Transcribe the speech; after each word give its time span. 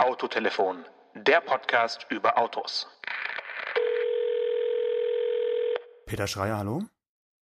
Autotelefon, 0.00 0.86
der 1.14 1.42
Podcast 1.42 2.06
über 2.08 2.38
Autos. 2.38 2.88
Peter 6.06 6.26
Schreier, 6.26 6.56
hallo? 6.56 6.84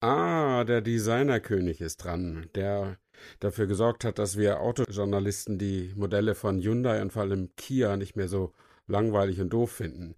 Ah, 0.01 0.63
der 0.63 0.81
Designerkönig 0.81 1.81
ist 1.81 1.97
dran, 1.97 2.49
der 2.55 2.97
dafür 3.39 3.67
gesorgt 3.67 4.03
hat, 4.03 4.17
dass 4.17 4.39
wir 4.39 4.59
Autojournalisten 4.59 5.59
die 5.59 5.93
Modelle 5.95 6.33
von 6.33 6.59
Hyundai 6.59 6.99
und 7.03 7.13
vor 7.13 7.21
allem 7.21 7.55
Kia 7.57 7.95
nicht 7.95 8.15
mehr 8.15 8.27
so 8.27 8.55
langweilig 8.87 9.39
und 9.39 9.53
doof 9.53 9.71
finden. 9.71 10.15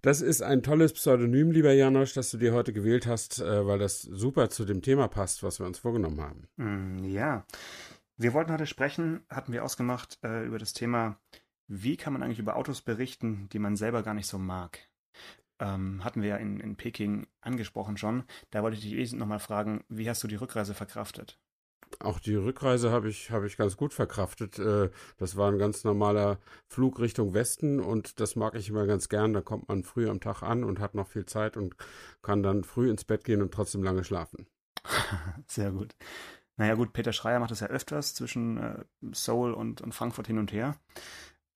Das 0.00 0.22
ist 0.22 0.40
ein 0.40 0.62
tolles 0.62 0.94
Pseudonym, 0.94 1.50
lieber 1.50 1.72
Janosch, 1.72 2.14
das 2.14 2.30
du 2.30 2.38
dir 2.38 2.54
heute 2.54 2.72
gewählt 2.72 3.06
hast, 3.06 3.38
äh, 3.40 3.66
weil 3.66 3.78
das 3.78 4.00
super 4.00 4.48
zu 4.48 4.64
dem 4.64 4.80
Thema 4.80 5.08
passt, 5.08 5.42
was 5.42 5.60
wir 5.60 5.66
uns 5.66 5.78
vorgenommen 5.78 6.22
haben. 6.22 6.48
Mm, 6.56 7.04
ja, 7.04 7.44
wir 8.16 8.32
wollten 8.32 8.52
heute 8.52 8.64
sprechen, 8.64 9.26
hatten 9.28 9.52
wir 9.52 9.62
ausgemacht, 9.62 10.18
äh, 10.22 10.46
über 10.46 10.58
das 10.58 10.72
Thema, 10.72 11.18
wie 11.68 11.96
kann 11.96 12.12
man 12.12 12.22
eigentlich 12.22 12.38
über 12.38 12.56
Autos 12.56 12.82
berichten, 12.82 13.48
die 13.52 13.58
man 13.58 13.76
selber 13.76 14.02
gar 14.02 14.14
nicht 14.14 14.26
so 14.26 14.38
mag. 14.38 14.78
Ähm, 15.58 16.04
hatten 16.04 16.22
wir 16.22 16.28
ja 16.28 16.36
in, 16.36 16.60
in 16.60 16.76
Peking 16.76 17.26
angesprochen 17.40 17.96
schon. 17.96 18.24
Da 18.50 18.62
wollte 18.62 18.76
ich 18.76 18.82
dich 18.82 18.92
eh 18.92 19.16
nochmal 19.16 19.38
fragen, 19.38 19.84
wie 19.88 20.08
hast 20.08 20.22
du 20.22 20.28
die 20.28 20.36
Rückreise 20.36 20.74
verkraftet? 20.74 21.38
Auch 22.00 22.18
die 22.18 22.34
Rückreise 22.34 22.90
habe 22.90 23.08
ich, 23.08 23.30
hab 23.30 23.44
ich 23.44 23.56
ganz 23.56 23.76
gut 23.76 23.94
verkraftet. 23.94 24.58
Äh, 24.58 24.90
das 25.16 25.36
war 25.36 25.50
ein 25.50 25.58
ganz 25.58 25.84
normaler 25.84 26.38
Flug 26.68 27.00
Richtung 27.00 27.32
Westen 27.32 27.80
und 27.80 28.20
das 28.20 28.36
mag 28.36 28.54
ich 28.54 28.68
immer 28.68 28.86
ganz 28.86 29.08
gern. 29.08 29.32
Da 29.32 29.40
kommt 29.40 29.68
man 29.68 29.82
früh 29.82 30.08
am 30.08 30.20
Tag 30.20 30.42
an 30.42 30.64
und 30.64 30.80
hat 30.80 30.94
noch 30.94 31.08
viel 31.08 31.26
Zeit 31.26 31.56
und 31.56 31.74
kann 32.22 32.42
dann 32.42 32.64
früh 32.64 32.90
ins 32.90 33.04
Bett 33.04 33.24
gehen 33.24 33.40
und 33.40 33.54
trotzdem 33.54 33.82
lange 33.82 34.04
schlafen. 34.04 34.46
Sehr 35.46 35.70
gut. 35.70 35.94
Naja 36.56 36.74
gut, 36.74 36.92
Peter 36.92 37.12
Schreier 37.12 37.38
macht 37.38 37.50
das 37.50 37.60
ja 37.60 37.66
öfters 37.68 38.14
zwischen 38.14 38.56
äh, 38.58 38.84
Seoul 39.12 39.52
und, 39.52 39.80
und 39.80 39.94
Frankfurt 39.94 40.26
hin 40.26 40.38
und 40.38 40.52
her. 40.52 40.76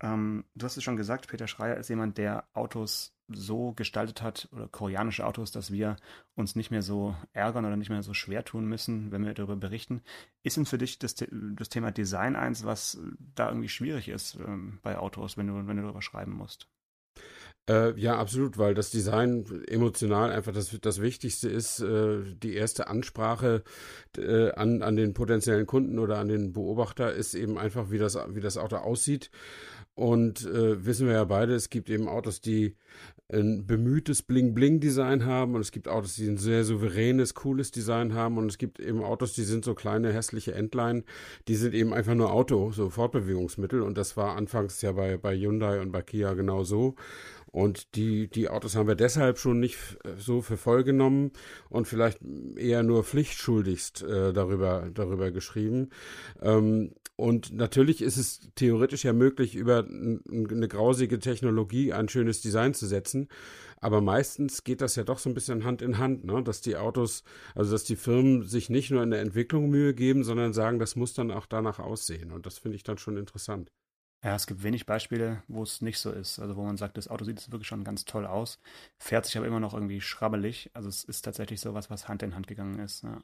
Ähm, 0.01 0.45
du 0.55 0.65
hast 0.65 0.77
es 0.77 0.85
schon 0.85 0.97
gesagt, 0.97 1.29
Peter 1.29 1.47
Schreier 1.47 1.77
ist 1.77 1.89
jemand, 1.89 2.19
der 2.19 2.45
Autos 2.55 3.13
so 3.29 3.73
gestaltet 3.73 4.23
hat, 4.23 4.49
oder 4.53 4.67
koreanische 4.69 5.25
Autos, 5.25 5.53
dass 5.53 5.71
wir 5.71 5.97
uns 6.35 6.57
nicht 6.57 6.71
mehr 6.71 6.83
so 6.83 7.15
ärgern 7.33 7.65
oder 7.65 7.77
nicht 7.77 7.91
mehr 7.91 8.03
so 8.03 8.15
schwer 8.15 8.45
tun 8.45 8.67
müssen, 8.67 9.13
wenn 9.13 9.25
wir 9.25 9.35
darüber 9.35 9.57
berichten. 9.57 10.03
Ist 10.43 10.57
denn 10.57 10.67
für 10.67 10.79
dich 10.79 10.99
das, 10.99 11.15
das 11.15 11.69
Thema 11.69 11.93
Design 11.93 12.35
eins, 12.35 12.65
was 12.65 12.99
da 13.35 13.49
irgendwie 13.49 13.69
schwierig 13.69 14.09
ist 14.09 14.37
ähm, 14.37 14.79
bei 14.83 14.99
Autos, 14.99 15.37
wenn 15.37 15.47
du, 15.47 15.67
wenn 15.67 15.77
du 15.77 15.83
darüber 15.83 16.03
schreiben 16.03 16.33
musst? 16.33 16.69
Äh, 17.69 17.99
ja, 18.01 18.19
absolut, 18.19 18.59
weil 18.59 18.75
das 18.75 18.91
Design 18.91 19.45
emotional 19.69 20.33
einfach 20.33 20.53
das, 20.53 20.77
das 20.81 21.01
Wichtigste 21.01 21.49
ist. 21.49 21.81
Äh, 21.81 22.35
die 22.35 22.55
erste 22.55 22.89
Ansprache 22.89 23.63
äh, 24.17 24.51
an, 24.53 24.83
an 24.83 24.97
den 24.97 25.15
potenziellen 25.15 25.67
Kunden 25.67 25.99
oder 25.99 26.19
an 26.19 26.29
den 26.29 26.53
Beobachter 26.53 27.13
ist 27.13 27.35
eben 27.35 27.59
einfach, 27.59 27.91
wie 27.91 27.99
das, 27.99 28.19
wie 28.31 28.41
das 28.41 28.57
Auto 28.57 28.77
aussieht. 28.77 29.31
Und 30.01 30.47
äh, 30.47 30.87
wissen 30.87 31.09
wir 31.09 31.13
ja 31.13 31.25
beide, 31.25 31.55
es 31.55 31.69
gibt 31.69 31.91
eben 31.91 32.09
Autos, 32.09 32.41
die 32.41 32.75
ein 33.31 33.67
bemühtes 33.67 34.23
Bling-Bling-Design 34.23 35.27
haben 35.27 35.55
und 35.55 35.61
es 35.61 35.73
gibt 35.73 35.89
Autos, 35.89 36.15
die 36.15 36.27
ein 36.27 36.39
sehr 36.39 36.65
souveränes, 36.65 37.35
cooles 37.35 37.71
Design 37.71 38.15
haben 38.15 38.39
und 38.39 38.47
es 38.47 38.57
gibt 38.57 38.81
eben 38.81 39.05
Autos, 39.05 39.35
die 39.35 39.43
sind 39.43 39.63
so 39.63 39.75
kleine, 39.75 40.11
hässliche 40.11 40.55
Entlein, 40.55 41.05
die 41.49 41.55
sind 41.55 41.75
eben 41.75 41.93
einfach 41.93 42.15
nur 42.15 42.33
Auto, 42.33 42.73
so 42.73 42.89
Fortbewegungsmittel 42.89 43.83
und 43.83 43.99
das 43.99 44.17
war 44.17 44.37
anfangs 44.37 44.81
ja 44.81 44.93
bei, 44.93 45.19
bei 45.19 45.37
Hyundai 45.37 45.83
und 45.83 45.93
bei 45.93 46.01
Kia 46.01 46.33
genau 46.33 46.65
so. 46.65 46.95
Und 47.53 47.97
die, 47.97 48.29
die 48.29 48.49
Autos 48.49 48.77
haben 48.77 48.87
wir 48.87 48.95
deshalb 48.95 49.39
schon 49.39 49.59
nicht 49.61 49.77
so 50.17 50.41
für 50.41 50.57
voll 50.57 50.85
genommen 50.85 51.33
und 51.69 51.89
vielleicht 51.89 52.21
eher 52.57 52.83
nur 52.85 53.03
pflichtschuldigst 53.03 54.03
äh, 54.03 54.33
darüber, 54.33 54.89
darüber 54.95 55.31
geschrieben. 55.33 55.91
Ähm, 56.41 56.93
und 57.21 57.53
natürlich 57.53 58.01
ist 58.01 58.17
es 58.17 58.41
theoretisch 58.55 59.05
ja 59.05 59.13
möglich, 59.13 59.55
über 59.55 59.85
eine 59.87 60.69
grausige 60.69 61.19
Technologie 61.19 61.93
ein 61.93 62.09
schönes 62.09 62.41
Design 62.41 62.73
zu 62.73 62.87
setzen. 62.87 63.29
Aber 63.77 64.01
meistens 64.01 64.65
geht 64.65 64.81
das 64.81 64.97
ja 64.97 65.05
doch 65.05 65.19
so 65.19 65.29
ein 65.29 65.35
bisschen 65.35 65.65
Hand 65.65 65.83
in 65.83 65.99
Hand, 65.99 66.25
ne? 66.25 66.43
dass 66.43 66.63
die 66.63 66.77
Autos, 66.77 67.23
also 67.55 67.73
dass 67.73 67.85
die 67.85 67.97
Firmen 67.97 68.43
sich 68.43 68.71
nicht 68.71 68.91
nur 68.91 69.03
in 69.03 69.11
der 69.11 69.21
Entwicklung 69.21 69.69
Mühe 69.69 69.95
geben, 69.95 70.25
sondern 70.25 70.53
sagen, 70.55 70.79
das 70.79 70.97
muss 70.97 71.13
dann 71.13 71.31
auch 71.31 71.47
danach 71.47 71.79
aussehen. 71.79 72.33
Und 72.33 72.47
das 72.47 72.59
finde 72.59 72.77
ich 72.77 72.85
dann 72.85 72.99
schon 72.99 73.17
interessant. 73.17 73.71
Ja, 74.23 74.35
es 74.35 74.47
gibt 74.47 74.63
wenig 74.63 74.87
Beispiele, 74.87 75.43
wo 75.49 75.63
es 75.63 75.81
nicht 75.83 75.99
so 75.99 76.11
ist. 76.11 76.39
Also 76.39 76.57
wo 76.57 76.65
man 76.65 76.77
sagt, 76.77 76.97
das 76.97 77.09
Auto 77.09 77.25
sieht 77.25 77.51
wirklich 77.53 77.69
schon 77.69 77.85
ganz 77.85 78.05
toll 78.05 78.27
aus, 78.27 78.59
fährt 78.99 79.27
sich 79.27 79.37
aber 79.37 79.47
immer 79.47 79.61
noch 79.61 79.75
irgendwie 79.75 80.01
schrabbelig. 80.01 80.71
Also 80.75 80.89
es 80.89 81.05
ist 81.05 81.23
tatsächlich 81.23 81.61
sowas, 81.61 81.91
was 81.91 82.09
Hand 82.09 82.23
in 82.23 82.35
Hand 82.35 82.47
gegangen 82.47 82.79
ist. 82.79 83.03
Ja, 83.03 83.19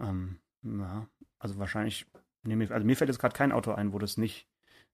ähm, 0.00 0.38
ja. 0.62 1.08
also 1.38 1.58
wahrscheinlich 1.58 2.06
Nee, 2.44 2.68
also 2.68 2.86
mir 2.86 2.96
fällt 2.96 3.08
jetzt 3.08 3.18
gerade 3.18 3.36
kein 3.36 3.52
Auto 3.52 3.72
ein, 3.72 3.92
wo 3.92 3.98
das 3.98 4.16
nicht, 4.16 4.48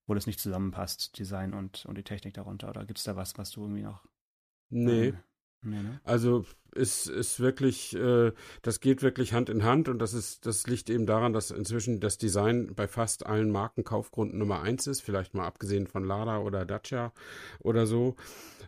wo 0.07 0.15
das 0.15 0.27
nicht 0.27 0.41
zusammenpasst, 0.41 1.19
Design 1.19 1.53
und, 1.53 1.85
und 1.87 1.99
die 1.99 2.05
Technik 2.05 2.35
darunter. 2.35 2.69
Oder 2.69 2.85
gibt 2.85 2.99
es 2.99 3.05
da 3.05 3.17
was, 3.17 3.37
was 3.39 3.51
du 3.51 3.63
irgendwie 3.63 3.83
noch. 3.83 4.05
Nee. 4.71 5.09
Ähm, 5.09 5.19
nee 5.63 5.83
ne? 5.83 6.01
Also 6.05 6.47
ist, 6.75 7.07
ist 7.09 7.41
wirklich, 7.41 7.97
äh, 7.97 8.33
das 8.63 8.81
geht 8.81 9.03
wirklich 9.03 9.33
Hand 9.33 9.49
in 9.49 9.65
Hand 9.65 9.89
und 9.89 9.99
das 9.99 10.15
ist, 10.15 10.47
das 10.47 10.67
liegt 10.67 10.91
eben 10.91 11.07
daran, 11.07 11.33
dass 11.33 11.51
inzwischen 11.51 12.01
das 12.01 12.19
Design 12.19 12.73
bei 12.75 12.89
fast 12.89 13.27
allen 13.27 13.51
Marken 13.51 13.85
Kaufgrund 13.85 14.35
Nummer 14.35 14.63
eins 14.63 14.87
ist, 14.87 15.01
vielleicht 15.01 15.35
mal 15.35 15.47
abgesehen 15.47 15.87
von 15.87 16.05
Lada 16.05 16.39
oder 16.39 16.65
Dacia 16.65 17.13
oder 17.61 17.87
so. 17.87 18.17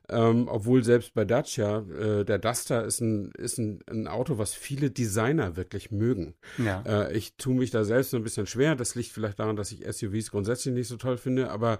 Ähm, 0.08 0.48
obwohl 0.48 0.82
selbst 0.82 1.14
bei 1.14 1.24
Dacia, 1.24 1.78
äh, 1.78 2.24
der 2.24 2.38
Duster 2.38 2.84
ist 2.84 3.00
ein, 3.00 3.30
ist 3.38 3.58
ein, 3.58 3.80
ein 3.88 4.08
Auto, 4.08 4.36
was 4.36 4.52
viele 4.52 4.90
Designer 4.90 5.56
wirklich 5.56 5.90
mögen. 5.90 6.34
Ja. 6.58 6.82
Äh, 6.82 7.16
ich 7.16 7.36
tue 7.36 7.54
mich 7.54 7.70
da 7.70 7.84
selbst 7.84 8.10
so 8.10 8.16
ein 8.16 8.24
bisschen 8.24 8.46
schwer. 8.46 8.74
Das 8.74 8.94
liegt 8.94 9.10
vielleicht 9.10 9.38
daran, 9.38 9.56
dass 9.56 9.70
ich 9.70 9.84
SUVs 9.88 10.30
grundsätzlich 10.30 10.74
nicht 10.74 10.88
so 10.88 10.96
toll 10.96 11.18
finde, 11.18 11.50
aber 11.50 11.78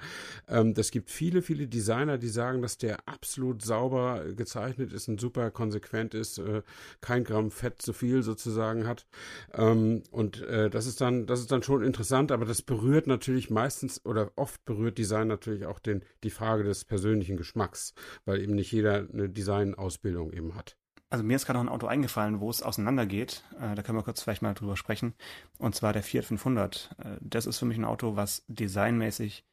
ähm, 0.49 0.73
das 0.73 0.93
gibt 0.93 1.11
viele, 1.11 1.43
viele 1.43 1.67
Designer, 1.67 2.17
die 2.17 2.29
sagen, 2.29 2.63
dass 2.63 2.79
der 2.79 2.99
absolut 3.07 3.63
sauber 3.63 4.25
gezeichnet 4.37 4.93
ist 4.93 5.09
und 5.09 5.21
super 5.21 5.51
konsequent 5.51 6.12
Prozent 6.13 6.15
ist, 6.15 6.39
äh, 6.39 6.63
kein 7.01 7.25
Gramm 7.25 7.51
Fett 7.51 7.81
zu 7.83 7.93
viel 7.93 8.23
sozusagen 8.23 8.87
hat. 8.87 9.07
Ähm, 9.55 10.03
und 10.11 10.43
äh, 10.43 10.71
das 10.71 10.87
ist 10.87 11.01
dann, 11.01 11.27
das 11.27 11.41
ist 11.41 11.51
dann 11.51 11.63
schon 11.63 11.83
interessant, 11.83 12.33
aber 12.33 12.45
das 12.45 12.63
berührt 12.63 13.07
natürlich 13.07 13.51
meistens 13.51 14.05
oder 14.05 14.31
oft 14.37 14.65
berührt 14.65 14.99
Design 14.99 15.29
natürlich 15.29 15.67
auch 15.67 15.79
den, 15.79 16.05
die 16.23 16.31
Frage 16.31 16.65
des 16.65 16.85
persönlichen 16.85 17.37
Geschmacks, 17.37 17.95
weil 18.25 18.41
eben 18.41 18.55
nicht 18.55 18.73
jeder 18.73 19.07
eine 19.13 19.29
Designausbildung 19.29 20.33
eben 20.33 20.55
hat. 20.55 20.77
Also 21.11 21.25
mir 21.25 21.37
ist 21.37 21.45
gerade 21.45 21.59
noch 21.59 21.67
ein 21.67 21.75
Auto 21.75 21.87
eingefallen, 21.87 22.41
wo 22.41 22.49
es 22.49 22.63
auseinandergeht. 22.63 23.45
Äh, 23.61 23.75
da 23.75 23.83
können 23.83 23.99
wir 23.99 24.03
kurz 24.03 24.23
vielleicht 24.23 24.43
mal 24.43 24.55
drüber 24.55 24.77
sprechen. 24.77 25.15
Und 25.59 25.75
zwar 25.75 25.93
der 25.93 26.03
Fiat 26.03 26.25
500. 26.25 26.97
Äh, 26.99 27.17
das 27.21 27.47
ist 27.47 27.59
für 27.59 27.67
mich 27.67 27.77
ein 27.77 27.85
Auto, 27.85 28.17
was 28.17 28.45
designmäßig 28.49 29.45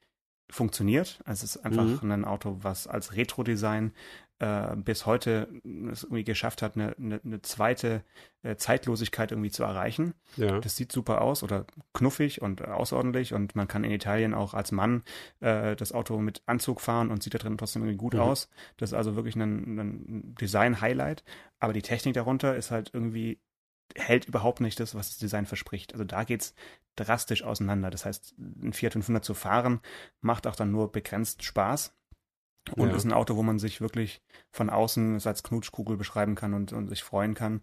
funktioniert. 0.49 1.19
Also 1.25 1.43
es 1.43 1.55
ist 1.55 1.65
einfach 1.65 2.01
mhm. 2.01 2.11
ein 2.11 2.25
Auto, 2.25 2.57
was 2.61 2.87
als 2.87 3.15
Retro-Design 3.15 3.91
äh, 4.39 4.75
bis 4.75 5.05
heute 5.05 5.47
es 5.91 6.03
irgendwie 6.03 6.23
geschafft 6.23 6.61
hat, 6.61 6.75
eine, 6.75 6.95
eine, 6.97 7.22
eine 7.23 7.41
zweite 7.41 8.03
äh, 8.41 8.55
Zeitlosigkeit 8.55 9.31
irgendwie 9.31 9.51
zu 9.51 9.63
erreichen. 9.63 10.13
Ja. 10.38 10.59
Das 10.59 10.75
sieht 10.75 10.91
super 10.91 11.22
aus 11.22 11.44
oder 11.44 11.66
knuffig 11.94 12.41
und 12.41 12.66
außerordentlich 12.66 13.33
und 13.33 13.55
man 13.55 13.67
kann 13.67 13.83
in 13.83 13.91
Italien 13.91 14.33
auch 14.33 14.53
als 14.53 14.72
Mann 14.72 15.03
äh, 15.41 15.75
das 15.75 15.91
Auto 15.91 16.17
mit 16.19 16.41
Anzug 16.45 16.81
fahren 16.81 17.11
und 17.11 17.22
sieht 17.22 17.33
da 17.33 17.38
drin 17.38 17.57
trotzdem 17.57 17.83
irgendwie 17.83 17.97
gut 17.97 18.13
mhm. 18.13 18.22
aus. 18.22 18.50
Das 18.77 18.91
ist 18.91 18.94
also 18.95 19.16
wirklich 19.16 19.35
ein, 19.35 19.77
ein 19.77 20.35
Design-Highlight. 20.35 21.23
Aber 21.59 21.73
die 21.73 21.81
Technik 21.81 22.13
darunter 22.13 22.56
ist 22.56 22.71
halt 22.71 22.91
irgendwie 22.94 23.39
hält 23.95 24.25
überhaupt 24.25 24.61
nicht 24.61 24.79
das, 24.79 24.95
was 24.95 25.09
das 25.09 25.17
Design 25.17 25.45
verspricht. 25.45 25.94
Also 25.94 26.06
da 26.06 26.23
geht's 26.23 26.53
drastisch 26.95 27.44
auseinander. 27.44 27.89
Das 27.89 28.06
heißt, 28.06 28.35
ein 28.38 28.73
Fiat 28.73 28.94
500 28.94 29.23
zu 29.23 29.33
fahren 29.33 29.81
macht 30.21 30.47
auch 30.47 30.56
dann 30.56 30.71
nur 30.71 30.91
begrenzt 30.91 31.44
Spaß. 31.44 31.94
Und 32.75 32.89
ja. 32.89 32.95
ist 32.95 33.05
ein 33.05 33.13
Auto, 33.13 33.35
wo 33.35 33.43
man 33.43 33.59
sich 33.59 33.81
wirklich 33.81 34.21
von 34.51 34.69
außen 34.69 35.19
als 35.25 35.43
Knutschkugel 35.43 35.97
beschreiben 35.97 36.35
kann 36.35 36.53
und, 36.53 36.73
und 36.73 36.87
sich 36.87 37.03
freuen 37.03 37.33
kann 37.33 37.61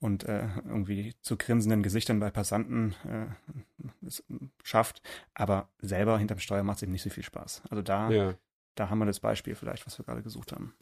und 0.00 0.24
äh, 0.24 0.48
irgendwie 0.66 1.14
zu 1.20 1.36
grinsenden 1.36 1.82
Gesichtern 1.82 2.20
bei 2.20 2.30
Passanten 2.30 2.94
äh, 3.04 4.10
schafft. 4.62 5.02
Aber 5.34 5.68
selber 5.78 6.18
hinterm 6.18 6.38
Steuer 6.38 6.62
macht 6.62 6.76
es 6.76 6.82
eben 6.82 6.92
nicht 6.92 7.02
so 7.02 7.10
viel 7.10 7.24
Spaß. 7.24 7.62
Also 7.70 7.82
da, 7.82 8.10
ja. 8.10 8.34
da 8.74 8.90
haben 8.90 8.98
wir 8.98 9.06
das 9.06 9.20
Beispiel 9.20 9.54
vielleicht, 9.54 9.86
was 9.86 9.98
wir 9.98 10.04
gerade 10.04 10.22
gesucht 10.22 10.52
haben. 10.52 10.74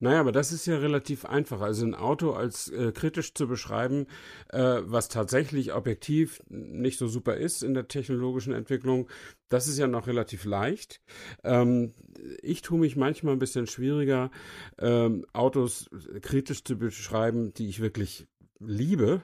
Naja, 0.00 0.20
aber 0.20 0.30
das 0.30 0.52
ist 0.52 0.66
ja 0.66 0.78
relativ 0.78 1.24
einfach. 1.24 1.60
Also 1.60 1.84
ein 1.84 1.94
Auto 1.94 2.32
als 2.32 2.68
äh, 2.68 2.92
kritisch 2.92 3.34
zu 3.34 3.48
beschreiben, 3.48 4.06
äh, 4.50 4.80
was 4.84 5.08
tatsächlich 5.08 5.72
objektiv 5.72 6.40
nicht 6.48 6.98
so 6.98 7.08
super 7.08 7.36
ist 7.36 7.64
in 7.64 7.74
der 7.74 7.88
technologischen 7.88 8.52
Entwicklung, 8.52 9.08
das 9.48 9.66
ist 9.66 9.78
ja 9.78 9.88
noch 9.88 10.06
relativ 10.06 10.44
leicht. 10.44 11.00
Ähm, 11.42 11.94
ich 12.42 12.62
tue 12.62 12.78
mich 12.78 12.94
manchmal 12.94 13.32
ein 13.32 13.40
bisschen 13.40 13.66
schwieriger, 13.66 14.30
ähm, 14.78 15.26
Autos 15.32 15.90
kritisch 16.22 16.62
zu 16.62 16.78
beschreiben, 16.78 17.52
die 17.54 17.68
ich 17.68 17.80
wirklich 17.80 18.28
liebe, 18.60 19.22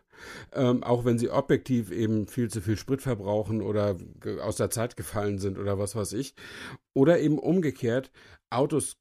ähm, 0.52 0.82
auch 0.82 1.04
wenn 1.04 1.18
sie 1.18 1.30
objektiv 1.30 1.90
eben 1.90 2.26
viel 2.26 2.50
zu 2.50 2.60
viel 2.60 2.76
Sprit 2.76 3.02
verbrauchen 3.02 3.62
oder 3.62 3.96
aus 4.40 4.56
der 4.56 4.70
Zeit 4.70 4.96
gefallen 4.96 5.38
sind 5.38 5.58
oder 5.58 5.78
was 5.78 5.96
weiß 5.96 6.12
ich. 6.14 6.34
Oder 6.94 7.20
eben 7.20 7.38
umgekehrt, 7.38 8.10
Autos 8.50 8.96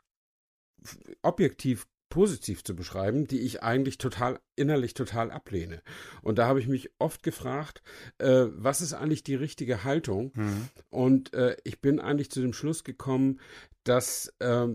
objektiv 1.21 1.87
positiv 2.13 2.63
zu 2.63 2.75
beschreiben, 2.75 3.25
die 3.25 3.39
ich 3.39 3.63
eigentlich 3.63 3.97
total 3.97 4.39
innerlich 4.55 4.93
total 4.93 5.31
ablehne. 5.31 5.81
Und 6.21 6.37
da 6.37 6.45
habe 6.45 6.59
ich 6.59 6.67
mich 6.67 6.91
oft 6.99 7.23
gefragt, 7.23 7.81
äh, 8.19 8.45
was 8.51 8.81
ist 8.81 8.93
eigentlich 8.93 9.23
die 9.23 9.33
richtige 9.33 9.83
Haltung? 9.83 10.31
Mhm. 10.35 10.69
Und 10.91 11.33
äh, 11.33 11.57
ich 11.63 11.81
bin 11.81 11.99
eigentlich 11.99 12.29
zu 12.29 12.39
dem 12.39 12.53
Schluss 12.53 12.83
gekommen, 12.83 13.39
dass 13.83 14.31
äh, 14.37 14.67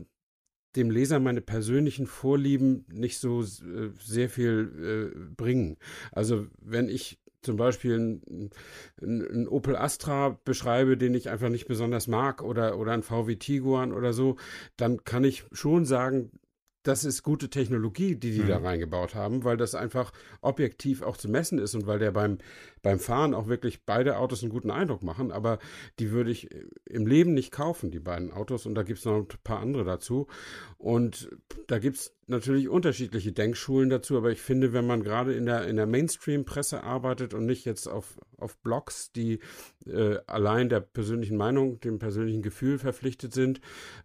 dem 0.74 0.90
Leser 0.90 1.20
meine 1.20 1.40
persönlichen 1.40 2.08
Vorlieben 2.08 2.84
nicht 2.88 3.18
so 3.18 3.42
äh, 3.42 3.90
sehr 4.00 4.28
viel 4.28 5.12
äh, 5.14 5.34
bringen. 5.36 5.76
Also 6.10 6.48
wenn 6.60 6.88
ich 6.88 7.20
zum 7.42 7.56
Beispiel 7.56 8.20
einen 9.00 9.48
Opel 9.48 9.76
Astra 9.76 10.38
beschreibe, 10.44 10.96
den 10.96 11.14
ich 11.14 11.30
einfach 11.30 11.48
nicht 11.48 11.68
besonders 11.68 12.08
mag 12.08 12.42
oder, 12.42 12.78
oder 12.78 12.92
ein 12.92 13.02
VW 13.02 13.36
Tiguan 13.36 13.92
oder 13.92 14.12
so, 14.12 14.36
dann 14.76 15.04
kann 15.04 15.24
ich 15.24 15.44
schon 15.52 15.84
sagen, 15.84 16.30
das 16.82 17.04
ist 17.04 17.22
gute 17.22 17.50
Technologie, 17.50 18.14
die 18.14 18.32
die 18.32 18.42
mhm. 18.42 18.48
da 18.48 18.58
reingebaut 18.58 19.14
haben, 19.14 19.44
weil 19.44 19.56
das 19.56 19.74
einfach 19.74 20.12
objektiv 20.40 21.02
auch 21.02 21.16
zu 21.16 21.28
messen 21.28 21.58
ist 21.58 21.74
und 21.74 21.86
weil 21.86 21.98
der 21.98 22.12
beim, 22.12 22.38
beim 22.82 22.98
Fahren 22.98 23.34
auch 23.34 23.48
wirklich 23.48 23.84
beide 23.84 24.18
Autos 24.18 24.42
einen 24.42 24.52
guten 24.52 24.70
Eindruck 24.70 25.02
machen. 25.02 25.32
Aber 25.32 25.58
die 25.98 26.10
würde 26.10 26.30
ich 26.30 26.48
im 26.84 27.06
Leben 27.06 27.34
nicht 27.34 27.52
kaufen, 27.52 27.90
die 27.90 28.00
beiden 28.00 28.32
Autos. 28.32 28.66
Und 28.66 28.74
da 28.74 28.82
gibt 28.82 28.98
es 28.98 29.04
noch 29.04 29.16
ein 29.16 29.26
paar 29.44 29.60
andere 29.60 29.84
dazu. 29.84 30.26
Und 30.78 31.30
da 31.66 31.78
gibt 31.78 31.96
es 31.96 32.12
natürlich 32.28 32.68
unterschiedliche 32.68 33.32
Denkschulen 33.32 33.88
dazu, 33.88 34.16
aber 34.16 34.30
ich 34.30 34.40
finde, 34.40 34.72
wenn 34.72 34.86
man 34.86 35.02
gerade 35.02 35.34
in 35.34 35.46
der, 35.46 35.66
in 35.66 35.76
der 35.76 35.86
Mainstream-Presse 35.86 36.82
arbeitet 36.82 37.34
und 37.34 37.46
nicht 37.46 37.64
jetzt 37.64 37.86
auf, 37.88 38.20
auf 38.36 38.58
Blogs, 38.58 39.10
die 39.12 39.40
äh, 39.86 40.18
allein 40.26 40.68
der 40.68 40.80
persönlichen 40.80 41.36
Meinung, 41.36 41.80
dem 41.80 41.98
persönlichen 41.98 42.42
Gefühl 42.42 42.78
verpflichtet 42.78 43.32
sind, 43.32 43.60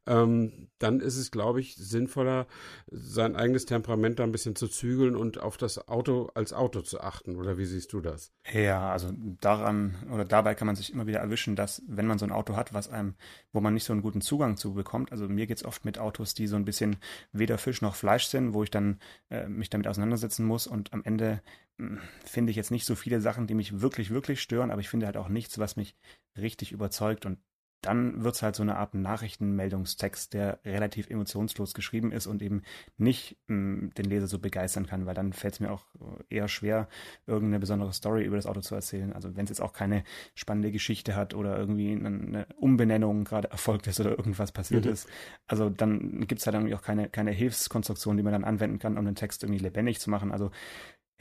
ähm, 0.08 0.69
dann 0.80 1.02
ist 1.02 1.18
es, 1.18 1.31
glaube 1.31 1.60
ich, 1.60 1.76
sinnvoller, 1.76 2.48
sein 2.90 3.36
eigenes 3.36 3.66
Temperament 3.66 4.19
da 4.19 4.24
ein 4.24 4.31
bisschen 4.31 4.56
zu 4.56 4.68
zügeln 4.68 5.16
und 5.16 5.40
auf 5.40 5.58
das 5.58 5.88
Auto 5.88 6.31
als 6.34 6.54
Auto 6.54 6.81
zu 6.81 7.02
achten. 7.02 7.36
Oder 7.36 7.58
wie 7.58 7.66
siehst 7.66 7.92
du 7.94 8.00
das? 8.00 8.31
Ja, 8.63 8.92
also 8.92 9.12
daran 9.42 9.95
oder 10.12 10.25
dabei 10.25 10.56
kann 10.56 10.68
man 10.68 10.75
sich 10.75 10.94
immer 10.94 11.07
wieder 11.07 11.19
erwischen, 11.19 11.56
dass 11.56 11.81
wenn 11.88 12.07
man 12.07 12.18
so 12.19 12.25
ein 12.25 12.31
Auto 12.31 12.56
hat, 12.56 12.74
was 12.74 12.88
einem, 12.88 13.15
wo 13.51 13.62
man 13.62 13.74
nicht 13.74 13.83
so 13.83 13.94
einen 13.94 14.01
guten 14.01 14.21
Zugang 14.21 14.57
zu 14.57 14.74
bekommt, 14.74 15.12
also 15.12 15.27
mir 15.27 15.48
geht 15.48 15.57
es 15.57 15.65
oft 15.65 15.86
mit 15.86 15.98
Autos, 16.00 16.33
die 16.33 16.48
so 16.48 16.56
ein 16.56 16.65
bisschen 16.65 16.98
weder 17.31 17.57
Fisch 17.57 17.81
noch 17.81 17.95
Fleisch 17.95 18.13
Fleisch 18.13 18.27
sind, 18.27 18.54
wo 18.54 18.63
ich 18.63 18.71
dann 18.71 19.00
äh, 19.30 19.48
mich 19.48 19.69
damit 19.69 19.88
auseinandersetzen 19.88 20.45
muss. 20.45 20.68
Und 20.68 20.94
am 20.94 21.04
Ende 21.04 21.42
hm, 21.77 22.00
finde 22.25 22.51
ich 22.51 22.56
jetzt 22.57 22.71
nicht 22.71 22.86
so 22.86 22.95
viele 22.95 23.21
Sachen, 23.21 23.48
die 23.48 23.56
mich 23.56 23.81
wirklich, 23.81 24.12
wirklich 24.12 24.42
stören, 24.42 24.71
aber 24.71 24.81
ich 24.81 24.89
finde 24.89 25.07
halt 25.07 25.18
auch 25.18 25.30
nichts, 25.30 25.57
was 25.59 25.75
mich 25.75 25.95
richtig 26.38 26.71
überzeugt. 26.71 27.25
Und 27.25 27.39
dann 27.83 28.24
wird 28.24 28.35
es 28.35 28.41
halt 28.41 28.56
so 28.56 28.63
eine 28.63 28.77
Art 28.77 28.94
Nachrichtenmeldungstext, 28.94 30.33
der 30.33 30.59
relativ 30.65 31.09
emotionslos 31.09 31.74
geschrieben 31.74 32.12
ist 32.12 32.27
und 32.27 32.41
eben 32.41 32.63
nicht 32.97 33.38
mh, 33.47 33.56
hm, 33.56 33.94
den 33.94 34.06
Leser 34.06 34.27
so 34.27 34.39
begeistern 34.39 34.88
kann, 34.88 35.06
weil 35.06 35.13
dann 35.13 35.33
fällt 35.33 35.56
es 35.56 35.59
mir 35.59 35.71
auch 35.71 35.85
äh, 36.30 36.35
eher 36.35 36.47
schwer, 36.47 36.88
irgendeine 37.27 37.59
besondere 37.59 37.94
Story 37.94 38.24
über 38.24 38.38
das 38.38 38.45
Auto 38.45 38.62
zu 38.62 38.74
erzählen. 38.74 39.13
Also 39.13 39.35
wenn 39.35 39.44
es 39.44 39.50
jetzt 39.50 39.62
auch 39.62 39.74
keine 39.74 40.03
spannende 40.33 40.71
Geschichte 40.71 41.15
hat 41.15 41.33
oder 41.33 41.57
irgendwie 41.57 41.91
eine 41.91 42.47
Umbenennung 42.56 43.25
gerade 43.25 43.51
erfolgt 43.51 43.88
ist 43.88 44.00
oder 44.00 44.18
irgendwas 44.18 44.51
passiert 44.51 44.85
mhm. 44.85 44.91
ist, 44.91 45.07
also 45.47 45.69
dann 45.69 46.25
gibt 46.27 46.39
es 46.39 46.47
halt 46.47 46.56
irgendwie 46.56 46.75
auch 46.75 46.81
keine, 46.81 47.09
keine 47.09 47.31
Hilfskonstruktion, 47.31 48.18
die 48.18 48.24
man 48.24 48.33
dann 48.33 48.45
anwenden 48.45 48.80
kann, 48.80 48.97
um 48.97 49.06
den 49.06 49.15
Text 49.15 49.44
irgendwie 49.44 49.62
lebendig 49.62 50.00
zu 50.00 50.09
machen. 50.09 50.31
Also 50.31 50.51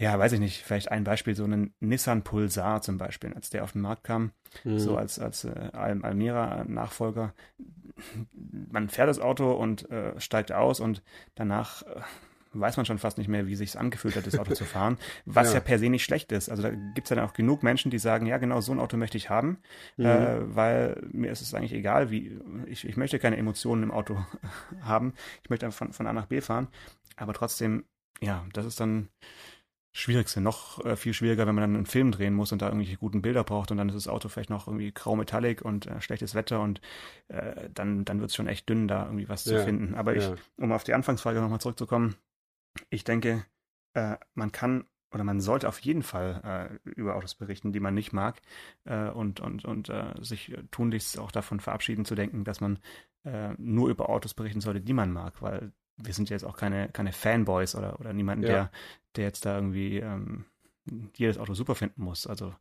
ja, 0.03 0.19
weiß 0.19 0.33
ich 0.33 0.41
nicht, 0.41 0.65
vielleicht 0.65 0.91
ein 0.91 1.05
Beispiel, 1.05 1.37
so 1.37 1.45
einen 1.45 1.75
Nissan 1.79 2.23
Pulsar 2.25 2.83
zum 2.83 2.99
Beispiel, 2.99 3.33
als 3.35 3.51
der 3.51 3.63
auf 3.63 3.71
den 3.71 3.83
Markt 3.83 4.03
kam, 4.03 4.33
mhm. 4.65 4.81
so 4.81 4.97
als, 4.97 5.21
als 5.21 5.45
äh, 5.45 5.71
Al 5.73 6.03
Almera-Nachfolger. 6.03 7.33
Man 8.43 8.89
fährt 8.89 9.09
das 9.09 9.21
Auto 9.21 9.53
und 9.53 9.89
äh, 9.93 10.19
steigt 10.21 10.51
aus 10.51 10.81
und 10.81 11.05
danach 11.37 11.83
äh, 11.83 12.01
weiß 12.53 12.79
man 12.79 12.85
schon 12.85 12.99
fast 12.99 13.17
nicht 13.17 13.29
mehr, 13.29 13.47
wie 13.47 13.55
sich 13.55 13.79
angefühlt 13.79 14.17
hat, 14.17 14.27
das 14.27 14.37
Auto 14.37 14.55
zu 14.55 14.65
fahren, 14.65 14.99
was 15.25 15.51
ja. 15.51 15.55
ja. 15.55 15.61
per 15.61 15.79
se 15.79 15.89
nicht 15.89 16.03
schlecht 16.03 16.33
ist. 16.33 16.49
Also 16.49 16.65
da 16.65 16.71
gibt 16.71 17.05
es 17.05 17.11
ja 17.11 17.15
dann 17.15 17.25
auch 17.25 17.33
genug 17.33 17.63
Menschen, 17.63 17.93
die 17.93 18.01
sagen, 18.01 18.27
ja 18.27 18.39
genau, 18.39 18.61
so 18.61 18.73
ein 18.73 18.81
Auto 18.81 18.97
möchte 18.97 19.17
ich 19.17 19.31
haben, 19.31 19.59
mhm. 19.97 20.07
äh, 20.07 20.57
weil 20.57 21.01
mir 21.13 21.31
ist 21.31 21.43
es 21.43 21.55
eigentlich 21.55 21.75
egal, 21.75 22.11
wie 22.11 22.41
ich, 22.67 22.85
ich 22.89 22.97
möchte 22.97 23.21
keine 23.21 23.37
Emotionen 23.37 23.85
im 23.85 23.93
Auto 23.93 24.19
haben. 24.81 25.15
Ich 25.45 25.51
möchte 25.51 25.65
einfach 25.65 25.79
von, 25.79 25.93
von 25.93 26.09
A 26.09 26.13
nach 26.13 26.27
B 26.27 26.41
fahren. 26.41 26.67
Aber 27.15 27.35
trotzdem, 27.35 27.85
ja, 28.21 28.45
das 28.53 28.67
ist 28.67 28.81
dann 28.81 29.11
Schwierigste. 29.95 30.41
Noch 30.41 30.83
äh, 30.85 30.97
viel 30.97 31.13
schwieriger, 31.13 31.47
wenn 31.47 31.55
man 31.55 31.63
dann 31.63 31.77
einen 31.77 31.87
Film 31.87 32.13
drehen 32.13 32.33
muss 32.33 32.51
und 32.51 32.63
da 32.63 32.67
irgendwelche 32.67 32.97
guten 32.97 33.21
Bilder 33.21 33.45
braucht 33.45 33.71
und 33.71 33.77
dann 33.77 33.91
ist 33.91 33.95
das 33.95 34.09
Auto 34.09 34.29
vielleicht 34.29 34.49
noch 34.49 34.67
irgendwie 34.67 34.91
grau 34.91 35.17
metallic 35.17 35.63
und 35.63 35.87
äh, 35.87 36.01
schlechtes 36.01 36.35
Wetter 36.35 36.61
und 36.61 36.81
äh, 37.29 37.69
dann, 37.75 38.07
dann 38.07 38.21
wird 38.21 38.31
es 38.31 38.37
schon 38.37 38.49
echt 38.49 38.69
dünn, 38.69 38.89
da 38.89 39.05
irgendwie 39.05 39.29
was 39.29 39.45
ja, 39.45 39.59
zu 39.59 39.65
finden. 39.65 39.95
Aber 39.95 40.17
ich, 40.17 40.27
um 40.57 40.73
auf 40.73 40.85
die 40.85 40.95
Anfangsfrage 40.95 41.41
nochmal 41.41 41.61
zurückzukommen, 41.61 42.17
ich 42.89 43.05
denke, 43.05 43.45
äh, 43.93 44.17
man 44.35 44.51
kann 44.51 44.85
oder 45.13 45.25
man 45.25 45.43
sollte 45.43 45.69
auf 45.69 45.79
jeden 45.81 46.03
Fall 46.03 46.81
äh, 46.85 46.91
über 46.91 47.17
Autos 47.17 47.35
berichten, 47.35 47.73
die 47.73 47.81
man 47.81 47.93
nicht 47.93 48.15
mag 48.15 48.41
äh, 48.85 49.11
und, 49.11 49.41
und, 49.41 49.67
und 49.67 49.93
sich 50.21 50.57
tunlichst 50.71 51.19
auch 51.19 51.31
davon 51.31 51.61
verabschieden 51.61 52.07
zu 52.07 52.15
denken, 52.15 52.45
dass 52.45 52.61
man 52.61 52.79
nur 53.57 53.89
über 53.89 54.09
Autos 54.09 54.35
berichten 54.35 54.61
sollte, 54.61 54.81
die 54.81 54.93
man 54.93 55.13
mag, 55.13 55.43
weil 55.43 55.71
wir 56.05 56.15
sind 56.15 56.31
jetzt 56.31 56.45
auch 56.45 56.57
keine, 56.57 56.89
keine 56.89 57.13
Fanboys 57.13 57.75
oder, 57.75 57.99
oder 58.01 58.13
niemanden, 58.13 58.45
ja. 58.45 58.51
der, 58.51 58.71
der 59.17 59.25
jetzt 59.25 59.47
da 59.47 59.57
irgendwie 59.57 59.99
ähm, 59.99 60.45
jedes 61.15 61.39
Auto 61.39 61.55
super 61.55 61.75
finden 61.75 62.03
muss. 62.03 62.27
Also 62.27 62.55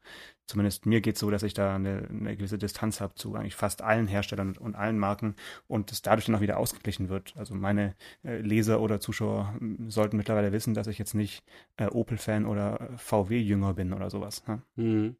zumindest 0.45 0.85
mir 0.85 1.01
geht 1.01 1.15
es 1.15 1.21
so, 1.21 1.31
dass 1.31 1.43
ich 1.43 1.53
da 1.53 1.75
eine, 1.75 2.07
eine 2.09 2.35
gewisse 2.35 2.57
Distanz 2.57 3.01
habe 3.01 3.15
zu 3.15 3.35
eigentlich 3.35 3.55
fast 3.55 3.81
allen 3.81 4.07
Herstellern 4.07 4.49
und, 4.49 4.57
und, 4.59 4.75
allen 4.75 4.99
Marken 4.99 5.35
und 5.67 5.91
es 5.91 6.01
dadurch 6.01 6.25
dann 6.25 6.35
auch 6.35 6.41
wieder 6.41 6.57
ausgeglichen 6.57 7.09
wird. 7.09 7.33
Also 7.37 7.55
meine 7.55 7.95
äh, 8.23 8.37
Leser 8.37 8.79
oder 8.81 8.99
Zuschauer 8.99 9.55
hm, 9.57 9.89
sollten 9.89 10.17
mittlerweile 10.17 10.51
wissen, 10.51 10.73
dass 10.73 10.87
ich 10.87 10.99
jetzt 10.99 11.15
nicht 11.15 11.43
äh, 11.77 11.87
Opel-Fan 11.87 12.45
oder 12.45 12.89
VW-Jünger 12.97 13.73
bin 13.73 13.93
oder 13.93 14.09
sowas. 14.09 14.45
Ne? 14.47 14.61
Mhm. 14.75 15.15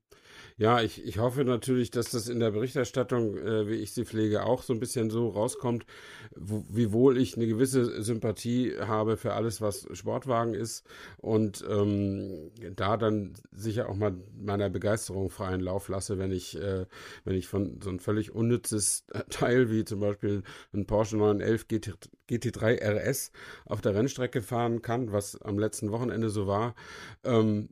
Ja, 0.61 0.79
ich, 0.79 1.03
ich 1.03 1.17
hoffe 1.17 1.43
natürlich, 1.43 1.89
dass 1.89 2.11
das 2.11 2.27
in 2.27 2.39
der 2.39 2.51
Berichterstattung, 2.51 3.35
äh, 3.35 3.67
wie 3.67 3.77
ich 3.77 3.93
sie 3.93 4.05
pflege, 4.05 4.43
auch 4.43 4.61
so 4.61 4.73
ein 4.73 4.79
bisschen 4.79 5.09
so 5.09 5.29
rauskommt, 5.29 5.87
wo, 6.35 6.63
wiewohl 6.69 7.17
ich 7.17 7.35
eine 7.35 7.47
gewisse 7.47 8.03
Sympathie 8.03 8.75
habe 8.79 9.17
für 9.17 9.33
alles, 9.33 9.59
was 9.61 9.87
Sportwagen 9.93 10.53
ist 10.53 10.85
und 11.17 11.65
ähm, 11.67 12.51
da 12.75 12.97
dann 12.97 13.33
sicher 13.51 13.89
auch 13.89 13.95
mal 13.95 14.13
meiner 14.39 14.69
Begeisterung 14.69 15.31
freien 15.31 15.61
Lauf 15.61 15.89
lasse, 15.89 16.19
wenn 16.19 16.31
ich, 16.31 16.55
äh, 16.61 16.85
wenn 17.23 17.35
ich 17.35 17.47
von 17.47 17.81
so 17.81 17.89
ein 17.89 17.99
völlig 17.99 18.31
unnützes 18.31 19.07
Teil 19.31 19.71
wie 19.71 19.83
zum 19.83 19.99
Beispiel 19.99 20.43
ein 20.75 20.85
Porsche 20.85 21.17
911 21.17 21.69
GT, 21.69 21.97
GT3 22.29 22.83
RS 22.83 23.31
auf 23.65 23.81
der 23.81 23.95
Rennstrecke 23.95 24.43
fahren 24.43 24.83
kann, 24.83 25.11
was 25.11 25.41
am 25.41 25.57
letzten 25.57 25.91
Wochenende 25.91 26.29
so 26.29 26.45
war. 26.45 26.75
Ähm, 27.23 27.69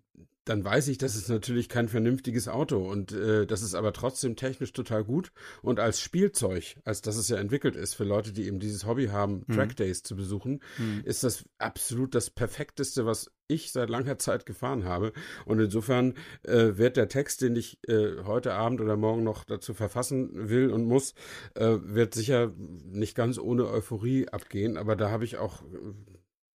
dann 0.49 0.63
weiß 0.63 0.87
ich, 0.87 0.97
das 0.97 1.15
ist 1.15 1.29
natürlich 1.29 1.69
kein 1.69 1.87
vernünftiges 1.87 2.47
Auto 2.47 2.77
und 2.79 3.11
äh, 3.11 3.45
das 3.45 3.61
ist 3.61 3.75
aber 3.75 3.93
trotzdem 3.93 4.35
technisch 4.35 4.73
total 4.73 5.03
gut 5.03 5.31
und 5.61 5.79
als 5.79 6.01
Spielzeug, 6.01 6.77
als 6.85 7.03
dass 7.03 7.17
es 7.17 7.29
ja 7.29 7.37
entwickelt 7.37 7.75
ist 7.75 7.93
für 7.93 8.03
Leute, 8.03 8.33
die 8.33 8.47
eben 8.47 8.59
dieses 8.59 8.83
Hobby 8.83 9.07
haben, 9.07 9.43
mhm. 9.45 9.53
Trackdays 9.53 10.01
zu 10.01 10.15
besuchen, 10.15 10.61
mhm. 10.79 11.03
ist 11.05 11.23
das 11.23 11.45
absolut 11.59 12.15
das 12.15 12.31
perfekteste, 12.31 13.05
was 13.05 13.29
ich 13.47 13.71
seit 13.71 13.91
langer 13.91 14.17
Zeit 14.17 14.47
gefahren 14.47 14.85
habe 14.85 15.13
und 15.45 15.59
insofern 15.59 16.15
äh, 16.41 16.77
wird 16.77 16.97
der 16.97 17.09
Text, 17.09 17.43
den 17.43 17.55
ich 17.55 17.77
äh, 17.87 18.23
heute 18.23 18.53
Abend 18.53 18.81
oder 18.81 18.97
morgen 18.97 19.23
noch 19.23 19.43
dazu 19.43 19.75
verfassen 19.75 20.49
will 20.49 20.71
und 20.71 20.85
muss, 20.85 21.13
äh, 21.53 21.77
wird 21.83 22.15
sicher 22.15 22.53
nicht 22.57 23.13
ganz 23.13 23.37
ohne 23.37 23.67
Euphorie 23.67 24.27
abgehen, 24.29 24.77
aber 24.77 24.95
da 24.95 25.11
habe 25.11 25.25
ich 25.25 25.37
auch, 25.37 25.61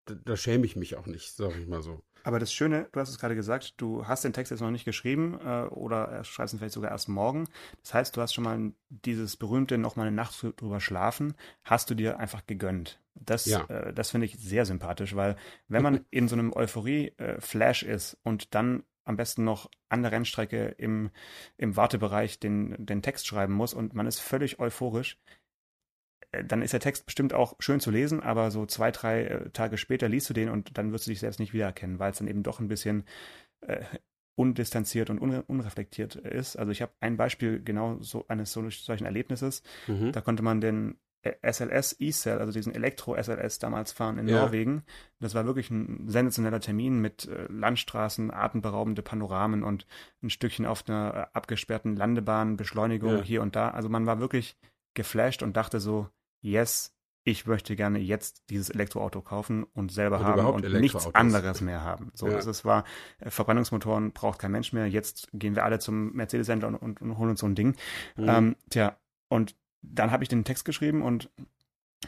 da, 0.05 0.15
da 0.15 0.37
schäme 0.37 0.65
ich 0.65 0.77
mich 0.77 0.95
auch 0.95 1.07
nicht, 1.07 1.35
sage 1.35 1.59
ich 1.59 1.67
mal 1.67 1.81
so. 1.81 2.01
Aber 2.23 2.39
das 2.39 2.53
Schöne, 2.53 2.87
du 2.91 2.99
hast 2.99 3.09
es 3.09 3.19
gerade 3.19 3.35
gesagt, 3.35 3.75
du 3.77 4.07
hast 4.07 4.23
den 4.23 4.33
Text 4.33 4.51
jetzt 4.51 4.61
noch 4.61 4.71
nicht 4.71 4.85
geschrieben 4.85 5.39
äh, 5.43 5.63
oder 5.67 6.23
schreibst 6.23 6.53
ihn 6.53 6.59
vielleicht 6.59 6.73
sogar 6.73 6.91
erst 6.91 7.09
morgen. 7.09 7.47
Das 7.81 7.93
heißt, 7.93 8.17
du 8.17 8.21
hast 8.21 8.33
schon 8.33 8.43
mal 8.43 8.71
dieses 8.89 9.37
berühmte 9.37 9.77
noch 9.77 9.95
mal 9.95 10.07
eine 10.07 10.15
Nacht 10.15 10.35
drüber 10.57 10.79
schlafen, 10.79 11.33
hast 11.63 11.89
du 11.89 11.95
dir 11.95 12.19
einfach 12.19 12.45
gegönnt. 12.45 12.99
Das, 13.15 13.45
ja. 13.45 13.65
äh, 13.65 13.93
das 13.93 14.11
finde 14.11 14.25
ich 14.25 14.37
sehr 14.37 14.65
sympathisch, 14.65 15.15
weil 15.15 15.35
wenn 15.67 15.83
man 15.83 16.05
in 16.11 16.27
so 16.27 16.35
einem 16.35 16.53
Euphorie-Flash 16.53 17.83
äh, 17.83 17.93
ist 17.93 18.17
und 18.23 18.55
dann 18.55 18.83
am 19.03 19.17
besten 19.17 19.43
noch 19.43 19.69
an 19.89 20.03
der 20.03 20.11
Rennstrecke 20.11 20.75
im, 20.77 21.09
im 21.57 21.75
Wartebereich 21.75 22.39
den, 22.39 22.75
den 22.77 23.01
Text 23.01 23.27
schreiben 23.27 23.53
muss 23.53 23.73
und 23.73 23.93
man 23.93 24.05
ist 24.05 24.19
völlig 24.19 24.59
euphorisch, 24.59 25.17
dann 26.45 26.61
ist 26.61 26.73
der 26.73 26.79
Text 26.79 27.05
bestimmt 27.05 27.33
auch 27.33 27.55
schön 27.59 27.79
zu 27.79 27.91
lesen, 27.91 28.21
aber 28.21 28.51
so 28.51 28.65
zwei, 28.65 28.91
drei 28.91 29.23
äh, 29.23 29.49
Tage 29.51 29.77
später 29.77 30.07
liest 30.07 30.29
du 30.29 30.33
den 30.33 30.49
und 30.49 30.77
dann 30.77 30.91
wirst 30.91 31.07
du 31.07 31.11
dich 31.11 31.19
selbst 31.19 31.39
nicht 31.39 31.53
wiedererkennen, 31.53 31.99
weil 31.99 32.11
es 32.11 32.17
dann 32.17 32.27
eben 32.27 32.43
doch 32.43 32.59
ein 32.59 32.67
bisschen 32.67 33.03
äh, 33.61 33.83
undistanziert 34.35 35.09
und 35.09 35.19
unre 35.19 35.43
unreflektiert 35.43 36.15
ist. 36.15 36.55
Also 36.55 36.71
ich 36.71 36.81
habe 36.81 36.93
ein 37.01 37.17
Beispiel 37.17 37.61
genau 37.61 37.97
so 37.99 38.25
eines 38.27 38.53
solchen 38.53 39.05
Erlebnisses. 39.05 39.61
Mhm. 39.87 40.13
Da 40.13 40.21
konnte 40.21 40.41
man 40.41 40.61
den 40.61 40.97
SLS 41.23 41.97
E-Cell, 41.99 42.39
also 42.39 42.51
diesen 42.51 42.73
Elektro-SLS 42.73 43.59
damals 43.59 43.91
fahren 43.91 44.17
in 44.17 44.27
ja. 44.27 44.41
Norwegen. 44.41 44.83
Das 45.19 45.35
war 45.35 45.45
wirklich 45.45 45.69
ein 45.69 46.07
sensationeller 46.07 46.59
Termin 46.59 46.99
mit 46.99 47.27
äh, 47.27 47.45
Landstraßen, 47.49 48.31
atemberaubende 48.31 49.03
Panoramen 49.03 49.63
und 49.63 49.85
ein 50.23 50.31
Stückchen 50.31 50.65
auf 50.65 50.87
einer 50.87 51.13
äh, 51.13 51.37
abgesperrten 51.37 51.95
Landebahn, 51.95 52.57
Beschleunigung 52.57 53.17
ja. 53.17 53.21
hier 53.21 53.41
und 53.41 53.55
da. 53.55 53.69
Also 53.69 53.89
man 53.89 54.07
war 54.07 54.19
wirklich 54.19 54.57
geflasht 54.95 55.43
und 55.43 55.55
dachte 55.55 55.79
so, 55.79 56.09
yes, 56.41 56.93
ich 57.23 57.45
möchte 57.45 57.75
gerne 57.75 57.99
jetzt 57.99 58.43
dieses 58.49 58.69
Elektroauto 58.69 59.21
kaufen 59.21 59.63
und 59.63 59.91
selber 59.91 60.19
und 60.19 60.25
haben 60.25 60.45
und 60.45 60.73
nichts 60.79 61.13
anderes 61.13 61.61
mehr 61.61 61.81
haben. 61.81 62.11
So, 62.15 62.27
ja. 62.27 62.37
es 62.37 62.65
war, 62.65 62.83
äh, 63.19 63.29
Verbrennungsmotoren 63.29 64.11
braucht 64.11 64.39
kein 64.39 64.51
Mensch 64.51 64.73
mehr. 64.73 64.87
Jetzt 64.87 65.29
gehen 65.33 65.55
wir 65.55 65.63
alle 65.63 65.79
zum 65.79 66.13
Mercedes-Händler 66.13 66.69
und, 66.69 66.75
und, 66.75 67.01
und, 67.01 67.17
holen 67.17 67.29
uns 67.31 67.39
so 67.39 67.45
ein 67.45 67.55
Ding. 67.55 67.75
Mhm. 68.15 68.29
Ähm, 68.29 68.55
tja, 68.69 68.97
und 69.29 69.55
dann 69.83 70.11
habe 70.11 70.23
ich 70.23 70.29
den 70.29 70.43
Text 70.43 70.65
geschrieben 70.65 71.03
und 71.03 71.29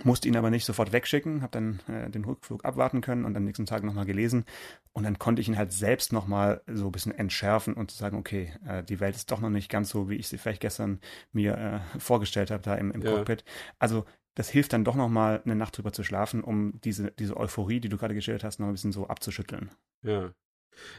musste 0.03 0.27
ihn 0.27 0.35
aber 0.35 0.49
nicht 0.49 0.65
sofort 0.65 0.91
wegschicken, 0.91 1.43
habe 1.43 1.51
dann 1.51 1.79
äh, 1.87 2.09
den 2.09 2.25
Rückflug 2.25 2.65
abwarten 2.65 3.01
können 3.01 3.25
und 3.25 3.37
am 3.37 3.45
nächsten 3.45 3.67
Tag 3.67 3.83
nochmal 3.83 4.05
gelesen 4.05 4.45
und 4.91 5.03
dann 5.03 5.19
konnte 5.19 5.41
ich 5.41 5.47
ihn 5.47 5.57
halt 5.57 5.71
selbst 5.71 6.11
nochmal 6.11 6.61
so 6.65 6.87
ein 6.87 6.91
bisschen 6.91 7.11
entschärfen 7.11 7.75
und 7.75 7.91
zu 7.91 7.97
sagen, 7.97 8.17
okay, 8.17 8.51
äh, 8.65 8.83
die 8.83 8.99
Welt 8.99 9.15
ist 9.15 9.29
doch 9.29 9.39
noch 9.39 9.51
nicht 9.51 9.69
ganz 9.69 9.89
so, 9.89 10.09
wie 10.09 10.15
ich 10.15 10.27
sie 10.27 10.39
vielleicht 10.39 10.61
gestern 10.61 10.99
mir 11.31 11.57
äh, 11.95 11.99
vorgestellt 11.99 12.49
habe 12.49 12.63
da 12.63 12.73
im, 12.73 12.91
im 12.91 13.03
ja. 13.03 13.11
Cockpit. 13.11 13.45
Also 13.77 14.05
das 14.35 14.49
hilft 14.49 14.73
dann 14.73 14.83
doch 14.83 14.95
nochmal 14.95 15.41
eine 15.45 15.55
Nacht 15.55 15.77
drüber 15.77 15.93
zu 15.93 16.03
schlafen, 16.03 16.43
um 16.43 16.79
diese, 16.81 17.11
diese 17.11 17.37
Euphorie, 17.37 17.79
die 17.79 17.89
du 17.89 17.97
gerade 17.97 18.15
geschildert 18.15 18.43
hast, 18.43 18.59
noch 18.59 18.67
ein 18.67 18.73
bisschen 18.73 18.91
so 18.91 19.07
abzuschütteln. 19.07 19.71
Ja. 20.01 20.33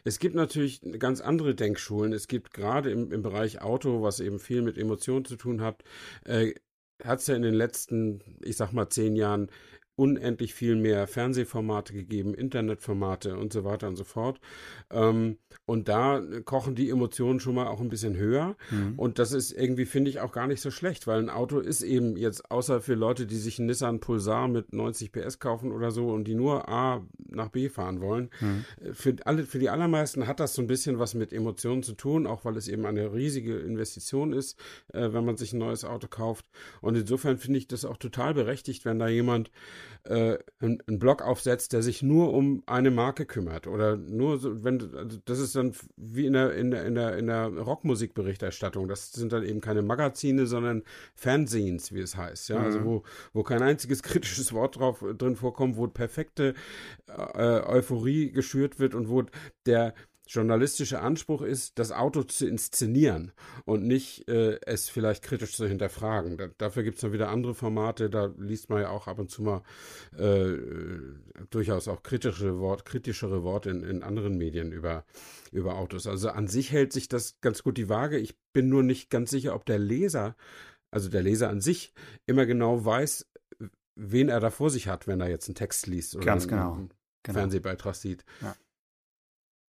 Es 0.05 0.21
gibt 0.21 0.37
natürlich 0.37 0.81
ganz 1.01 1.21
andere 1.21 1.55
Denkschulen. 1.55 2.13
Es 2.13 2.29
gibt 2.29 2.55
gerade 2.55 2.91
im, 2.91 3.11
im 3.11 3.23
Bereich 3.23 3.61
Auto, 3.61 4.03
was 4.03 4.21
eben 4.21 4.39
viel 4.39 4.63
mit 4.63 4.79
Emotionen 4.79 5.25
zu 5.25 5.37
tun 5.37 5.61
hat, 5.61 5.83
äh, 6.25 6.55
hat 7.03 7.19
es 7.19 7.27
ja 7.27 7.35
in 7.35 7.43
den 7.43 7.55
letzten, 7.55 8.23
ich 8.41 8.57
sag 8.57 8.73
mal, 8.73 8.89
zehn 8.89 9.17
Jahren 9.17 9.51
unendlich 9.97 10.55
viel 10.55 10.77
mehr 10.77 11.07
Fernsehformate 11.07 11.93
gegeben, 11.93 12.35
Internetformate 12.35 13.37
und 13.37 13.53
so 13.53 13.65
weiter 13.65 13.89
und 13.89 13.97
so 13.97 14.05
fort. 14.05 14.41
Ähm, 14.91 15.39
und 15.67 15.89
da 15.89 16.21
kochen 16.45 16.75
die 16.75 16.91
Emotionen 16.91 17.41
schon 17.41 17.55
mal 17.55 17.69
auch 17.69 17.81
ein 17.81 17.89
bisschen 17.89 18.17
höher. 18.17 18.57
Mhm. 18.71 18.99
Und 18.99 19.19
das 19.19 19.33
ist 19.33 19.53
irgendwie, 19.53 19.87
finde 19.87 20.11
ich, 20.11 20.21
auch 20.21 20.33
gar 20.33 20.47
nicht 20.47 20.61
so 20.61 20.71
schlecht, 20.71 21.07
weil 21.07 21.21
ein 21.21 21.31
Auto 21.31 21.59
ist 21.61 21.83
eben 21.83 22.17
jetzt, 22.17 22.51
außer 22.51 22.81
für 22.81 22.95
Leute, 22.95 23.27
die 23.27 23.37
sich 23.37 23.59
einen 23.59 23.69
Nissan 23.69 24.01
Pulsar 24.01 24.49
mit 24.49 24.73
90 24.73 25.13
PS 25.13 25.39
kaufen 25.39 25.73
oder 25.73 25.91
so 25.91 26.09
und 26.09 26.25
die 26.25 26.35
nur 26.35 26.69
A 26.69 27.07
nach 27.29 27.49
B 27.49 27.69
fahren 27.69 28.01
wollen, 28.01 28.31
mhm. 28.41 28.65
Äh, 28.81 28.93
für, 28.93 29.15
alle, 29.25 29.45
für 29.45 29.59
die 29.59 29.71
allermeisten 29.71 30.27
hat 30.27 30.41
das 30.41 30.55
so 30.55 30.63
ein 30.63 30.67
bisschen 30.67 30.99
was 30.99 31.15
mit 31.15 31.33
Emotionen 31.33 31.83
zu 31.83 31.95
tun, 31.95 32.27
auch 32.27 32.45
weil 32.45 32.57
es 32.57 32.69
eben 32.69 32.85
eine 32.85 33.13
riesige 33.13 33.59
Investition 33.59 34.33
ist, 34.33 34.59
äh, 34.93 35.13
wenn 35.13 35.25
man 35.25 35.37
sich 35.37 35.53
ein 35.53 35.59
neues 35.59 35.85
Auto 35.85 36.09
kauft. 36.09 36.47
Und 36.81 36.97
insofern 36.97 37.39
finde 37.39 37.59
ich 37.59 37.69
das 37.69 37.85
auch 37.85 37.97
total 37.97 38.35
berechtigt, 38.35 38.85
wenn 38.85 38.99
da 38.99 39.09
jemand 39.09 39.51
äh, 40.05 40.39
einen, 40.61 40.81
einen 40.87 40.99
Blog 40.99 41.23
aufsetzt, 41.23 41.73
der 41.73 41.83
sich 41.83 42.03
nur 42.03 42.33
um 42.33 42.63
eine 42.67 42.91
Marke 42.91 43.27
kümmert 43.27 43.67
oder 43.67 43.97
nur 43.97 44.39
so, 44.39 44.65
wenn 44.65 44.81
also 44.95 45.19
das 45.25 45.39
ist 45.39 45.57
dann 45.57 45.75
wie 45.97 46.27
in 46.27 46.35
der 46.35 46.55
in 46.55 46.71
der 46.71 46.85
in 46.87 46.95
der, 46.95 47.17
in 47.17 47.27
der 47.27 47.47
Rockmusikberichterstattung. 47.47 48.89
Das 48.89 49.13
sind 49.13 49.33
dann 49.33 49.45
eben 49.45 49.61
keine 49.61 49.83
Magazine, 49.83 50.47
sondern 50.47 50.83
Fanzines, 51.15 51.93
wie 51.93 52.01
es 52.01 52.17
heißt. 52.17 52.49
Ja, 52.51 52.57
also 52.57 52.81
mhm. 52.81 52.85
also 52.85 52.85
wo 52.85 53.03
wo 53.33 53.43
kein 53.43 53.63
einziges 53.63 54.03
kritisches 54.03 54.53
Wort 54.53 54.77
drauf 54.79 55.05
drin 55.17 55.37
vorkommt, 55.37 55.77
wo 55.77 55.87
perfekte 55.87 56.55
äh, 57.09 57.61
Euphorie 57.61 58.31
geschürt 58.31 58.79
wird 58.79 58.95
und 58.95 59.09
wo 59.09 59.25
der 59.67 59.95
journalistische 60.27 61.01
Anspruch 61.01 61.43
ist, 61.43 61.79
das 61.79 61.93
Auto 61.93 62.23
zu 62.23 62.47
inszenieren 62.47 63.33
und 63.65 63.87
nicht 63.87 64.29
äh, 64.29 64.59
es 64.65 64.89
vielleicht 64.89 65.23
kritisch 65.23 65.55
zu 65.55 65.67
hinterfragen. 65.67 66.39
Da, 66.39 66.49
dafür 66.59 66.83
gibt 66.83 66.97
es 66.97 67.03
dann 67.03 67.13
wieder 67.13 67.29
andere 67.29 67.55
Formate, 67.55 68.09
da 68.09 68.33
liest 68.39 68.71
man 68.71 68.83
ja 68.83 68.89
auch 68.89 69.07
ab 69.07 69.19
und 69.19 69.31
zu 69.31 69.43
mal 69.43 69.63
äh, 70.17 70.57
durchaus 71.51 71.89
auch 71.89 72.03
kritische 72.03 72.59
Wort, 72.59 72.85
kritischere 72.85 73.43
Worte 73.43 73.71
in, 73.71 73.83
in 73.83 74.03
anderen 74.03 74.39
Medien 74.39 74.73
über, 74.73 75.05
über 75.53 75.77
Autos. 75.77 76.07
Also 76.07 76.31
an 76.31 76.49
sich 76.49 76.73
hält 76.73 76.93
sich 76.93 77.09
das 77.09 77.41
ganz 77.41 77.63
gut 77.63 77.77
die 77.77 77.89
Waage. 77.89 78.19
Ich 78.19 78.35
bin 78.53 78.69
nur 78.69 78.83
nicht 78.83 79.11
ganz 79.11 79.31
sicher, 79.31 79.55
ob 79.55 79.67
der 79.67 79.79
Leser, 79.79 80.37
also 80.91 81.11
der 81.11 81.23
Leser 81.23 81.51
an 81.51 81.61
sich, 81.61 81.93
immer 82.27 82.47
genau 82.47 82.85
weiß, 82.85 83.27
wen 83.95 84.29
er 84.29 84.41
da 84.41 84.51
vor 84.51 84.71
sich 84.71 84.89
hat, 84.89 85.07
wenn 85.07 85.21
er 85.21 85.29
jetzt 85.29 85.49
einen 85.49 85.55
Text 85.55 85.87
liest 85.87 86.17
oder 86.17 86.25
ganz 86.25 86.49
genau. 86.49 86.73
einen 86.73 86.91
genau. 87.23 87.39
Fernsehbeitrag 87.39 87.95
sieht. 87.95 88.25
Ja 88.41 88.57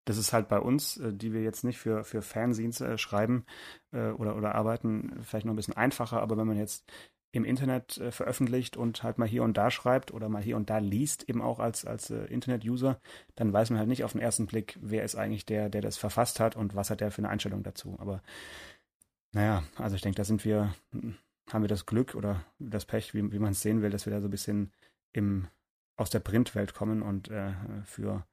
das 0.05 0.17
ist 0.17 0.33
halt 0.33 0.47
bei 0.47 0.59
uns, 0.59 0.97
äh, 0.97 1.13
die 1.13 1.33
wir 1.33 1.41
jetzt 1.41 1.63
nicht 1.63 1.77
für, 1.77 2.03
für 2.03 2.21
Fanzines 2.21 2.81
äh, 2.81 2.97
schreiben 2.97 3.45
äh, 3.91 4.09
oder, 4.09 4.35
oder 4.35 4.55
arbeiten, 4.55 5.19
vielleicht 5.21 5.45
noch 5.45 5.53
ein 5.53 5.57
bisschen 5.57 5.77
einfacher, 5.77 6.21
aber 6.21 6.37
wenn 6.37 6.47
man 6.47 6.57
jetzt 6.57 6.85
im 7.31 7.45
Internet 7.45 7.99
veröffentlicht 8.11 8.77
und 8.77 9.01
halt 9.01 9.17
mal 9.17 9.27
hier 9.27 9.41
und 9.41 9.57
da 9.57 9.71
schreibt 9.71 10.13
oder 10.13 10.29
mal 10.29 10.43
hier 10.43 10.55
und 10.55 10.69
da 10.69 10.77
liest, 10.77 11.27
eben 11.27 11.41
auch 11.41 11.57
als, 11.57 11.83
als 11.83 12.11
Internet-User, 12.11 12.99
dann 13.33 13.51
weiß 13.51 13.71
man 13.71 13.79
halt 13.79 13.89
nicht 13.89 14.03
auf 14.03 14.11
den 14.11 14.21
ersten 14.21 14.45
Blick, 14.45 14.77
wer 14.79 15.03
ist 15.03 15.15
eigentlich 15.15 15.43
der, 15.43 15.69
der 15.69 15.81
das 15.81 15.97
verfasst 15.97 16.39
hat 16.39 16.55
und 16.55 16.75
was 16.75 16.91
hat 16.91 17.01
der 17.01 17.09
für 17.09 17.21
eine 17.21 17.29
Einstellung 17.29 17.63
dazu. 17.63 17.97
Aber 17.97 18.21
naja, 19.31 19.63
also 19.77 19.95
ich 19.95 20.03
denke, 20.03 20.17
da 20.17 20.25
sind 20.25 20.45
wir, 20.45 20.75
haben 21.51 21.63
wir 21.63 21.67
das 21.67 21.87
Glück 21.87 22.13
oder 22.13 22.45
das 22.59 22.85
Pech, 22.85 23.15
wie, 23.15 23.31
wie 23.31 23.39
man 23.39 23.53
es 23.53 23.63
sehen 23.63 23.81
will, 23.81 23.89
dass 23.89 24.05
wir 24.05 24.13
da 24.13 24.21
so 24.21 24.27
ein 24.27 24.31
bisschen 24.31 24.71
im, 25.11 25.47
aus 25.97 26.11
der 26.11 26.19
Printwelt 26.19 26.75
kommen 26.75 27.01
und 27.01 27.29
äh, 27.29 27.53
für 27.83 28.27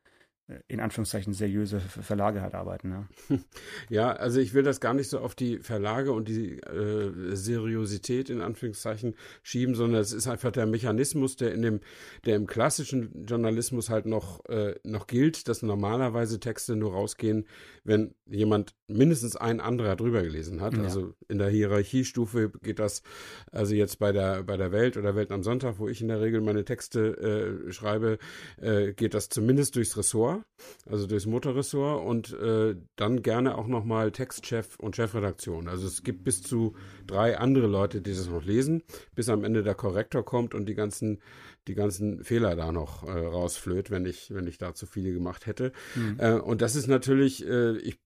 in 0.68 0.80
Anführungszeichen 0.80 1.32
seriöse 1.32 1.80
Verlage 1.80 2.42
halt 2.42 2.54
arbeiten. 2.54 2.88
Ne? 2.88 3.08
Ja, 3.88 4.12
also 4.12 4.40
ich 4.40 4.54
will 4.54 4.62
das 4.62 4.80
gar 4.80 4.94
nicht 4.94 5.08
so 5.08 5.18
auf 5.18 5.34
die 5.34 5.58
Verlage 5.58 6.12
und 6.12 6.28
die 6.28 6.58
äh, 6.58 7.34
Seriosität 7.34 8.30
in 8.30 8.40
Anführungszeichen 8.40 9.16
schieben, 9.42 9.74
sondern 9.74 10.00
es 10.00 10.12
ist 10.12 10.28
einfach 10.28 10.52
der 10.52 10.66
Mechanismus, 10.66 11.36
der 11.36 11.52
in 11.52 11.62
dem, 11.62 11.80
der 12.24 12.36
im 12.36 12.46
klassischen 12.46 13.24
Journalismus 13.26 13.90
halt 13.90 14.06
noch, 14.06 14.44
äh, 14.46 14.74
noch 14.84 15.06
gilt, 15.06 15.48
dass 15.48 15.62
normalerweise 15.62 16.40
Texte 16.40 16.76
nur 16.76 16.92
rausgehen, 16.92 17.46
wenn 17.84 18.14
jemand 18.26 18.74
mindestens 18.86 19.36
ein 19.36 19.60
anderer 19.60 19.96
drüber 19.96 20.22
gelesen 20.22 20.60
hat. 20.60 20.74
Ja. 20.74 20.82
Also 20.82 21.14
in 21.28 21.38
der 21.38 21.48
Hierarchiestufe 21.48 22.50
geht 22.62 22.78
das, 22.78 23.02
also 23.50 23.74
jetzt 23.74 23.98
bei 23.98 24.12
der, 24.12 24.42
bei 24.42 24.56
der 24.56 24.72
Welt 24.72 24.96
oder 24.96 25.14
Welt 25.14 25.32
am 25.32 25.42
Sonntag, 25.42 25.78
wo 25.78 25.88
ich 25.88 26.00
in 26.00 26.08
der 26.08 26.20
Regel 26.20 26.40
meine 26.40 26.64
Texte 26.64 27.66
äh, 27.68 27.72
schreibe, 27.72 28.18
äh, 28.60 28.92
geht 28.92 29.14
das 29.14 29.28
zumindest 29.28 29.76
durchs 29.76 29.96
Ressort, 29.96 30.39
also 30.88 31.06
durchs 31.06 31.26
Motorressort 31.26 32.04
und 32.04 32.32
äh, 32.32 32.76
dann 32.96 33.22
gerne 33.22 33.56
auch 33.56 33.66
nochmal 33.66 34.12
Textchef 34.12 34.78
und 34.78 34.96
Chefredaktion. 34.96 35.68
Also 35.68 35.86
es 35.86 36.02
gibt 36.02 36.24
bis 36.24 36.42
zu 36.42 36.74
drei 37.06 37.38
andere 37.38 37.66
Leute, 37.66 38.00
die 38.00 38.10
das 38.10 38.28
noch 38.28 38.44
lesen, 38.44 38.82
bis 39.14 39.28
am 39.28 39.44
Ende 39.44 39.62
der 39.62 39.74
Korrektor 39.74 40.24
kommt 40.24 40.54
und 40.54 40.66
die 40.66 40.74
ganzen 40.74 41.20
die 41.68 41.74
ganzen 41.74 42.24
Fehler 42.24 42.56
da 42.56 42.72
noch 42.72 43.04
äh, 43.04 43.10
rausflöht, 43.10 43.90
wenn 43.90 44.06
ich, 44.06 44.32
wenn 44.34 44.46
ich 44.46 44.58
da 44.58 44.74
zu 44.74 44.86
viele 44.86 45.12
gemacht 45.12 45.46
hätte. 45.46 45.72
Mhm. 45.94 46.16
Äh, 46.18 46.32
und 46.32 46.62
das 46.62 46.74
ist 46.74 46.86
natürlich, 46.86 47.46
äh, 47.46 47.76
ich 47.78 47.98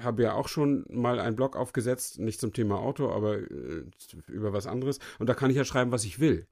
habe 0.00 0.22
ja 0.22 0.34
auch 0.34 0.48
schon 0.48 0.84
mal 0.88 1.20
einen 1.20 1.36
Blog 1.36 1.56
aufgesetzt, 1.56 2.18
nicht 2.18 2.40
zum 2.40 2.52
Thema 2.52 2.78
Auto, 2.78 3.10
aber 3.10 3.38
äh, 3.38 3.84
über 4.28 4.52
was 4.52 4.66
anderes. 4.66 4.98
Und 5.18 5.28
da 5.28 5.34
kann 5.34 5.50
ich 5.50 5.56
ja 5.56 5.64
schreiben, 5.64 5.92
was 5.92 6.04
ich 6.04 6.20
will. 6.20 6.46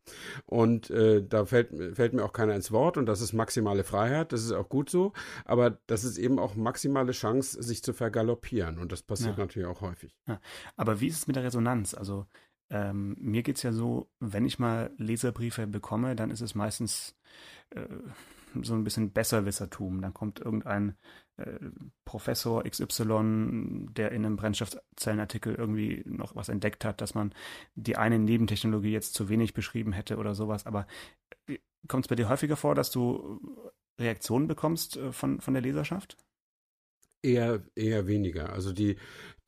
Und 0.47 0.91
äh, 0.91 1.27
da 1.27 1.47
fällt, 1.47 1.71
fällt 1.97 2.13
mir 2.13 2.25
auch 2.25 2.33
keiner 2.33 2.55
ins 2.55 2.73
Wort 2.73 2.97
und 2.97 3.07
das 3.07 3.21
ist 3.21 3.33
maximale 3.33 3.85
Freiheit, 3.85 4.33
das 4.33 4.43
ist 4.43 4.53
auch 4.53 4.69
gut 4.69 4.91
so. 4.91 5.13
Aber 5.45 5.79
das 5.87 6.05
ist 6.05 6.19
eben 6.19 6.39
auch 6.39 6.55
maximale 6.55 7.13
Chance, 7.13 7.63
sich 7.63 7.83
zu 7.83 7.93
vergaloppieren. 7.93 8.79
Und 8.79 8.93
das 8.93 9.03
passiert 9.03 9.37
ja. 9.37 9.45
natürlich 9.45 9.69
auch 9.69 9.81
häufig. 9.81 10.17
Ja. 10.27 10.41
Aber 10.77 11.01
wie 11.01 11.09
ist 11.09 11.19
es 11.19 11.27
mit 11.27 11.37
der 11.37 11.45
Resonanz? 11.45 11.95
Also 11.95 12.27
ähm, 12.71 13.17
mir 13.19 13.43
geht 13.43 13.57
es 13.57 13.63
ja 13.63 13.73
so, 13.73 14.11
wenn 14.21 14.47
ich 14.47 14.59
mal 14.59 14.91
Leserbriefe 14.97 15.67
bekomme, 15.67 16.17
dann 16.17 16.31
ist 16.31 16.41
es 16.41 16.55
meistens 16.55 17.15
äh, 17.71 17.87
so 18.63 18.75
ein 18.75 18.85
bisschen 18.85 19.13
Besserwissertum. 19.13 20.01
Dann 20.01 20.15
kommt 20.15 20.41
irgendein 20.41 20.97
Professor 22.05 22.63
XY, 22.63 23.89
der 23.91 24.13
in 24.13 24.25
einem 24.25 24.37
Brennstoffzellenartikel 24.37 25.55
irgendwie 25.55 26.03
noch 26.07 26.37
was 26.37 26.49
entdeckt 26.49 26.85
hat, 26.85 27.01
dass 27.01 27.15
man 27.15 27.35
die 27.75 27.97
eine 27.97 28.19
Nebentechnologie 28.19 28.93
jetzt 28.93 29.15
zu 29.15 29.29
wenig 29.29 29.53
beschrieben 29.53 29.93
hätte 29.93 30.17
oder 30.19 30.35
sowas. 30.35 30.65
Aber 30.67 30.87
äh, 31.49 31.59
kommt 31.89 32.05
es 32.05 32.09
bei 32.09 32.15
dir 32.15 32.29
häufiger 32.29 32.57
vor, 32.57 32.75
dass 32.75 32.91
du 32.91 33.41
Reaktionen 33.99 34.47
bekommst 34.47 34.97
äh, 34.97 35.13
von, 35.13 35.41
von 35.41 35.55
der 35.55 35.63
Leserschaft? 35.63 36.17
Eher, 37.21 37.63
eher 37.75 38.07
weniger. 38.07 38.53
Also 38.53 38.73
die, 38.73 38.97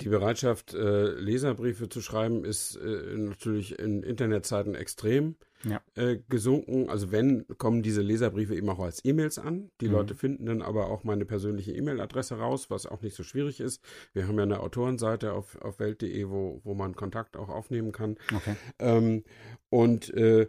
die 0.00 0.08
Bereitschaft, 0.08 0.74
äh, 0.74 1.10
Leserbriefe 1.10 1.88
zu 1.88 2.00
schreiben, 2.00 2.44
ist 2.44 2.76
äh, 2.76 3.16
natürlich 3.16 3.78
in 3.78 4.02
Internetzeiten 4.02 4.74
extrem 4.74 5.36
ja. 5.64 5.80
äh, 5.94 6.18
gesunken. 6.28 6.88
Also 6.88 7.12
wenn, 7.12 7.46
kommen 7.58 7.82
diese 7.82 8.02
Leserbriefe 8.02 8.54
eben 8.54 8.68
auch 8.68 8.80
als 8.80 9.04
E-Mails 9.04 9.38
an. 9.38 9.70
Die 9.80 9.88
mhm. 9.88 9.92
Leute 9.92 10.14
finden 10.14 10.46
dann 10.46 10.62
aber 10.62 10.88
auch 10.90 11.04
meine 11.04 11.24
persönliche 11.24 11.72
E-Mail-Adresse 11.72 12.36
raus, 12.36 12.70
was 12.70 12.86
auch 12.86 13.02
nicht 13.02 13.16
so 13.16 13.22
schwierig 13.22 13.60
ist. 13.60 13.82
Wir 14.12 14.26
haben 14.28 14.36
ja 14.36 14.44
eine 14.44 14.60
Autorenseite 14.60 15.32
auf, 15.32 15.60
auf 15.60 15.78
welt.de, 15.78 16.28
wo, 16.28 16.60
wo 16.64 16.74
man 16.74 16.94
Kontakt 16.94 17.36
auch 17.36 17.48
aufnehmen 17.48 17.92
kann. 17.92 18.16
Okay. 18.34 18.56
Ähm, 18.78 19.24
und 19.70 20.12
äh, 20.14 20.48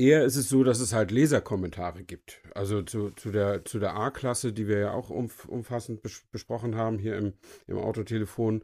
Eher 0.00 0.24
ist 0.24 0.36
es 0.36 0.48
so, 0.48 0.64
dass 0.64 0.80
es 0.80 0.94
halt 0.94 1.10
Leserkommentare 1.10 2.04
gibt. 2.04 2.40
Also 2.54 2.80
zu, 2.80 3.10
zu 3.10 3.30
der, 3.30 3.66
zu 3.66 3.78
der 3.78 3.96
A-Klasse, 3.96 4.50
die 4.54 4.66
wir 4.66 4.78
ja 4.78 4.92
auch 4.92 5.10
umf 5.10 5.44
umfassend 5.44 6.00
bes 6.00 6.22
besprochen 6.32 6.74
haben 6.74 6.98
hier 6.98 7.18
im, 7.18 7.34
im 7.66 7.76
Autotelefon, 7.76 8.62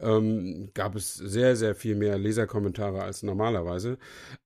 ähm, 0.00 0.70
gab 0.72 0.94
es 0.94 1.14
sehr, 1.14 1.56
sehr 1.56 1.74
viel 1.74 1.94
mehr 1.94 2.16
Leserkommentare 2.16 3.02
als 3.02 3.22
normalerweise. 3.22 3.98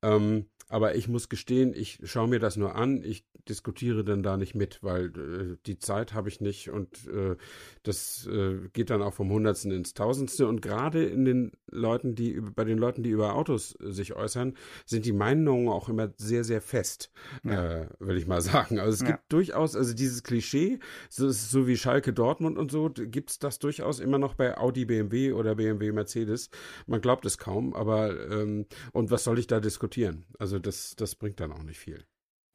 Ähm, 0.03 0.47
aber 0.73 0.95
ich 0.95 1.07
muss 1.07 1.29
gestehen, 1.29 1.75
ich 1.75 2.01
schaue 2.05 2.29
mir 2.29 2.39
das 2.39 2.57
nur 2.57 2.75
an. 2.75 3.05
Ich 3.05 3.27
diskutiere 3.49 4.05
dann 4.05 4.23
da 4.23 4.37
nicht 4.37 4.55
mit, 4.55 4.83
weil 4.83 5.07
äh, 5.07 5.57
die 5.67 5.79
Zeit 5.79 6.15
habe 6.15 6.29
ich 6.29 6.41
nicht 6.41 6.71
und 6.71 7.09
äh, 7.09 7.37
das 7.83 8.27
äh, 8.27 8.69
geht 8.73 8.91
dann 8.91 9.03
auch 9.03 9.15
vom 9.15 9.31
Hundertsten 9.31 9.71
ins 9.71 9.95
Tausendste. 9.95 10.47
Und 10.47 10.63
gerade 10.63 11.05
in 11.05 11.25
den 11.25 11.53
Leuten, 11.71 12.15
die 12.15 12.41
bei 12.41 12.65
den 12.65 12.79
Leuten, 12.79 13.03
die 13.03 13.11
über 13.11 13.35
Autos 13.35 13.75
äh, 13.81 13.91
sich 13.91 14.15
äußern, 14.15 14.55
sind 14.87 15.05
die 15.05 15.13
Meinungen 15.13 15.69
auch 15.69 15.89
immer 15.89 16.13
sehr, 16.17 16.45
sehr 16.45 16.61
fest, 16.61 17.11
ja. 17.45 17.83
äh, 17.83 17.89
will 17.99 18.17
ich 18.17 18.27
mal 18.27 18.41
sagen. 18.43 18.79
Also 18.79 18.93
es 18.93 19.01
ja. 19.01 19.17
gibt 19.17 19.33
durchaus, 19.33 19.75
also 19.77 19.95
dieses 19.95 20.23
Klischee, 20.23 20.79
so, 21.09 21.31
so 21.31 21.67
wie 21.67 21.77
Schalke 21.77 22.13
Dortmund 22.13 22.59
und 22.59 22.71
so, 22.71 22.91
gibt 22.91 23.31
es 23.31 23.39
das 23.39 23.59
durchaus 23.59 24.01
immer 24.01 24.19
noch 24.19 24.35
bei 24.35 24.57
Audi, 24.57 24.85
BMW 24.85 25.33
oder 25.33 25.57
BMW, 25.57 25.93
Mercedes. 25.93 26.51
Man 26.87 27.01
glaubt 27.01 27.27
es 27.27 27.39
kaum, 27.39 27.75
aber 27.75 28.31
ähm, 28.31 28.67
und 28.93 29.11
was 29.11 29.25
soll 29.25 29.39
ich 29.39 29.47
da 29.47 29.61
diskutieren? 29.61 30.27
Also 30.39 30.59
das, 30.59 30.95
das 30.97 31.15
bringt 31.15 31.41
dann 31.41 31.53
auch 31.53 31.63
nicht 31.63 31.79
viel. 31.79 32.05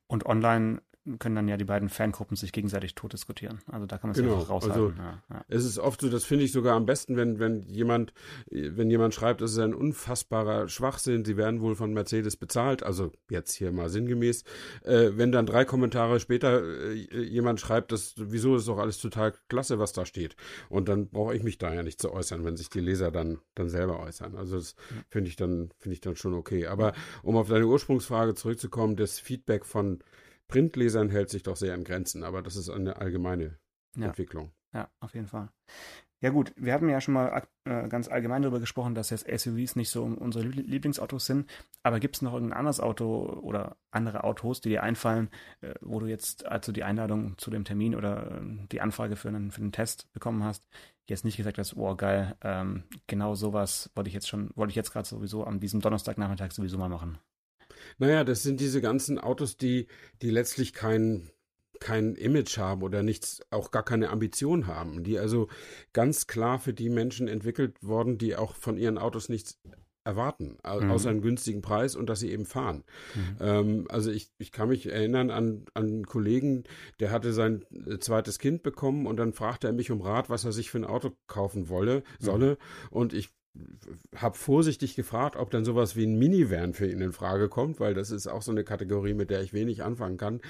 Und 0.08 0.26
online 0.26 0.82
können 1.20 1.36
dann 1.36 1.48
ja 1.48 1.58
die 1.58 1.66
beiden 1.66 1.90
Fangruppen 1.90 2.36
sich 2.36 2.52
gegenseitig 2.52 2.96
tot 2.96 3.14
diskutieren. 3.14 3.60
Also 3.68 3.86
da 3.86 3.98
kann 3.98 4.10
man 4.10 4.16
es 4.16 4.22
genau. 4.22 4.36
einfach 4.36 4.50
raushalten. 4.50 4.82
Also 4.82 4.94
ja, 5.02 5.24
ja. 5.30 5.46
Es 5.48 5.66
ist 5.66 5.80
oft 5.80 6.02
so, 6.02 6.10
das 6.10 6.26
finde 6.26 6.46
ich 6.46 6.52
sogar 6.52 6.76
am 6.76 6.86
besten, 6.86 7.16
wenn, 7.16 7.40
wenn 7.40 7.64
jemand, 7.68 8.14
wenn 8.50 8.90
jemand 8.90 9.14
schreibt, 9.14 9.42
das 9.42 9.52
ist 9.52 9.60
ein 9.60 9.74
unfassbarer 9.74 10.68
Schwachsinn, 10.68 11.24
sie 11.26 11.38
werden 11.38 11.62
wohl 11.62 11.76
von 11.76 11.94
Mercedes 11.94 12.36
bezahlt, 12.38 12.84
also 12.84 13.12
jetzt 13.30 13.54
hier 13.54 13.72
mal 13.72 13.90
sinngemäß, 13.90 14.44
äh, 14.84 15.12
wenn 15.14 15.32
dann 15.32 15.46
drei 15.46 15.66
Kommentare 15.66 16.20
später 16.20 16.62
äh, 16.64 16.94
jemand 16.94 17.60
schreibt, 17.60 17.92
das, 17.92 18.16
wieso 18.18 18.56
ist 18.56 18.68
doch 18.68 18.78
alles 18.78 19.00
total 19.00 19.34
klasse, 19.48 19.80
was 19.80 19.94
da 19.94 20.06
steht. 20.06 20.36
Und 20.70 20.90
dann 20.90 21.10
brauche 21.10 21.36
ich 21.36 21.44
mich 21.44 21.58
da 21.58 21.74
ja 21.74 21.84
nicht 21.84 22.02
zu 22.02 22.12
äußern, 22.12 22.44
wenn 22.44 22.58
sich 22.58 22.70
die 22.70 22.82
Leser 22.82 23.12
dann, 23.12 23.40
dann 23.56 23.70
selber 23.70 24.00
äußern. 24.00 24.36
Also 24.36 24.58
das 24.58 24.76
finde 25.10 25.30
ich 25.30 25.36
dann, 25.36 25.72
finde 25.78 25.94
ich 25.94 26.02
dann 26.02 26.16
schon 26.16 26.34
okay. 26.34 26.68
Aber 26.68 26.94
um 27.24 27.38
auf 27.38 27.50
deine 27.50 27.66
Ursprungsfrage 27.66 28.36
zurückzukommen, 28.36 28.96
das 28.96 29.20
Feedback 29.20 29.66
von 29.66 30.00
Printlesern 30.48 31.10
hält 31.10 31.30
sich 31.30 31.44
doch 31.44 31.56
sehr 31.56 31.74
an 31.74 31.84
Grenzen, 31.84 32.24
aber 32.24 32.42
das 32.42 32.56
ist 32.56 32.70
eine 32.70 32.98
allgemeine 32.98 33.58
ja. 33.96 34.08
Entwicklung. 34.08 34.52
Ja, 34.74 34.90
auf 35.00 35.14
jeden 35.14 35.28
Fall. 35.28 35.50
Ja 36.20 36.32
gut, 36.32 36.52
wir 36.58 36.74
hatten 36.74 36.90
ja 36.90 37.00
schon 37.00 37.14
mal 37.14 37.48
äh, 37.66 37.88
ganz 37.90 38.08
allgemein 38.08 38.42
darüber 38.42 38.60
gesprochen, 38.60 38.96
dass 38.96 39.12
jetzt 39.12 39.28
SUVs 39.30 39.76
nicht 39.76 39.92
so 39.92 40.04
unsere 40.04 40.46
Lieblingsautos 40.46 41.28
sind, 41.28 41.48
aber 41.84 42.00
gibt 42.00 42.16
es 42.16 42.22
noch 42.24 42.34
irgendein 42.34 42.58
anderes 42.58 42.80
Auto 42.80 43.40
oder 43.44 43.78
andere 43.92 44.24
Autos, 44.24 44.60
die 44.60 44.70
dir 44.70 44.82
einfallen, 44.82 45.30
äh, 45.62 45.76
wo 45.82 46.00
du 46.00 46.08
jetzt, 46.08 46.48
also 46.48 46.72
die 46.72 46.84
Einladung 46.84 47.38
zu 47.38 47.52
dem 47.52 47.66
Termin 47.66 47.94
oder 47.94 48.42
äh, 48.42 48.68
die 48.72 48.82
Anfrage 48.82 49.16
für 49.16 49.28
einen, 49.28 49.52
für 49.52 49.62
einen 49.62 49.72
Test 49.72 50.12
bekommen 50.12 50.44
hast, 50.44 50.68
jetzt 51.06 51.24
nicht 51.24 51.38
gesagt 51.38 51.60
hast, 51.60 51.78
oh 51.78 51.96
geil, 51.96 52.36
ähm, 52.42 52.86
genau 53.06 53.36
sowas 53.36 53.92
wollte 53.94 54.08
ich 54.08 54.16
jetzt 54.16 54.28
schon, 54.28 54.50
wollte 54.56 54.72
ich 54.72 54.76
jetzt 54.76 54.92
gerade 54.92 55.08
sowieso 55.08 55.44
an 55.44 55.60
diesem 55.60 55.82
Donnerstagnachmittag 55.82 56.52
sowieso 56.52 56.80
mal 56.80 56.90
machen. 56.90 57.20
Naja, 57.98 58.24
das 58.24 58.44
sind 58.44 58.60
diese 58.60 58.82
ganzen 58.82 59.20
Autos, 59.20 59.58
die, 59.58 59.88
die 60.22 60.30
letztlich 60.30 60.74
kein, 60.74 61.30
kein 61.80 62.16
Image 62.16 62.58
haben 62.58 62.84
oder 62.84 63.04
nichts, 63.04 63.42
auch 63.50 63.72
gar 63.72 63.84
keine 63.84 64.10
Ambition 64.10 64.68
haben, 64.68 65.04
die 65.04 65.20
also 65.20 65.48
ganz 65.94 66.28
klar 66.28 66.60
für 66.60 66.74
die 66.74 66.90
Menschen 66.90 67.28
entwickelt 67.28 67.84
worden, 67.84 68.18
die 68.18 68.36
auch 68.36 68.56
von 68.56 68.78
ihren 68.78 68.98
Autos 68.98 69.30
nichts 69.30 69.60
erwarten, 70.08 70.58
mhm. 70.64 70.90
außer 70.90 71.10
einen 71.10 71.22
günstigen 71.22 71.62
Preis 71.62 71.98
und 71.98 72.10
dass 72.10 72.22
sie 72.22 72.32
eben 72.32 72.46
fahren. 72.46 72.86
Mhm. 73.14 73.38
Ähm, 73.42 73.86
also 73.90 74.10
ich, 74.10 74.32
ich 74.38 74.54
kann 74.54 74.70
mich 74.70 74.88
erinnern 74.88 75.30
an, 75.30 75.66
an 75.74 75.86
einen 75.86 76.06
Kollegen, 76.06 76.64
der 77.02 77.12
hatte 77.12 77.34
sein 77.34 77.66
äh, 77.86 78.00
zweites 78.00 78.40
Kind 78.40 78.64
bekommen 78.64 79.06
und 79.06 79.18
dann 79.18 79.34
fragte 79.34 79.68
er 79.68 79.74
mich 79.74 79.92
um 79.92 80.00
Rat, 80.00 80.30
was 80.30 80.46
er 80.46 80.54
sich 80.54 80.72
für 80.72 80.78
ein 80.78 80.86
Auto 80.86 81.12
kaufen 81.28 81.68
wolle, 81.68 82.04
solle. 82.20 82.52
Mhm. 82.52 82.88
Und 82.90 83.14
ich 83.14 83.30
habe 84.16 84.38
vorsichtig 84.38 84.96
gefragt, 84.96 85.36
ob 85.36 85.52
dann 85.52 85.66
sowas 85.66 85.96
wie 85.96 86.06
ein 86.06 86.18
Minivan 86.18 86.74
für 86.74 86.90
ihn 86.90 87.02
in 87.02 87.12
Frage 87.12 87.50
kommt, 87.50 87.80
weil 87.80 87.94
das 87.94 88.12
ist 88.12 88.28
auch 88.28 88.42
so 88.42 88.52
eine 88.52 88.64
Kategorie, 88.64 89.14
mit 89.14 89.30
der 89.30 89.42
ich 89.42 89.54
wenig 89.54 89.84
anfangen 89.84 90.18
kann. 90.18 90.42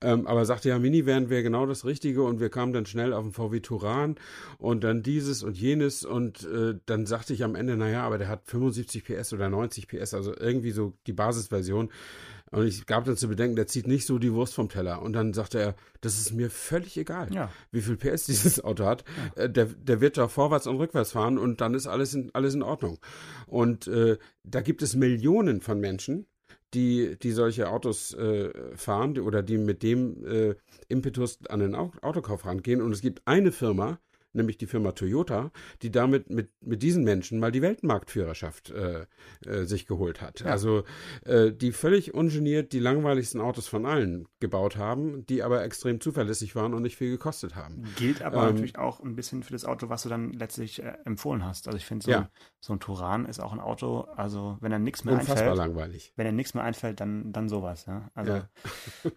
Ähm, 0.00 0.26
aber 0.26 0.44
sagte 0.44 0.68
ja, 0.68 0.78
Minivan 0.78 1.30
wäre 1.30 1.42
genau 1.42 1.66
das 1.66 1.84
Richtige 1.84 2.22
und 2.22 2.40
wir 2.40 2.48
kamen 2.48 2.72
dann 2.72 2.86
schnell 2.86 3.12
auf 3.12 3.24
den 3.24 3.32
VW 3.32 3.60
Turan 3.60 4.16
und 4.58 4.84
dann 4.84 5.02
dieses 5.02 5.42
und 5.42 5.56
jenes 5.58 6.04
und 6.04 6.44
äh, 6.44 6.74
dann 6.86 7.06
sagte 7.06 7.32
ich 7.32 7.44
am 7.44 7.54
Ende, 7.54 7.76
naja, 7.76 8.02
aber 8.02 8.18
der 8.18 8.28
hat 8.28 8.42
75 8.46 9.04
PS 9.04 9.32
oder 9.32 9.48
90 9.48 9.88
PS, 9.88 10.14
also 10.14 10.34
irgendwie 10.36 10.70
so 10.70 10.94
die 11.06 11.12
Basisversion. 11.12 11.90
Und 12.50 12.66
ich 12.66 12.86
gab 12.86 13.04
dann 13.04 13.16
zu 13.16 13.28
bedenken, 13.28 13.56
der 13.56 13.66
zieht 13.66 13.86
nicht 13.86 14.06
so 14.06 14.18
die 14.18 14.32
Wurst 14.32 14.54
vom 14.54 14.68
Teller. 14.68 15.02
Und 15.02 15.12
dann 15.14 15.32
sagte 15.32 15.58
er, 15.58 15.74
das 16.00 16.18
ist 16.18 16.32
mir 16.32 16.50
völlig 16.50 16.96
egal, 16.96 17.32
ja. 17.34 17.50
wie 17.72 17.80
viel 17.80 17.96
PS 17.96 18.26
dieses 18.26 18.62
Auto 18.62 18.84
hat. 18.84 19.04
Ja. 19.36 19.44
Äh, 19.44 19.50
der, 19.50 19.66
der 19.66 20.00
wird 20.00 20.16
da 20.16 20.28
vorwärts 20.28 20.66
und 20.66 20.76
rückwärts 20.76 21.12
fahren 21.12 21.38
und 21.38 21.60
dann 21.60 21.74
ist 21.74 21.86
alles 21.86 22.14
in, 22.14 22.30
alles 22.34 22.54
in 22.54 22.62
Ordnung. 22.62 22.98
Und 23.46 23.88
äh, 23.88 24.18
da 24.44 24.60
gibt 24.60 24.82
es 24.82 24.94
Millionen 24.94 25.60
von 25.60 25.80
Menschen, 25.80 26.26
die, 26.74 27.16
die 27.20 27.32
solche 27.32 27.70
Autos 27.70 28.14
äh, 28.14 28.50
fahren 28.76 29.18
oder 29.18 29.42
die 29.42 29.58
mit 29.58 29.82
dem 29.82 30.24
äh, 30.24 30.54
Impetus 30.88 31.38
an 31.48 31.60
den 31.60 31.74
Autokauf 31.74 32.44
rangehen. 32.44 32.80
Und 32.80 32.92
es 32.92 33.00
gibt 33.00 33.22
eine 33.26 33.52
Firma, 33.52 33.98
nämlich 34.36 34.58
die 34.58 34.66
Firma 34.66 34.92
Toyota, 34.92 35.50
die 35.82 35.90
damit 35.90 36.30
mit, 36.30 36.50
mit 36.60 36.82
diesen 36.82 37.04
Menschen 37.04 37.38
mal 37.38 37.52
die 37.52 37.62
Weltmarktführerschaft 37.62 38.70
äh, 38.70 39.06
äh, 39.44 39.64
sich 39.64 39.86
geholt 39.86 40.20
hat. 40.20 40.40
Ja. 40.40 40.46
Also 40.46 40.84
äh, 41.24 41.52
die 41.52 41.72
völlig 41.72 42.14
ungeniert 42.14 42.72
die 42.72 42.78
langweiligsten 42.78 43.40
Autos 43.40 43.68
von 43.68 43.86
allen 43.86 44.28
gebaut 44.40 44.76
haben, 44.76 45.26
die 45.26 45.42
aber 45.42 45.64
extrem 45.64 46.00
zuverlässig 46.00 46.54
waren 46.54 46.74
und 46.74 46.82
nicht 46.82 46.96
viel 46.96 47.10
gekostet 47.10 47.56
haben. 47.56 47.84
Gilt 47.96 48.22
aber 48.22 48.48
ähm, 48.48 48.54
natürlich 48.54 48.78
auch 48.78 49.00
ein 49.00 49.16
bisschen 49.16 49.42
für 49.42 49.52
das 49.52 49.64
Auto, 49.64 49.88
was 49.88 50.02
du 50.02 50.08
dann 50.08 50.32
letztlich 50.32 50.82
äh, 50.82 50.96
empfohlen 51.04 51.44
hast. 51.44 51.66
Also 51.66 51.76
ich 51.76 51.86
finde 51.86 52.04
so, 52.04 52.10
ja. 52.10 52.30
so 52.60 52.72
ein 52.72 52.80
Turan 52.80 53.26
ist 53.26 53.40
auch 53.40 53.52
ein 53.52 53.60
Auto, 53.60 54.00
also 54.16 54.58
wenn 54.60 54.72
er 54.72 54.78
nichts 54.78 55.04
mehr 55.04 55.14
Unfassbar 55.14 55.38
einfällt. 55.38 55.56
langweilig. 55.56 56.12
Wenn 56.16 56.26
er 56.26 56.32
nichts 56.32 56.54
mehr 56.54 56.64
einfällt, 56.64 57.00
dann, 57.00 57.32
dann 57.32 57.48
sowas, 57.48 57.86
ja. 57.86 58.10
Also, 58.14 58.32
ja. 58.32 58.48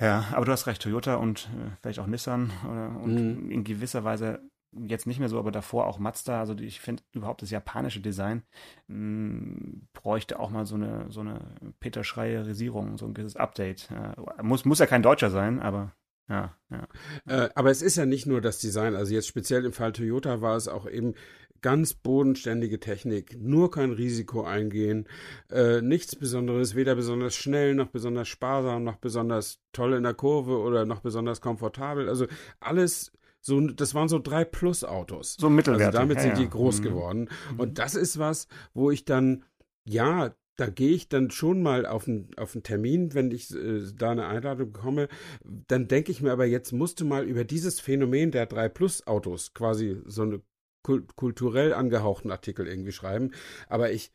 ja, 0.00 0.26
aber 0.32 0.44
du 0.44 0.52
hast 0.52 0.66
recht, 0.66 0.82
Toyota 0.82 1.16
und 1.16 1.48
äh, 1.56 1.70
vielleicht 1.80 1.98
auch 1.98 2.06
Nissan 2.06 2.52
oder, 2.64 3.00
und 3.00 3.14
mhm. 3.14 3.50
in 3.50 3.64
gewisser 3.64 4.04
Weise 4.04 4.40
jetzt 4.72 5.06
nicht 5.06 5.18
mehr 5.18 5.28
so, 5.28 5.38
aber 5.38 5.50
davor 5.50 5.86
auch 5.86 5.98
Mazda, 5.98 6.40
also 6.40 6.54
ich 6.58 6.80
finde 6.80 7.02
überhaupt 7.12 7.42
das 7.42 7.50
japanische 7.50 8.00
Design 8.00 8.42
mh, 8.88 8.96
mm, 8.96 9.88
bräuchte 9.92 10.38
auch 10.38 10.50
mal 10.50 10.66
so 10.66 10.74
eine, 10.74 11.06
so 11.08 11.20
eine 11.20 11.40
Peter 11.80 12.04
Schreierisierung, 12.04 12.98
so 12.98 13.06
ein 13.06 13.14
gewisses 13.14 13.36
Update. 13.36 13.88
Ja, 13.90 14.14
muss, 14.42 14.64
muss 14.64 14.78
ja 14.78 14.86
kein 14.86 15.02
Deutscher 15.02 15.30
sein, 15.30 15.60
aber 15.60 15.92
ja, 16.28 16.54
ja. 16.70 16.86
Äh, 17.26 17.48
aber 17.54 17.70
es 17.70 17.80
ist 17.80 17.96
ja 17.96 18.04
nicht 18.04 18.26
nur 18.26 18.42
das 18.42 18.58
Design, 18.58 18.94
also 18.94 19.14
jetzt 19.14 19.28
speziell 19.28 19.64
im 19.64 19.72
Fall 19.72 19.92
Toyota 19.92 20.42
war 20.42 20.56
es 20.56 20.68
auch 20.68 20.86
eben 20.86 21.14
ganz 21.60 21.94
bodenständige 21.94 22.80
Technik, 22.80 23.36
nur 23.40 23.70
kein 23.70 23.92
Risiko 23.92 24.42
eingehen, 24.42 25.06
äh, 25.50 25.80
nichts 25.80 26.16
Besonderes, 26.16 26.74
weder 26.74 26.94
besonders 26.94 27.34
schnell 27.34 27.74
noch 27.74 27.88
besonders 27.88 28.28
sparsam, 28.28 28.84
noch 28.84 28.96
besonders 28.96 29.60
toll 29.72 29.94
in 29.94 30.02
der 30.02 30.14
Kurve 30.14 30.58
oder 30.58 30.84
noch 30.84 31.00
besonders 31.00 31.40
komfortabel. 31.40 32.08
Also 32.08 32.26
alles 32.60 33.12
so, 33.40 33.60
das 33.60 33.94
waren 33.94 34.08
so 34.08 34.18
drei 34.18 34.44
Plus-Autos. 34.44 35.36
So 35.38 35.48
mittelwertig. 35.48 35.86
Also 35.86 35.98
damit 35.98 36.20
sind 36.20 36.30
ja, 36.30 36.36
die 36.36 36.50
groß 36.50 36.80
mhm. 36.80 36.84
geworden. 36.84 37.28
Mhm. 37.52 37.60
Und 37.60 37.78
das 37.78 37.94
ist 37.94 38.18
was, 38.18 38.48
wo 38.74 38.90
ich 38.90 39.04
dann, 39.04 39.44
ja, 39.84 40.34
da 40.56 40.66
gehe 40.66 40.90
ich 40.90 41.08
dann 41.08 41.30
schon 41.30 41.62
mal 41.62 41.86
auf 41.86 42.08
einen, 42.08 42.30
auf 42.36 42.54
einen 42.54 42.64
Termin, 42.64 43.14
wenn 43.14 43.30
ich 43.30 43.54
äh, 43.54 43.80
da 43.96 44.10
eine 44.10 44.26
Einladung 44.26 44.72
bekomme. 44.72 45.08
Dann 45.44 45.86
denke 45.86 46.10
ich 46.10 46.20
mir 46.20 46.32
aber, 46.32 46.46
jetzt 46.46 46.72
musst 46.72 47.00
du 47.00 47.04
mal 47.04 47.24
über 47.24 47.44
dieses 47.44 47.78
Phänomen 47.78 48.32
der 48.32 48.46
3 48.46 48.68
Plus 48.68 49.06
Autos 49.06 49.54
quasi 49.54 50.02
so 50.04 50.22
einen 50.22 50.42
kulturell 50.82 51.74
angehauchten 51.74 52.30
Artikel 52.30 52.66
irgendwie 52.66 52.92
schreiben. 52.92 53.32
Aber 53.68 53.90
ich, 53.92 54.12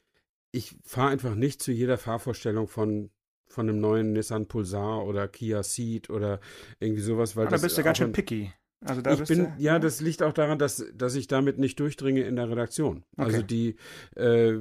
ich 0.52 0.76
fahre 0.84 1.10
einfach 1.10 1.36
nicht 1.36 1.62
zu 1.62 1.72
jeder 1.72 1.98
Fahrvorstellung 1.98 2.68
von 2.68 3.10
von 3.46 3.70
einem 3.70 3.80
neuen 3.80 4.14
Nissan 4.14 4.48
Pulsar 4.48 5.06
oder 5.06 5.28
Kia 5.28 5.62
Ceed 5.62 6.10
oder 6.10 6.40
irgendwie 6.80 7.04
sowas, 7.04 7.36
weil 7.36 7.46
ah, 7.46 7.52
da 7.52 7.58
bist 7.58 7.78
du 7.78 7.84
ganz 7.84 8.00
schön 8.00 8.12
picky. 8.12 8.52
Also 8.86 9.02
da 9.02 9.14
ich 9.14 9.24
bin, 9.24 9.54
ja, 9.60 9.80
das 9.80 10.02
liegt 10.02 10.24
auch 10.24 10.34
daran, 10.34 10.60
dass, 10.60 10.86
dass 10.94 11.16
ich 11.16 11.28
damit 11.28 11.58
nicht 11.58 11.80
durchdringe 11.80 12.22
in 12.22 12.36
der 12.36 12.50
Redaktion. 12.50 13.04
Also 13.16 13.30
okay. 13.30 13.36
Also 13.36 13.42
die, 13.48 13.76
äh, 14.16 14.60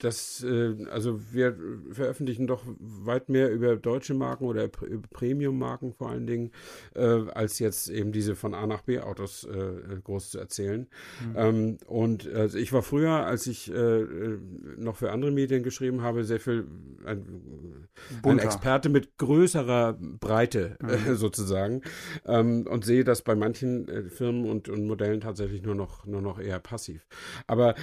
das, 0.00 0.42
äh, 0.42 0.74
also 0.90 1.20
wir 1.32 1.56
veröffentlichen 1.92 2.46
doch 2.46 2.62
weit 2.78 3.28
mehr 3.28 3.50
über 3.52 3.76
deutsche 3.76 4.14
Marken 4.14 4.44
oder 4.44 4.64
über 4.64 5.06
Premium-Marken 5.10 5.92
vor 5.92 6.10
allen 6.10 6.26
Dingen, 6.26 6.50
äh, 6.94 7.02
als 7.02 7.58
jetzt 7.58 7.88
eben 7.88 8.10
diese 8.10 8.34
von 8.34 8.54
A 8.54 8.66
nach 8.66 8.82
B 8.82 8.98
Autos 8.98 9.44
äh, 9.44 10.00
groß 10.02 10.30
zu 10.30 10.38
erzählen. 10.38 10.88
Mhm. 11.28 11.34
Ähm, 11.36 11.76
und 11.86 12.28
also 12.28 12.58
ich 12.58 12.72
war 12.72 12.82
früher, 12.82 13.26
als 13.26 13.46
ich 13.46 13.70
noch 14.76 14.96
für 14.96 15.12
andere 15.12 15.30
Medien 15.30 15.62
geschrieben 15.62 16.02
habe, 16.02 16.24
sehr 16.24 16.40
viel 16.40 16.66
ein, 17.04 17.88
ein 18.22 18.38
Experte 18.38 18.88
mit 18.88 19.18
größerer 19.18 19.98
Breite 20.00 20.76
mhm. 20.80 21.14
sozusagen 21.14 21.82
ähm, 22.24 22.66
und 22.66 22.84
sehe 22.84 23.04
das 23.04 23.22
bei 23.22 23.34
manchen 23.34 23.86
Firmen 24.10 24.48
und, 24.48 24.68
und 24.68 24.86
Modellen 24.86 25.20
tatsächlich 25.20 25.62
nur 25.62 25.74
noch, 25.74 26.06
nur 26.06 26.22
noch 26.22 26.40
eher 26.40 26.58
passiv. 26.58 27.06
Aber 27.46 27.74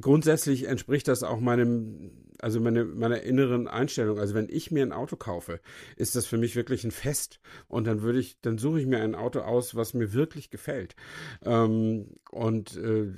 grundsätzlich 0.00 0.68
entspricht 0.68 1.08
das 1.08 1.22
auch 1.22 1.40
meine 1.40 1.61
meinem, 1.64 2.10
also 2.38 2.60
meine, 2.60 2.84
meiner 2.84 3.22
inneren 3.22 3.68
Einstellung. 3.68 4.18
Also 4.18 4.34
wenn 4.34 4.48
ich 4.48 4.70
mir 4.70 4.82
ein 4.82 4.92
Auto 4.92 5.16
kaufe, 5.16 5.60
ist 5.96 6.16
das 6.16 6.26
für 6.26 6.38
mich 6.38 6.56
wirklich 6.56 6.84
ein 6.84 6.90
Fest. 6.90 7.40
Und 7.68 7.86
dann 7.86 8.02
würde 8.02 8.18
ich, 8.18 8.40
dann 8.40 8.58
suche 8.58 8.80
ich 8.80 8.86
mir 8.86 9.00
ein 9.00 9.14
Auto 9.14 9.40
aus, 9.40 9.74
was 9.74 9.94
mir 9.94 10.12
wirklich 10.12 10.50
gefällt. 10.50 10.96
Ähm, 11.44 12.16
und 12.30 12.76
äh, 12.76 13.12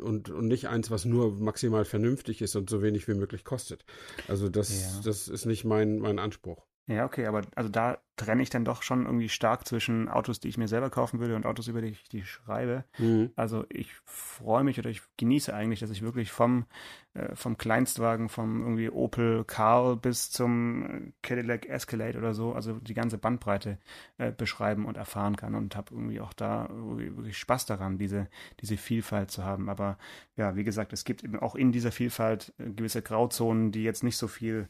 und, 0.00 0.28
und 0.28 0.46
nicht 0.46 0.68
eins, 0.68 0.90
was 0.90 1.06
nur 1.06 1.32
maximal 1.32 1.86
vernünftig 1.86 2.42
ist 2.42 2.54
und 2.54 2.68
so 2.68 2.82
wenig 2.82 3.08
wie 3.08 3.14
möglich 3.14 3.44
kostet. 3.44 3.86
Also 4.28 4.50
das, 4.50 4.94
ja. 4.96 5.00
das 5.04 5.26
ist 5.26 5.46
nicht 5.46 5.64
mein, 5.64 5.98
mein 5.98 6.18
Anspruch. 6.18 6.66
Ja, 6.86 7.06
okay, 7.06 7.24
aber 7.24 7.42
also 7.54 7.70
da 7.70 7.98
trenne 8.16 8.42
ich 8.42 8.50
dann 8.50 8.64
doch 8.64 8.82
schon 8.82 9.04
irgendwie 9.04 9.28
stark 9.28 9.66
zwischen 9.66 10.08
Autos, 10.08 10.40
die 10.40 10.48
ich 10.48 10.56
mir 10.56 10.68
selber 10.68 10.88
kaufen 10.88 11.20
würde 11.20 11.36
und 11.36 11.44
Autos, 11.44 11.68
über 11.68 11.82
die 11.82 11.88
ich 11.88 12.08
die 12.08 12.24
schreibe. 12.24 12.84
Mhm. 12.98 13.30
Also 13.36 13.64
ich 13.68 13.92
freue 14.04 14.64
mich 14.64 14.78
oder 14.78 14.88
ich 14.88 15.02
genieße 15.18 15.54
eigentlich, 15.54 15.80
dass 15.80 15.90
ich 15.90 16.00
wirklich 16.00 16.32
vom, 16.32 16.64
äh, 17.12 17.34
vom 17.34 17.58
Kleinstwagen, 17.58 18.30
vom 18.30 18.62
irgendwie 18.62 18.90
Opel 18.90 19.44
Carl 19.44 19.96
bis 19.96 20.30
zum 20.30 21.12
Cadillac 21.20 21.66
Escalade 21.66 22.16
oder 22.18 22.32
so, 22.32 22.54
also 22.54 22.74
die 22.74 22.94
ganze 22.94 23.18
Bandbreite 23.18 23.78
äh, 24.16 24.32
beschreiben 24.32 24.86
und 24.86 24.96
erfahren 24.96 25.36
kann 25.36 25.54
und 25.54 25.76
habe 25.76 25.94
irgendwie 25.94 26.20
auch 26.20 26.32
da 26.32 26.68
wirklich 26.70 27.36
Spaß 27.36 27.66
daran, 27.66 27.98
diese, 27.98 28.28
diese 28.60 28.78
Vielfalt 28.78 29.30
zu 29.30 29.44
haben. 29.44 29.68
Aber 29.68 29.98
ja, 30.36 30.56
wie 30.56 30.64
gesagt, 30.64 30.94
es 30.94 31.04
gibt 31.04 31.22
eben 31.22 31.38
auch 31.38 31.54
in 31.54 31.70
dieser 31.70 31.92
Vielfalt 31.92 32.54
äh, 32.58 32.70
gewisse 32.70 33.02
Grauzonen, 33.02 33.72
die 33.72 33.82
jetzt 33.82 34.02
nicht 34.02 34.16
so 34.16 34.26
viel 34.26 34.68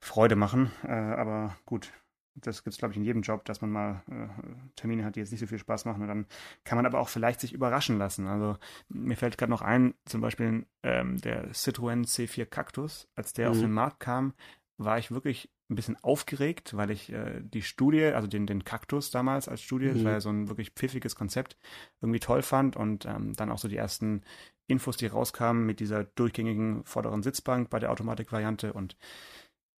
Freude 0.00 0.36
machen. 0.36 0.70
Äh, 0.84 0.92
aber 0.92 1.56
gut, 1.66 1.92
das 2.40 2.64
gibt 2.64 2.74
es, 2.74 2.78
glaube 2.78 2.92
ich, 2.92 2.98
in 2.98 3.04
jedem 3.04 3.22
Job, 3.22 3.44
dass 3.44 3.60
man 3.60 3.70
mal 3.70 4.02
äh, 4.10 4.28
Termine 4.76 5.04
hat, 5.04 5.16
die 5.16 5.20
jetzt 5.20 5.30
nicht 5.30 5.40
so 5.40 5.46
viel 5.46 5.58
Spaß 5.58 5.84
machen. 5.84 6.02
Und 6.02 6.08
dann 6.08 6.26
kann 6.64 6.76
man 6.76 6.86
aber 6.86 7.00
auch 7.00 7.08
vielleicht 7.08 7.40
sich 7.40 7.52
überraschen 7.52 7.98
lassen. 7.98 8.26
Also 8.26 8.56
mir 8.88 9.16
fällt 9.16 9.38
gerade 9.38 9.50
noch 9.50 9.62
ein, 9.62 9.94
zum 10.04 10.20
Beispiel 10.20 10.66
ähm, 10.82 11.20
der 11.20 11.50
Citroën 11.52 12.06
C4 12.06 12.46
Cactus, 12.46 13.08
als 13.14 13.32
der 13.32 13.48
mhm. 13.48 13.52
auf 13.52 13.60
den 13.60 13.72
Markt 13.72 14.00
kam, 14.00 14.34
war 14.76 14.98
ich 14.98 15.10
wirklich 15.10 15.50
ein 15.70 15.74
bisschen 15.74 16.02
aufgeregt, 16.02 16.76
weil 16.76 16.90
ich 16.90 17.12
äh, 17.12 17.42
die 17.42 17.62
Studie, 17.62 18.04
also 18.04 18.26
den, 18.26 18.46
den 18.46 18.64
Kaktus 18.64 19.10
damals 19.10 19.48
als 19.48 19.60
Studie, 19.60 19.86
mhm. 19.86 19.94
das 19.94 20.04
war 20.04 20.12
ja 20.12 20.20
so 20.20 20.30
ein 20.30 20.48
wirklich 20.48 20.70
pfiffiges 20.70 21.14
Konzept, 21.14 21.58
irgendwie 22.00 22.20
toll 22.20 22.42
fand 22.42 22.76
und 22.76 23.04
ähm, 23.04 23.34
dann 23.34 23.50
auch 23.50 23.58
so 23.58 23.68
die 23.68 23.76
ersten 23.76 24.22
Infos, 24.66 24.96
die 24.96 25.06
rauskamen 25.06 25.66
mit 25.66 25.80
dieser 25.80 26.04
durchgängigen 26.04 26.84
vorderen 26.84 27.22
Sitzbank 27.22 27.68
bei 27.70 27.78
der 27.78 27.90
Automatikvariante 27.90 28.72
und 28.72 28.96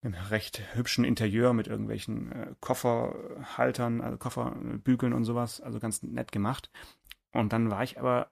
einem 0.02 0.14
recht 0.14 0.74
hübschen 0.74 1.04
Interieur 1.04 1.52
mit 1.52 1.66
irgendwelchen 1.66 2.32
äh, 2.32 2.54
Kofferhaltern, 2.60 4.00
also 4.00 4.16
Kofferbügeln 4.16 5.12
und 5.12 5.24
sowas, 5.24 5.60
also 5.60 5.78
ganz 5.78 6.02
nett 6.02 6.32
gemacht. 6.32 6.70
Und 7.32 7.52
dann 7.52 7.70
war 7.70 7.82
ich 7.82 7.98
aber 7.98 8.30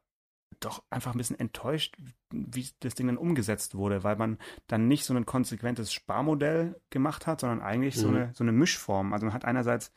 doch 0.60 0.82
einfach 0.90 1.14
ein 1.14 1.18
bisschen 1.18 1.38
enttäuscht, 1.38 1.96
wie 2.32 2.66
das 2.80 2.94
Ding 2.94 3.06
dann 3.06 3.18
umgesetzt 3.18 3.74
wurde, 3.74 4.02
weil 4.02 4.16
man 4.16 4.38
dann 4.66 4.88
nicht 4.88 5.04
so 5.04 5.14
ein 5.14 5.26
konsequentes 5.26 5.92
Sparmodell 5.92 6.80
gemacht 6.90 7.26
hat, 7.26 7.40
sondern 7.40 7.60
eigentlich 7.60 7.96
mhm. 7.96 8.00
so, 8.00 8.08
eine, 8.08 8.34
so 8.34 8.44
eine 8.44 8.52
Mischform. 8.52 9.12
Also 9.12 9.26
man 9.26 9.34
hat 9.34 9.44
einerseits 9.44 9.92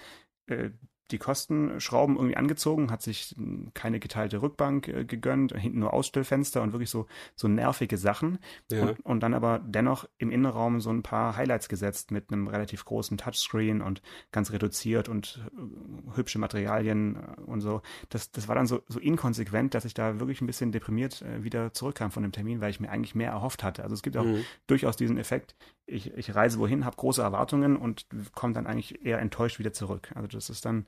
äh, 0.48 0.72
die 1.12 1.18
Kostenschrauben 1.18 2.16
irgendwie 2.16 2.38
angezogen, 2.38 2.92
hat 2.92 3.02
sich 3.02 3.36
keine 3.74 4.00
geteilte 4.00 4.42
Rückbank 4.42 4.88
äh, 4.88 5.06
gegönnt, 5.06 5.56
hinten 5.58 5.80
nur 5.80 5.94
Ausstellfenster 5.94 6.62
und 6.62 6.74
wirklich 6.74 6.90
so, 6.90 7.08
so 7.36 7.48
nervige 7.48 7.98
Sachen. 7.98 8.40
Ja. 8.72 8.84
Und, 8.84 9.00
und, 9.02 9.20
dann 9.22 9.34
aber 9.34 9.60
dennoch 9.60 10.08
im 10.18 10.32
Innenraum 10.32 10.82
so 10.82 10.90
ein 10.90 11.04
paar 11.04 11.36
Highlights 11.36 11.70
gesetzt 11.70 12.12
mit 12.12 12.32
einem 12.32 12.48
relativ 12.48 12.86
großen 12.86 13.18
Touchscreen 13.18 13.82
und 13.82 14.02
ganz 14.32 14.52
reduziert 14.52 15.10
und 15.10 15.44
äh, 15.56 16.16
hübsche 16.16 16.40
Materialien 16.40 17.16
äh, 17.16 17.42
und 17.42 17.62
so. 17.62 17.82
Das, 18.10 18.32
das 18.32 18.48
war 18.48 18.56
dann 18.56 18.68
so, 18.68 18.82
so 18.88 19.00
inkonsequent, 19.00 19.74
dass 19.74 19.86
ich 19.86 19.94
da 19.94 20.20
wirklich 20.20 20.42
ein 20.42 20.48
bisschen 20.48 20.72
deprimiert 20.72 21.22
äh, 21.22 21.44
wieder 21.44 21.74
zurückkam 21.74 22.12
von 22.12 22.24
dem 22.24 22.32
Termin, 22.32 22.62
weil 22.62 22.72
ich 22.72 22.80
mir 22.80 22.90
eigentlich 22.90 23.16
mehr 23.16 23.32
erhofft 23.32 23.64
hatte. 23.64 23.84
Also 23.84 23.94
es 23.94 24.02
gibt 24.02 24.18
auch 24.18 24.26
mhm. 24.26 24.44
durchaus 24.68 24.96
diesen 24.96 25.18
Effekt, 25.18 25.56
ich, 25.92 26.14
ich 26.14 26.34
reise 26.36 26.60
wohin, 26.60 26.86
habe 26.86 26.96
große 26.96 27.22
Erwartungen 27.22 27.78
und 27.78 28.06
komme 28.34 28.54
dann 28.54 28.68
eigentlich 28.68 29.06
eher 29.06 29.20
enttäuscht 29.20 29.60
wieder 29.60 29.74
zurück. 29.74 30.12
Also 30.16 30.28
das 30.28 30.50
ist 30.50 30.66
dann, 30.66 30.86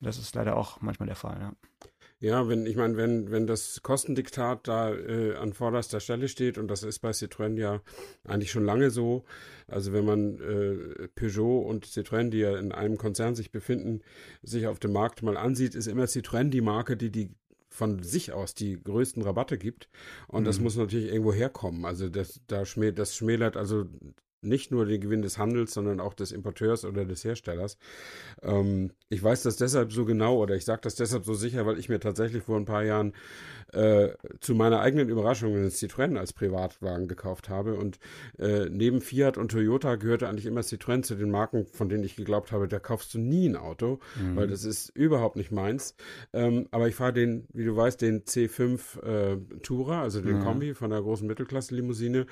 das 0.00 0.18
ist 0.18 0.34
leider 0.34 0.56
auch 0.56 0.80
manchmal 0.80 1.06
der 1.06 1.16
Fall, 1.16 1.38
ja. 1.40 1.52
Ja, 2.18 2.48
wenn, 2.48 2.64
ich 2.64 2.76
meine, 2.76 2.96
wenn, 2.96 3.30
wenn 3.30 3.46
das 3.46 3.82
Kostendiktat 3.82 4.66
da 4.68 4.94
äh, 4.94 5.34
an 5.34 5.52
vorderster 5.52 6.00
Stelle 6.00 6.28
steht, 6.28 6.56
und 6.56 6.68
das 6.68 6.82
ist 6.82 7.00
bei 7.00 7.10
Citroën 7.10 7.58
ja 7.58 7.82
eigentlich 8.24 8.50
schon 8.50 8.64
lange 8.64 8.88
so, 8.90 9.24
also 9.68 9.92
wenn 9.92 10.06
man 10.06 10.40
äh, 10.40 11.08
Peugeot 11.08 11.60
und 11.60 11.84
Citroën, 11.84 12.30
die 12.30 12.38
ja 12.38 12.56
in 12.56 12.72
einem 12.72 12.96
Konzern 12.96 13.34
sich 13.34 13.50
befinden, 13.50 14.00
sich 14.42 14.66
auf 14.66 14.78
dem 14.78 14.92
Markt 14.92 15.22
mal 15.22 15.36
ansieht, 15.36 15.74
ist 15.74 15.88
immer 15.88 16.04
Citroën 16.04 16.48
die 16.48 16.62
Marke, 16.62 16.96
die 16.96 17.10
die 17.10 17.34
von 17.68 18.02
sich 18.02 18.32
aus 18.32 18.54
die 18.54 18.82
größten 18.82 19.22
Rabatte 19.22 19.58
gibt. 19.58 19.90
Und 20.28 20.42
mhm. 20.42 20.46
das 20.46 20.60
muss 20.60 20.76
natürlich 20.76 21.08
irgendwo 21.08 21.34
herkommen. 21.34 21.84
Also 21.84 22.08
das, 22.08 22.40
da 22.46 22.64
schmä 22.64 22.92
das 22.92 23.14
schmälert 23.14 23.58
also 23.58 23.84
nicht 24.46 24.70
nur 24.70 24.86
den 24.86 25.00
Gewinn 25.00 25.22
des 25.22 25.38
Handels, 25.38 25.74
sondern 25.74 26.00
auch 26.00 26.14
des 26.14 26.32
Importeurs 26.32 26.84
oder 26.84 27.04
des 27.04 27.24
Herstellers. 27.24 27.78
Ähm, 28.42 28.92
ich 29.08 29.22
weiß 29.22 29.42
das 29.42 29.56
deshalb 29.56 29.92
so 29.92 30.04
genau 30.04 30.38
oder 30.38 30.56
ich 30.56 30.64
sage 30.64 30.80
das 30.82 30.94
deshalb 30.94 31.24
so 31.24 31.34
sicher, 31.34 31.66
weil 31.66 31.78
ich 31.78 31.88
mir 31.88 32.00
tatsächlich 32.00 32.44
vor 32.44 32.56
ein 32.56 32.64
paar 32.64 32.84
Jahren 32.84 33.12
äh, 33.72 34.10
zu 34.40 34.54
meiner 34.54 34.80
eigenen 34.80 35.08
Überraschung 35.08 35.54
einen 35.54 35.70
Citroën 35.70 36.16
als 36.16 36.32
Privatwagen 36.32 37.08
gekauft 37.08 37.48
habe. 37.48 37.74
Und 37.74 37.98
äh, 38.38 38.68
neben 38.70 39.00
Fiat 39.00 39.38
und 39.38 39.50
Toyota 39.50 39.96
gehörte 39.96 40.28
eigentlich 40.28 40.46
immer 40.46 40.60
Citroën 40.60 41.02
zu 41.02 41.14
den 41.14 41.30
Marken, 41.30 41.66
von 41.66 41.88
denen 41.88 42.04
ich 42.04 42.16
geglaubt 42.16 42.52
habe, 42.52 42.68
da 42.68 42.78
kaufst 42.78 43.14
du 43.14 43.18
nie 43.18 43.48
ein 43.48 43.56
Auto, 43.56 44.00
mhm. 44.20 44.36
weil 44.36 44.46
das 44.48 44.64
ist 44.64 44.90
überhaupt 44.90 45.36
nicht 45.36 45.52
meins. 45.52 45.94
Ähm, 46.32 46.68
aber 46.70 46.88
ich 46.88 46.94
fahre 46.94 47.12
den, 47.12 47.46
wie 47.52 47.64
du 47.64 47.76
weißt, 47.76 48.00
den 48.00 48.24
C5 48.24 49.02
äh, 49.02 49.36
Tourer, 49.62 50.02
also 50.02 50.20
den 50.20 50.38
mhm. 50.38 50.44
Kombi 50.44 50.74
von 50.74 50.90
der 50.90 51.02
großen 51.02 51.26
Mittelklasse-Limousine. 51.26 52.26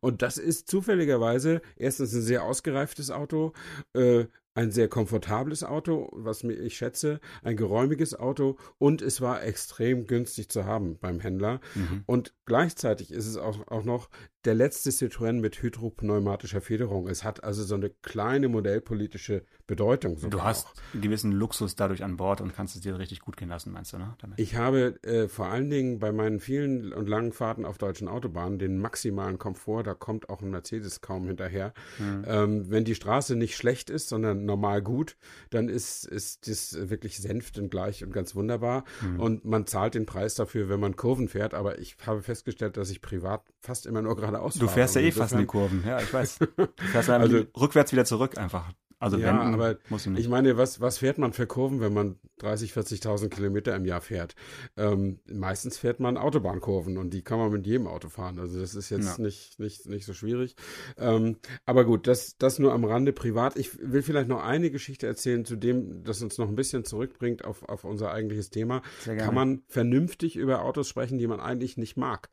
Und 0.00 0.22
das 0.22 0.38
ist 0.38 0.68
zufälligerweise 0.68 1.60
erstens 1.76 2.14
ein 2.14 2.22
sehr 2.22 2.44
ausgereiftes 2.44 3.10
Auto, 3.10 3.52
äh, 3.94 4.24
ein 4.60 4.70
sehr 4.70 4.88
komfortables 4.88 5.64
Auto, 5.64 6.10
was 6.12 6.44
ich 6.44 6.76
schätze, 6.76 7.20
ein 7.42 7.56
geräumiges 7.56 8.14
Auto 8.14 8.58
und 8.76 9.00
es 9.00 9.22
war 9.22 9.42
extrem 9.42 10.06
günstig 10.06 10.50
zu 10.50 10.66
haben 10.66 10.98
beim 10.98 11.18
Händler. 11.18 11.60
Mhm. 11.74 12.02
Und 12.04 12.34
gleichzeitig 12.44 13.10
ist 13.10 13.26
es 13.26 13.38
auch, 13.38 13.66
auch 13.68 13.84
noch 13.84 14.10
der 14.44 14.54
letzte 14.54 14.90
Citroën 14.90 15.34
mit 15.34 15.62
hydropneumatischer 15.62 16.60
Federung. 16.60 17.08
Es 17.08 17.24
hat 17.24 17.44
also 17.44 17.62
so 17.62 17.74
eine 17.74 17.90
kleine 17.90 18.48
modellpolitische 18.48 19.44
Bedeutung. 19.66 20.18
Du 20.30 20.42
hast 20.42 20.66
auch. 20.66 20.72
einen 20.94 21.02
gewissen 21.02 21.30
Luxus 21.30 21.76
dadurch 21.76 22.02
an 22.02 22.16
Bord 22.16 22.40
und 22.40 22.54
kannst 22.54 22.74
es 22.74 22.80
dir 22.80 22.98
richtig 22.98 23.20
gut 23.20 23.36
gehen 23.36 23.50
lassen, 23.50 23.70
meinst 23.70 23.92
du, 23.92 23.98
ne? 23.98 24.14
Damit. 24.18 24.38
Ich 24.40 24.56
habe 24.56 25.02
äh, 25.04 25.28
vor 25.28 25.46
allen 25.46 25.68
Dingen 25.68 25.98
bei 25.98 26.10
meinen 26.10 26.40
vielen 26.40 26.92
und 26.92 27.08
langen 27.08 27.32
Fahrten 27.32 27.66
auf 27.66 27.76
deutschen 27.76 28.08
Autobahnen 28.08 28.58
den 28.58 28.78
maximalen 28.78 29.38
Komfort. 29.38 29.82
Da 29.82 29.94
kommt 29.94 30.30
auch 30.30 30.40
ein 30.40 30.50
Mercedes 30.50 31.02
kaum 31.02 31.26
hinterher. 31.26 31.74
Mhm. 31.98 32.24
Ähm, 32.26 32.70
wenn 32.70 32.84
die 32.84 32.94
Straße 32.94 33.36
nicht 33.36 33.56
schlecht 33.56 33.90
ist, 33.90 34.08
sondern 34.08 34.46
normal 34.50 34.82
gut, 34.82 35.16
dann 35.50 35.68
ist, 35.68 36.04
ist 36.04 36.48
das 36.48 36.90
wirklich 36.90 37.18
sänftend 37.18 37.70
gleich 37.70 38.02
und 38.04 38.12
ganz 38.12 38.34
wunderbar. 38.34 38.84
Mhm. 39.00 39.20
Und 39.20 39.44
man 39.44 39.66
zahlt 39.66 39.94
den 39.94 40.06
Preis 40.06 40.34
dafür, 40.34 40.68
wenn 40.68 40.80
man 40.80 40.96
Kurven 40.96 41.28
fährt. 41.28 41.54
Aber 41.54 41.78
ich 41.78 41.96
habe 42.04 42.22
festgestellt, 42.22 42.76
dass 42.76 42.90
ich 42.90 43.00
privat 43.00 43.42
fast 43.60 43.86
immer 43.86 44.02
nur 44.02 44.16
gerade 44.16 44.32
geradeaus 44.32 44.54
Du 44.54 44.68
fährst 44.68 44.96
ja 44.96 45.02
eh 45.02 45.12
fast 45.12 45.32
in 45.32 45.40
die 45.40 45.46
Kurven, 45.46 45.84
ja, 45.86 46.00
ich 46.00 46.12
weiß. 46.12 46.38
Du 46.56 46.66
fährst 46.92 47.10
also, 47.10 47.44
rückwärts 47.56 47.92
wieder 47.92 48.04
zurück 48.04 48.36
einfach. 48.38 48.72
Also 49.00 49.16
ja, 49.16 49.28
wenden 49.28 49.54
aber 49.54 49.78
musst 49.88 50.04
du 50.04 50.10
nicht. 50.10 50.20
Ich 50.20 50.28
meine, 50.28 50.58
was, 50.58 50.82
was 50.82 50.98
fährt 50.98 51.16
man 51.16 51.32
für 51.32 51.46
Kurven, 51.46 51.80
wenn 51.80 51.94
man 51.94 52.16
30, 52.38 52.72
40.000 52.72 53.30
Kilometer 53.30 53.74
im 53.74 53.86
Jahr 53.86 54.02
fährt? 54.02 54.34
Ähm, 54.76 55.20
meistens 55.32 55.78
fährt 55.78 56.00
man 56.00 56.18
Autobahnkurven 56.18 56.98
und 56.98 57.14
die 57.14 57.22
kann 57.22 57.38
man 57.38 57.50
mit 57.50 57.66
jedem 57.66 57.86
Auto 57.86 58.10
fahren. 58.10 58.38
Also 58.38 58.60
das 58.60 58.74
ist 58.74 58.90
jetzt 58.90 59.16
ja. 59.16 59.24
nicht, 59.24 59.58
nicht, 59.58 59.86
nicht 59.86 60.04
so 60.04 60.12
schwierig. 60.12 60.54
Ähm, 60.98 61.38
aber 61.64 61.86
gut, 61.86 62.06
das, 62.06 62.36
das 62.36 62.58
nur 62.58 62.74
am 62.74 62.84
Rande 62.84 63.14
privat. 63.14 63.56
Ich 63.56 63.78
will 63.80 64.02
vielleicht 64.02 64.28
noch 64.28 64.44
eine 64.44 64.70
Geschichte 64.70 65.06
erzählen, 65.06 65.46
zu 65.46 65.56
dem, 65.56 66.04
das 66.04 66.20
uns 66.20 66.36
noch 66.36 66.48
ein 66.48 66.56
bisschen 66.56 66.84
zurückbringt 66.84 67.46
auf, 67.46 67.66
auf 67.70 67.84
unser 67.84 68.12
eigentliches 68.12 68.50
Thema. 68.50 68.82
Kann 69.04 69.34
man 69.34 69.62
vernünftig 69.68 70.36
über 70.36 70.62
Autos 70.62 70.88
sprechen, 70.88 71.16
die 71.16 71.26
man 71.26 71.40
eigentlich 71.40 71.78
nicht 71.78 71.96
mag? 71.96 72.28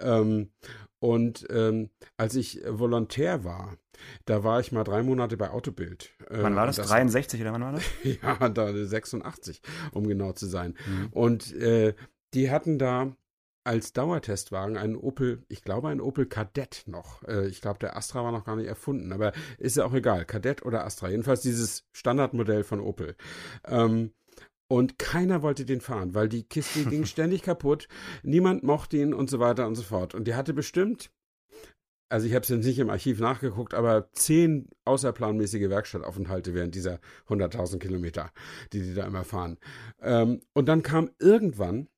Ähm, 0.00 0.48
und 0.98 1.46
ähm, 1.50 1.90
als 2.16 2.34
ich 2.34 2.62
Volontär 2.66 3.44
war, 3.44 3.76
da 4.24 4.44
war 4.44 4.60
ich 4.60 4.72
mal 4.72 4.84
drei 4.84 5.02
Monate 5.02 5.36
bei 5.36 5.50
Autobild. 5.50 6.14
Äh, 6.28 6.42
wann 6.42 6.56
war 6.56 6.66
das? 6.66 6.76
das 6.76 6.88
63 6.88 7.40
oder 7.40 7.52
wann 7.52 7.62
war 7.62 7.72
das? 7.72 7.84
ja, 8.22 8.48
da 8.48 8.72
86, 8.72 9.60
um 9.92 10.06
genau 10.06 10.32
zu 10.32 10.46
sein. 10.46 10.74
Mhm. 10.86 11.08
Und 11.12 11.54
äh, 11.54 11.94
die 12.34 12.50
hatten 12.50 12.78
da 12.78 13.16
als 13.64 13.92
Dauertestwagen 13.92 14.76
einen 14.76 14.94
Opel, 14.94 15.42
ich 15.48 15.62
glaube 15.62 15.88
ein 15.88 16.00
Opel 16.00 16.26
Kadett 16.26 16.84
noch. 16.86 17.24
Äh, 17.24 17.48
ich 17.48 17.60
glaube, 17.60 17.80
der 17.80 17.96
Astra 17.96 18.22
war 18.22 18.30
noch 18.30 18.44
gar 18.44 18.54
nicht 18.54 18.68
erfunden, 18.68 19.12
aber 19.12 19.32
ist 19.58 19.76
ja 19.76 19.84
auch 19.84 19.92
egal, 19.92 20.24
Kadett 20.24 20.64
oder 20.64 20.84
Astra. 20.84 21.08
Jedenfalls 21.08 21.42
dieses 21.42 21.84
Standardmodell 21.92 22.62
von 22.62 22.80
Opel. 22.80 23.16
Ähm, 23.66 24.12
und 24.68 24.98
keiner 24.98 25.42
wollte 25.42 25.64
den 25.64 25.80
fahren, 25.80 26.14
weil 26.14 26.28
die 26.28 26.44
Kiste 26.44 26.84
ging 26.84 27.04
ständig 27.06 27.42
kaputt. 27.42 27.88
Niemand 28.22 28.62
mochte 28.62 28.96
ihn 28.96 29.14
und 29.14 29.30
so 29.30 29.38
weiter 29.38 29.66
und 29.66 29.74
so 29.74 29.82
fort. 29.82 30.14
Und 30.14 30.26
der 30.26 30.36
hatte 30.36 30.54
bestimmt, 30.54 31.10
also 32.08 32.26
ich 32.26 32.34
habe 32.34 32.42
es 32.42 32.48
jetzt 32.48 32.64
nicht 32.64 32.78
im 32.78 32.90
Archiv 32.90 33.20
nachgeguckt, 33.20 33.74
aber 33.74 34.10
zehn 34.12 34.68
außerplanmäßige 34.84 35.68
Werkstattaufenthalte 35.68 36.54
während 36.54 36.74
dieser 36.74 37.00
100.000 37.28 37.78
Kilometer, 37.78 38.32
die 38.72 38.82
die 38.82 38.94
da 38.94 39.06
immer 39.06 39.24
fahren. 39.24 39.58
Ähm, 40.00 40.40
und 40.52 40.66
dann 40.66 40.82
kam 40.82 41.10
irgendwann 41.18 41.88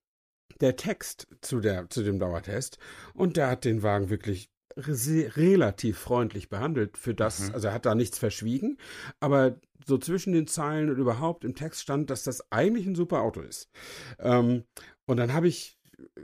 der 0.60 0.76
Text 0.76 1.28
zu, 1.40 1.60
der, 1.60 1.88
zu 1.88 2.02
dem 2.02 2.18
Dauertest 2.18 2.78
und 3.14 3.36
der 3.36 3.48
hat 3.48 3.64
den 3.64 3.82
Wagen 3.82 4.10
wirklich 4.10 4.50
relativ 4.76 5.98
freundlich 5.98 6.48
behandelt 6.48 6.96
für 6.96 7.14
das, 7.14 7.48
mhm. 7.48 7.54
also 7.54 7.68
er 7.68 7.74
hat 7.74 7.86
da 7.86 7.94
nichts 7.94 8.18
verschwiegen, 8.18 8.78
aber 9.20 9.58
so 9.86 9.98
zwischen 9.98 10.32
den 10.32 10.46
Zeilen 10.46 10.90
und 10.90 10.98
überhaupt 10.98 11.44
im 11.44 11.54
Text 11.54 11.82
stand, 11.82 12.10
dass 12.10 12.24
das 12.24 12.50
eigentlich 12.52 12.86
ein 12.86 12.94
super 12.94 13.22
Auto 13.22 13.40
ist. 13.40 13.70
Ähm, 14.18 14.64
und 15.06 15.16
dann 15.16 15.32
habe 15.32 15.48
ich 15.48 15.78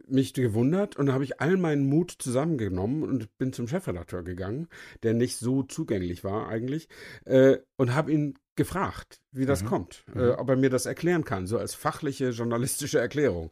mich 0.07 0.35
gewundert 0.35 0.97
und 0.97 1.13
habe 1.13 1.25
ich 1.25 1.41
all 1.41 1.57
meinen 1.57 1.87
Mut 1.87 2.15
zusammengenommen 2.19 3.03
und 3.03 3.37
bin 3.39 3.53
zum 3.53 3.67
Chefredakteur 3.67 4.23
gegangen, 4.23 4.69
der 5.03 5.15
nicht 5.15 5.37
so 5.37 5.63
zugänglich 5.63 6.25
war 6.25 6.49
eigentlich, 6.49 6.89
äh, 7.25 7.59
und 7.77 7.95
habe 7.95 8.13
ihn 8.13 8.39
gefragt, 8.57 9.21
wie 9.33 9.47
das 9.47 9.65
mhm. 9.65 9.67
kommt, 9.67 10.05
äh, 10.15 10.19
mhm. 10.19 10.35
ob 10.39 10.49
er 10.49 10.57
mir 10.57 10.71
das 10.71 10.87
erklären 10.87 11.25
kann, 11.25 11.49
so 11.49 11.59
als 11.59 11.75
fachliche 11.75 12.31
journalistische 12.31 13.01
Erklärung. 13.01 13.51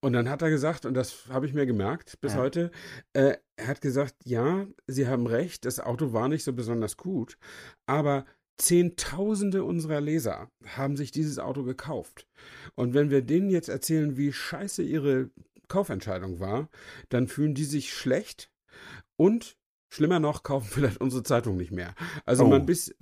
Und 0.00 0.14
dann 0.14 0.30
hat 0.30 0.40
er 0.40 0.48
gesagt, 0.48 0.86
und 0.86 0.94
das 0.94 1.26
habe 1.28 1.46
ich 1.46 1.52
mir 1.52 1.66
gemerkt 1.66 2.20
bis 2.22 2.32
ja. 2.32 2.38
heute, 2.38 2.70
äh, 3.12 3.34
er 3.56 3.66
hat 3.66 3.82
gesagt, 3.82 4.14
ja, 4.24 4.66
Sie 4.86 5.06
haben 5.06 5.26
recht, 5.26 5.66
das 5.66 5.78
Auto 5.78 6.14
war 6.14 6.28
nicht 6.28 6.44
so 6.44 6.54
besonders 6.54 6.96
gut, 6.96 7.36
aber 7.86 8.24
Zehntausende 8.60 9.64
unserer 9.64 10.00
Leser 10.00 10.50
haben 10.76 10.96
sich 10.96 11.10
dieses 11.10 11.38
Auto 11.38 11.64
gekauft. 11.64 12.26
Und 12.74 12.94
wenn 12.94 13.10
wir 13.10 13.22
denen 13.22 13.50
jetzt 13.50 13.68
erzählen, 13.68 14.16
wie 14.16 14.32
scheiße 14.32 14.82
ihre 14.82 15.30
Kaufentscheidung 15.68 16.40
war, 16.40 16.68
dann 17.08 17.26
fühlen 17.26 17.54
die 17.54 17.64
sich 17.64 17.92
schlecht 17.92 18.50
und 19.16 19.56
Schlimmer 19.92 20.20
noch, 20.20 20.42
kaufen 20.42 20.68
vielleicht 20.70 21.00
unsere 21.00 21.22
Zeitung 21.22 21.56
nicht 21.56 21.72
mehr. 21.72 21.94
Also 22.24 22.44
oh. 22.44 22.48
man, 22.50 22.66
bis, 22.66 22.94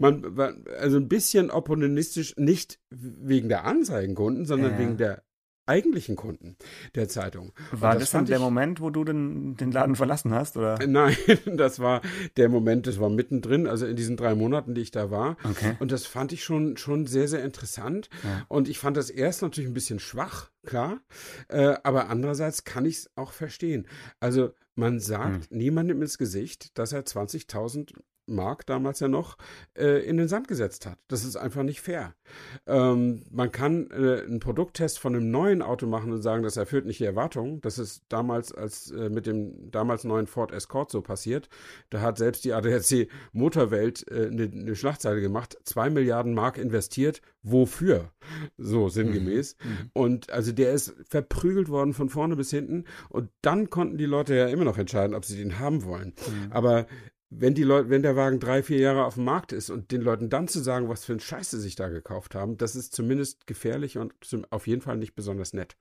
man 0.00 0.64
also 0.78 0.96
ein 0.96 1.08
bisschen 1.08 1.50
opportunistisch, 1.50 2.34
nicht 2.36 2.80
wegen 2.90 3.48
der 3.48 3.64
Anzeigenkunden, 3.64 4.46
sondern 4.46 4.74
äh. 4.74 4.78
wegen 4.78 4.96
der 4.96 5.22
eigentlichen 5.66 6.16
Kunden 6.16 6.56
der 6.94 7.08
Zeitung. 7.08 7.52
War 7.70 7.94
das, 7.94 8.04
das 8.04 8.10
dann 8.10 8.26
der 8.26 8.38
Moment, 8.38 8.80
wo 8.80 8.90
du 8.90 9.04
den, 9.04 9.56
den 9.56 9.70
Laden 9.70 9.96
verlassen 9.96 10.32
hast? 10.32 10.56
Oder? 10.56 10.78
Nein, 10.86 11.16
das 11.56 11.78
war 11.78 12.00
der 12.36 12.48
Moment, 12.48 12.86
das 12.86 13.00
war 13.00 13.10
mittendrin, 13.10 13.66
also 13.66 13.86
in 13.86 13.96
diesen 13.96 14.16
drei 14.16 14.34
Monaten, 14.34 14.74
die 14.74 14.80
ich 14.80 14.90
da 14.90 15.10
war. 15.10 15.36
Okay. 15.44 15.76
Und 15.78 15.92
das 15.92 16.06
fand 16.06 16.32
ich 16.32 16.42
schon, 16.42 16.76
schon 16.76 17.06
sehr, 17.06 17.28
sehr 17.28 17.44
interessant. 17.44 18.08
Ja. 18.24 18.44
Und 18.48 18.68
ich 18.68 18.78
fand 18.78 18.96
das 18.96 19.10
erst 19.10 19.42
natürlich 19.42 19.70
ein 19.70 19.74
bisschen 19.74 20.00
schwach, 20.00 20.50
klar. 20.64 21.00
Äh, 21.48 21.76
aber 21.84 22.08
andererseits 22.08 22.64
kann 22.64 22.84
ich 22.84 22.98
es 22.98 23.10
auch 23.16 23.32
verstehen. 23.32 23.86
Also 24.20 24.52
man 24.74 25.00
sagt 25.00 25.50
hm. 25.50 25.58
niemandem 25.58 26.02
ins 26.02 26.18
Gesicht, 26.18 26.76
dass 26.78 26.92
er 26.92 27.04
20.000 27.04 27.94
Mark 28.32 28.66
damals 28.66 29.00
ja 29.00 29.08
noch 29.08 29.36
äh, 29.74 30.04
in 30.04 30.16
den 30.16 30.28
Sand 30.28 30.48
gesetzt 30.48 30.86
hat. 30.86 30.98
Das 31.08 31.24
ist 31.24 31.36
einfach 31.36 31.62
nicht 31.62 31.80
fair. 31.80 32.14
Ähm, 32.66 33.24
man 33.30 33.52
kann 33.52 33.90
äh, 33.90 34.22
einen 34.22 34.40
Produkttest 34.40 34.98
von 34.98 35.14
einem 35.14 35.30
neuen 35.30 35.62
Auto 35.62 35.86
machen 35.86 36.12
und 36.12 36.22
sagen, 36.22 36.42
das 36.42 36.56
erfüllt 36.56 36.86
nicht 36.86 37.00
die 37.00 37.04
Erwartungen. 37.04 37.60
Das 37.60 37.78
ist 37.78 38.02
damals 38.08 38.52
als 38.52 38.90
äh, 38.90 39.08
mit 39.08 39.26
dem 39.26 39.70
damals 39.70 40.04
neuen 40.04 40.26
Ford 40.26 40.52
Escort 40.52 40.90
so 40.90 41.02
passiert. 41.02 41.48
Da 41.90 42.00
hat 42.00 42.18
selbst 42.18 42.44
die 42.44 42.52
ADAC 42.52 43.08
Motorwelt 43.32 44.10
eine 44.10 44.44
äh, 44.44 44.48
ne 44.48 44.74
Schlagzeile 44.74 45.20
gemacht, 45.20 45.58
zwei 45.64 45.90
Milliarden 45.90 46.34
Mark 46.34 46.58
investiert. 46.58 47.22
Wofür? 47.42 48.12
So 48.56 48.88
sinngemäß. 48.88 49.56
Mhm. 49.62 49.70
mhm. 49.70 49.90
Und 49.92 50.30
also 50.30 50.52
der 50.52 50.72
ist 50.72 50.94
verprügelt 51.08 51.68
worden 51.68 51.92
von 51.92 52.08
vorne 52.08 52.36
bis 52.36 52.50
hinten. 52.50 52.84
Und 53.08 53.30
dann 53.42 53.70
konnten 53.70 53.98
die 53.98 54.06
Leute 54.06 54.34
ja 54.34 54.46
immer 54.46 54.64
noch 54.64 54.78
entscheiden, 54.78 55.14
ob 55.14 55.24
sie 55.24 55.36
den 55.36 55.58
haben 55.58 55.84
wollen. 55.84 56.14
Mhm. 56.26 56.52
Aber 56.52 56.86
wenn 57.34 57.54
die 57.54 57.62
Leute, 57.62 57.90
wenn 57.90 58.02
der 58.02 58.16
Wagen 58.16 58.40
drei, 58.40 58.62
vier 58.62 58.78
Jahre 58.78 59.04
auf 59.04 59.14
dem 59.14 59.24
Markt 59.24 59.52
ist 59.52 59.70
und 59.70 59.90
den 59.90 60.02
Leuten 60.02 60.28
dann 60.28 60.48
zu 60.48 60.60
sagen, 60.60 60.88
was 60.88 61.04
für 61.04 61.12
ein 61.12 61.20
Scheiß 61.20 61.50
sie 61.50 61.60
sich 61.60 61.76
da 61.76 61.88
gekauft 61.88 62.34
haben, 62.34 62.58
das 62.58 62.76
ist 62.76 62.94
zumindest 62.94 63.46
gefährlich 63.46 63.98
und 63.98 64.14
auf 64.50 64.66
jeden 64.66 64.82
Fall 64.82 64.96
nicht 64.96 65.14
besonders 65.14 65.52
nett. 65.52 65.76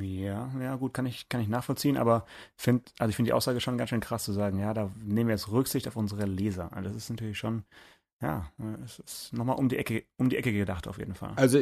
Ja, 0.00 0.50
ja, 0.60 0.74
gut, 0.74 0.92
kann 0.92 1.06
ich, 1.06 1.28
kann 1.28 1.40
ich 1.40 1.48
nachvollziehen, 1.48 1.96
aber 1.96 2.26
find, 2.56 2.92
also 2.98 3.10
ich 3.10 3.16
finde 3.16 3.28
die 3.28 3.32
Aussage 3.32 3.60
schon 3.60 3.78
ganz 3.78 3.90
schön 3.90 4.00
krass 4.00 4.24
zu 4.24 4.32
sagen, 4.32 4.58
ja, 4.58 4.74
da 4.74 4.90
nehmen 5.04 5.28
wir 5.28 5.36
jetzt 5.36 5.52
Rücksicht 5.52 5.86
auf 5.86 5.94
unsere 5.94 6.26
Leser. 6.26 6.72
Also 6.72 6.88
das 6.88 7.04
ist 7.04 7.10
natürlich 7.10 7.38
schon, 7.38 7.64
ja, 8.20 8.50
es 8.84 8.98
ist 8.98 9.32
nochmal 9.32 9.56
um 9.58 9.68
die 9.68 9.76
Ecke, 9.76 10.02
um 10.16 10.28
die 10.28 10.36
Ecke 10.36 10.52
gedacht 10.52 10.88
auf 10.88 10.98
jeden 10.98 11.14
Fall. 11.14 11.34
Also 11.36 11.60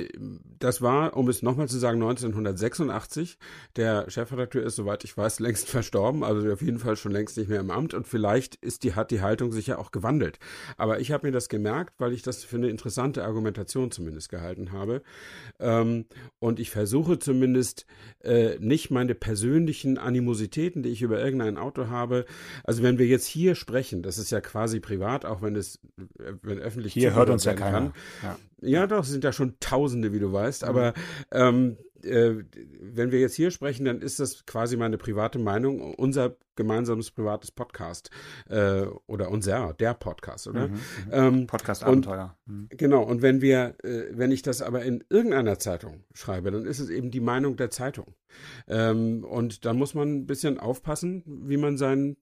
das 0.58 0.80
war, 0.80 1.14
um 1.14 1.28
es 1.28 1.42
nochmal 1.42 1.68
zu 1.68 1.78
sagen, 1.78 2.00
1986. 2.02 3.36
Der 3.76 4.08
Chefredakteur 4.08 4.62
ist, 4.62 4.76
soweit 4.76 5.04
ich 5.04 5.14
weiß, 5.14 5.40
längst 5.40 5.68
verstorben, 5.68 6.24
also 6.24 6.50
auf 6.50 6.62
jeden 6.62 6.78
Fall 6.78 6.96
schon 6.96 7.12
längst 7.12 7.36
nicht 7.36 7.50
mehr 7.50 7.60
im 7.60 7.70
Amt 7.70 7.92
und 7.92 8.06
vielleicht 8.08 8.54
ist 8.56 8.84
die, 8.84 8.94
hat 8.94 9.10
die 9.10 9.20
Haltung 9.20 9.52
sich 9.52 9.66
ja 9.66 9.76
auch 9.76 9.90
gewandelt. 9.90 10.38
Aber 10.78 10.98
ich 10.98 11.12
habe 11.12 11.26
mir 11.26 11.32
das 11.32 11.50
gemerkt, 11.50 11.92
weil 11.98 12.14
ich 12.14 12.22
das 12.22 12.42
für 12.42 12.56
eine 12.56 12.68
interessante 12.68 13.24
Argumentation 13.24 13.90
zumindest 13.90 14.30
gehalten 14.30 14.72
habe. 14.72 15.02
Ähm, 15.60 16.06
und 16.38 16.58
ich 16.58 16.70
versuche 16.70 17.18
zumindest 17.18 17.84
äh, 18.20 18.58
nicht 18.60 18.90
meine 18.90 19.14
persönlichen 19.14 19.98
Animositäten, 19.98 20.82
die 20.82 20.88
ich 20.88 21.02
über 21.02 21.22
irgendein 21.22 21.58
Auto 21.58 21.88
habe. 21.88 22.24
Also 22.64 22.82
wenn 22.82 22.96
wir 22.96 23.06
jetzt 23.06 23.26
hier 23.26 23.54
sprechen, 23.54 24.02
das 24.02 24.16
ist 24.16 24.30
ja 24.30 24.40
quasi 24.40 24.80
privat, 24.80 25.26
auch 25.26 25.42
wenn 25.42 25.54
es 25.54 25.80
wenn 26.46 26.58
öffentlich 26.58 26.92
Hier 26.92 27.14
hört 27.14 27.30
uns 27.30 27.44
ja 27.44 27.54
keiner. 27.54 27.92
Ja. 28.22 28.36
ja, 28.60 28.86
doch, 28.86 29.02
es 29.02 29.10
sind 29.10 29.24
ja 29.24 29.32
schon 29.32 29.56
Tausende, 29.60 30.12
wie 30.12 30.18
du 30.18 30.32
weißt, 30.32 30.62
mhm. 30.62 30.68
aber 30.68 30.94
ähm, 31.32 31.76
äh, 32.04 32.44
wenn 32.80 33.12
wir 33.12 33.20
jetzt 33.20 33.34
hier 33.34 33.50
sprechen, 33.50 33.84
dann 33.84 34.00
ist 34.00 34.20
das 34.20 34.46
quasi 34.46 34.76
meine 34.76 34.98
private 34.98 35.38
Meinung, 35.38 35.94
unser 35.94 36.36
gemeinsames 36.56 37.10
privates 37.10 37.50
Podcast 37.50 38.10
äh, 38.48 38.82
oder 39.06 39.30
unser, 39.30 39.74
der 39.74 39.94
Podcast, 39.94 40.46
oder? 40.46 40.68
Mhm, 40.68 40.74
mhm. 40.74 40.80
ähm, 41.12 41.46
Podcast 41.46 41.84
Abenteuer. 41.84 42.36
Mhm. 42.46 42.68
Genau, 42.70 43.02
und 43.02 43.22
wenn 43.22 43.40
wir, 43.40 43.76
äh, 43.82 44.04
wenn 44.12 44.32
ich 44.32 44.42
das 44.42 44.62
aber 44.62 44.82
in 44.82 45.04
irgendeiner 45.10 45.58
Zeitung 45.58 46.04
schreibe, 46.14 46.50
dann 46.50 46.64
ist 46.64 46.80
es 46.80 46.88
eben 46.88 47.10
die 47.10 47.20
Meinung 47.20 47.56
der 47.56 47.70
Zeitung. 47.70 48.14
Ähm, 48.66 49.24
und 49.24 49.64
da 49.64 49.72
muss 49.72 49.94
man 49.94 50.16
ein 50.16 50.26
bisschen 50.26 50.58
aufpassen, 50.58 51.22
wie 51.26 51.56
man 51.56 51.76
seinen 51.76 52.16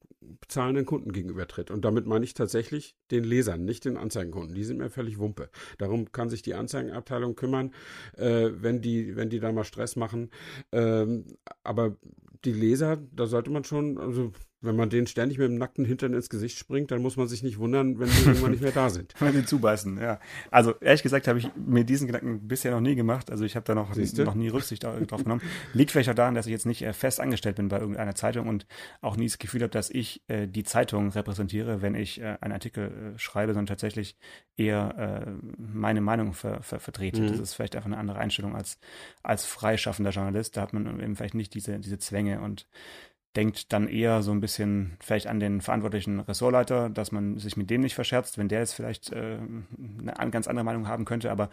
zahlenden 0.49 0.87
Kunden 0.87 1.13
gegenübertritt. 1.13 1.71
Und 1.71 1.85
damit 1.85 2.07
meine 2.07 2.25
ich 2.25 2.35
tatsächlich 2.35 2.97
den 3.11 3.25
Lesern, 3.25 3.65
nicht 3.65 3.85
den 3.85 3.97
Anzeigenkunden. 3.97 4.55
Die 4.55 4.65
sind 4.65 4.79
mir 4.79 4.91
völlig 4.91 5.19
Wumpe. 5.19 5.51
Darum 5.79 6.13
kann 6.13 6.31
sich 6.31 6.43
die 6.43 6.55
Anzeigenabteilung 6.55 7.35
kümmern, 7.35 7.73
äh, 8.17 8.51
wenn 8.55 8.81
die, 8.81 9.17
wenn 9.17 9.31
die 9.31 9.41
da 9.41 9.53
mal 9.53 9.64
Stress 9.65 9.97
machen. 9.97 10.31
Ähm, 10.73 11.25
aber 11.63 11.97
die 12.45 12.53
Leser, 12.53 12.99
da 13.13 13.27
sollte 13.27 13.51
man 13.51 13.65
schon, 13.65 13.99
also 13.99 14.33
wenn 14.65 14.77
man 14.77 14.91
denen 14.91 15.07
ständig 15.07 15.39
mit 15.39 15.49
dem 15.49 15.59
nackten 15.59 15.85
Hintern 15.85 16.15
ins 16.15 16.29
Gesicht 16.29 16.59
springt, 16.59 16.91
dann 16.91 17.03
muss 17.03 17.17
man 17.17 17.29
sich 17.29 17.43
nicht 17.43 17.59
wundern, 17.59 17.99
wenn 17.99 18.09
sie 18.09 18.29
irgendwann 18.29 18.51
nicht 18.53 18.63
mehr 18.63 18.73
da 18.73 18.91
sind. 18.91 19.15
wenn 19.21 19.33
sie 19.33 19.45
zubeißen, 19.45 19.99
ja. 19.99 20.19
Also 20.51 20.75
ehrlich 20.81 21.03
gesagt 21.03 21.29
habe 21.29 21.39
ich 21.39 21.49
mir 21.57 21.85
diesen 21.85 22.07
Gedanken 22.07 22.47
bisher 22.49 22.73
noch 22.73 22.81
nie 22.81 22.95
gemacht. 22.95 23.31
Also 23.31 23.45
ich 23.45 23.57
habe 23.57 23.65
da 23.65 23.75
noch, 23.75 23.95
noch 23.95 24.35
nie 24.35 24.49
Rücksicht 24.49 24.85
drauf 24.85 25.23
genommen. 25.23 25.43
Liegt 25.73 25.91
vielleicht 25.91 26.11
auch 26.11 26.15
daran, 26.15 26.35
dass 26.35 26.47
ich 26.47 26.53
jetzt 26.53 26.67
nicht 26.67 26.83
äh, 26.83 26.93
fest 26.93 27.21
angestellt 27.21 27.57
bin 27.57 27.69
bei 27.69 27.79
irgendeiner 27.79 28.15
Zeitung 28.15 28.49
und 28.49 28.67
auch 29.01 29.17
nie 29.17 29.27
das 29.27 29.39
Gefühl 29.39 29.63
habe, 29.63 29.71
dass 29.71 29.91
ich 29.91 30.23
äh, 30.29 30.47
die 30.47 30.65
Zeitung 30.65 31.11
repräsentiere, 31.11 31.83
wenn 31.83 31.95
ich 31.95 32.21
äh, 32.21 32.37
einen 32.41 32.53
Artikel 32.53 33.15
äh, 33.15 33.19
schreibe, 33.19 33.53
sondern 33.53 33.67
tatsächlich 33.67 34.17
eher 34.57 35.27
äh, 35.27 35.31
meine 35.59 36.01
Meinung 36.01 36.33
ver, 36.33 36.63
ver, 36.63 36.81
vertrete. 36.81 37.21
Mhm. 37.21 37.29
Das 37.29 37.41
ist 37.41 37.55
vielleicht 37.55 37.77
einfach 37.77 37.89
eine 37.89 37.99
andere 37.99 38.19
Einstellung 38.19 38.55
als, 38.55 38.79
als 39.23 39.45
freischaffender 39.45 40.11
Journalist. 40.11 40.57
Da 40.57 40.63
hat 40.63 40.73
man 40.73 41.01
eben 41.01 41.17
vielleicht 41.17 41.35
nicht 41.35 41.55
diese, 41.55 41.79
diese 41.79 41.99
Zwänge 41.99 42.41
und 42.41 42.67
denkt 43.37 43.73
dann 43.73 43.89
eher 43.89 44.23
so 44.23 44.31
ein 44.31 44.41
bisschen 44.41 44.97
vielleicht 45.01 45.27
an 45.27 45.41
den 45.41 45.61
verantwortlichen 45.61 46.21
Ressortleiter, 46.21 46.89
dass 46.89 47.13
man 47.13 47.39
sich 47.39 47.57
mit 47.57 47.69
dem 47.71 47.81
nicht 47.81 47.95
verscherzt, 47.95 48.39
wenn 48.39 48.49
der 48.49 48.61
jetzt 48.61 48.75
vielleicht 48.75 49.13
äh, 49.13 49.39
eine 49.39 50.31
ganz 50.31 50.47
andere 50.47 50.65
Meinung 50.65 50.87
haben 50.87 51.05
könnte. 51.05 51.31
Aber 51.31 51.51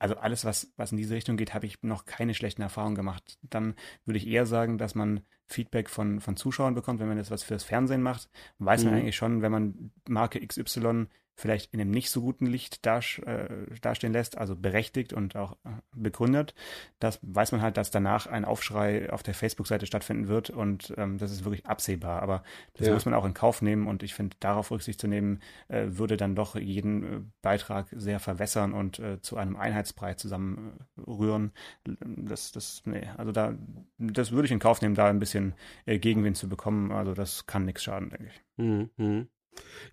also 0.00 0.16
alles, 0.16 0.44
was, 0.44 0.72
was 0.76 0.92
in 0.92 0.98
diese 0.98 1.14
Richtung 1.14 1.36
geht, 1.36 1.54
habe 1.54 1.66
ich 1.66 1.82
noch 1.82 2.06
keine 2.06 2.34
schlechten 2.34 2.62
Erfahrungen 2.62 2.94
gemacht. 2.94 3.38
Dann 3.42 3.74
würde 4.06 4.18
ich 4.18 4.26
eher 4.26 4.46
sagen, 4.46 4.78
dass 4.78 4.94
man 4.94 5.20
Feedback 5.46 5.90
von, 5.90 6.20
von 6.20 6.36
Zuschauern 6.36 6.74
bekommt, 6.74 7.00
wenn 7.00 7.08
man 7.08 7.18
das 7.18 7.30
was 7.30 7.42
fürs 7.42 7.64
Fernsehen 7.64 8.02
macht. 8.02 8.30
Weiß 8.58 8.84
man 8.84 8.94
mhm. 8.94 9.00
eigentlich 9.00 9.16
schon, 9.16 9.42
wenn 9.42 9.52
man 9.52 9.92
Marke 10.08 10.44
XY 10.44 11.06
vielleicht 11.40 11.72
in 11.72 11.80
einem 11.80 11.90
nicht 11.90 12.10
so 12.10 12.20
guten 12.20 12.46
Licht 12.46 12.86
äh, 12.86 13.48
dastehen 13.80 14.12
lässt, 14.12 14.38
also 14.38 14.54
berechtigt 14.54 15.12
und 15.12 15.36
auch 15.36 15.52
äh, 15.64 15.70
begründet, 15.94 16.54
das 16.98 17.18
weiß 17.22 17.52
man 17.52 17.62
halt, 17.62 17.76
dass 17.76 17.90
danach 17.90 18.26
ein 18.26 18.44
Aufschrei 18.44 19.10
auf 19.10 19.22
der 19.22 19.34
Facebook-Seite 19.34 19.86
stattfinden 19.86 20.28
wird 20.28 20.50
und 20.50 20.92
ähm, 20.96 21.18
das 21.18 21.32
ist 21.32 21.44
wirklich 21.44 21.66
absehbar. 21.66 22.22
Aber 22.22 22.42
das 22.74 22.88
ja. 22.88 22.94
muss 22.94 23.06
man 23.06 23.14
auch 23.14 23.24
in 23.24 23.34
Kauf 23.34 23.62
nehmen 23.62 23.86
und 23.86 24.02
ich 24.02 24.14
finde, 24.14 24.36
darauf 24.40 24.70
Rücksicht 24.70 25.00
zu 25.00 25.08
nehmen, 25.08 25.40
äh, 25.68 25.86
würde 25.88 26.16
dann 26.16 26.34
doch 26.34 26.56
jeden 26.56 27.02
äh, 27.02 27.20
Beitrag 27.42 27.86
sehr 27.90 28.20
verwässern 28.20 28.72
und 28.72 28.98
äh, 28.98 29.20
zu 29.22 29.36
einem 29.36 29.56
Einheitsbrei 29.56 30.14
zusammenrühren. 30.14 31.52
Das, 31.84 32.52
das, 32.52 32.82
nee, 32.84 33.08
also 33.16 33.32
da, 33.32 33.54
das 33.98 34.32
würde 34.32 34.46
ich 34.46 34.52
in 34.52 34.58
Kauf 34.58 34.82
nehmen, 34.82 34.94
da 34.94 35.08
ein 35.08 35.18
bisschen 35.18 35.54
Gegenwind 35.86 36.36
zu 36.36 36.48
bekommen. 36.48 36.92
Also 36.92 37.14
das 37.14 37.46
kann 37.46 37.64
nichts 37.64 37.82
schaden, 37.82 38.10
denke 38.10 38.26
ich. 38.26 38.42
Mhm. 38.56 38.90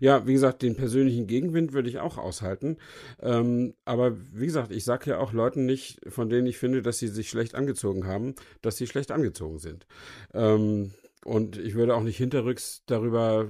Ja, 0.00 0.26
wie 0.26 0.32
gesagt, 0.32 0.62
den 0.62 0.76
persönlichen 0.76 1.26
Gegenwind 1.26 1.72
würde 1.72 1.88
ich 1.88 1.98
auch 1.98 2.18
aushalten. 2.18 2.76
Ähm, 3.20 3.74
aber 3.84 4.16
wie 4.32 4.46
gesagt, 4.46 4.72
ich 4.72 4.84
sage 4.84 5.10
ja 5.10 5.18
auch 5.18 5.32
Leuten 5.32 5.66
nicht, 5.66 6.00
von 6.08 6.28
denen 6.28 6.46
ich 6.46 6.58
finde, 6.58 6.82
dass 6.82 6.98
sie 6.98 7.08
sich 7.08 7.28
schlecht 7.28 7.54
angezogen 7.54 8.06
haben, 8.06 8.34
dass 8.62 8.76
sie 8.76 8.86
schlecht 8.86 9.10
angezogen 9.10 9.58
sind. 9.58 9.86
Ähm, 10.34 10.92
und 11.24 11.58
ich 11.58 11.74
würde 11.74 11.94
auch 11.94 12.02
nicht 12.02 12.16
hinterrücks 12.16 12.84
darüber, 12.86 13.48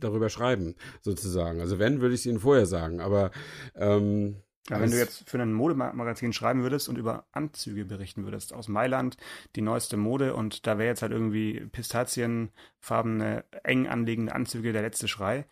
darüber 0.00 0.30
schreiben, 0.30 0.74
sozusagen. 1.02 1.60
Also 1.60 1.78
wenn, 1.78 2.00
würde 2.00 2.14
ich 2.14 2.20
es 2.20 2.26
ihnen 2.26 2.40
vorher 2.40 2.66
sagen. 2.66 3.00
Aber 3.00 3.30
ähm, 3.76 4.36
ja, 4.68 4.80
wenn 4.80 4.90
du 4.90 4.98
jetzt 4.98 5.28
für 5.28 5.40
ein 5.40 5.52
Modemagazin 5.52 6.32
schreiben 6.32 6.62
würdest 6.62 6.88
und 6.88 6.98
über 6.98 7.26
Anzüge 7.32 7.84
berichten 7.84 8.24
würdest 8.24 8.52
aus 8.52 8.68
Mailand, 8.68 9.16
die 9.56 9.62
neueste 9.62 9.96
Mode 9.96 10.34
und 10.34 10.66
da 10.66 10.78
wäre 10.78 10.88
jetzt 10.88 11.02
halt 11.02 11.12
irgendwie 11.12 11.66
pistazienfarbene, 11.72 13.44
eng 13.64 13.86
anliegende 13.88 14.34
Anzüge 14.34 14.72
der 14.72 14.82
letzte 14.82 15.08
Schrei 15.08 15.46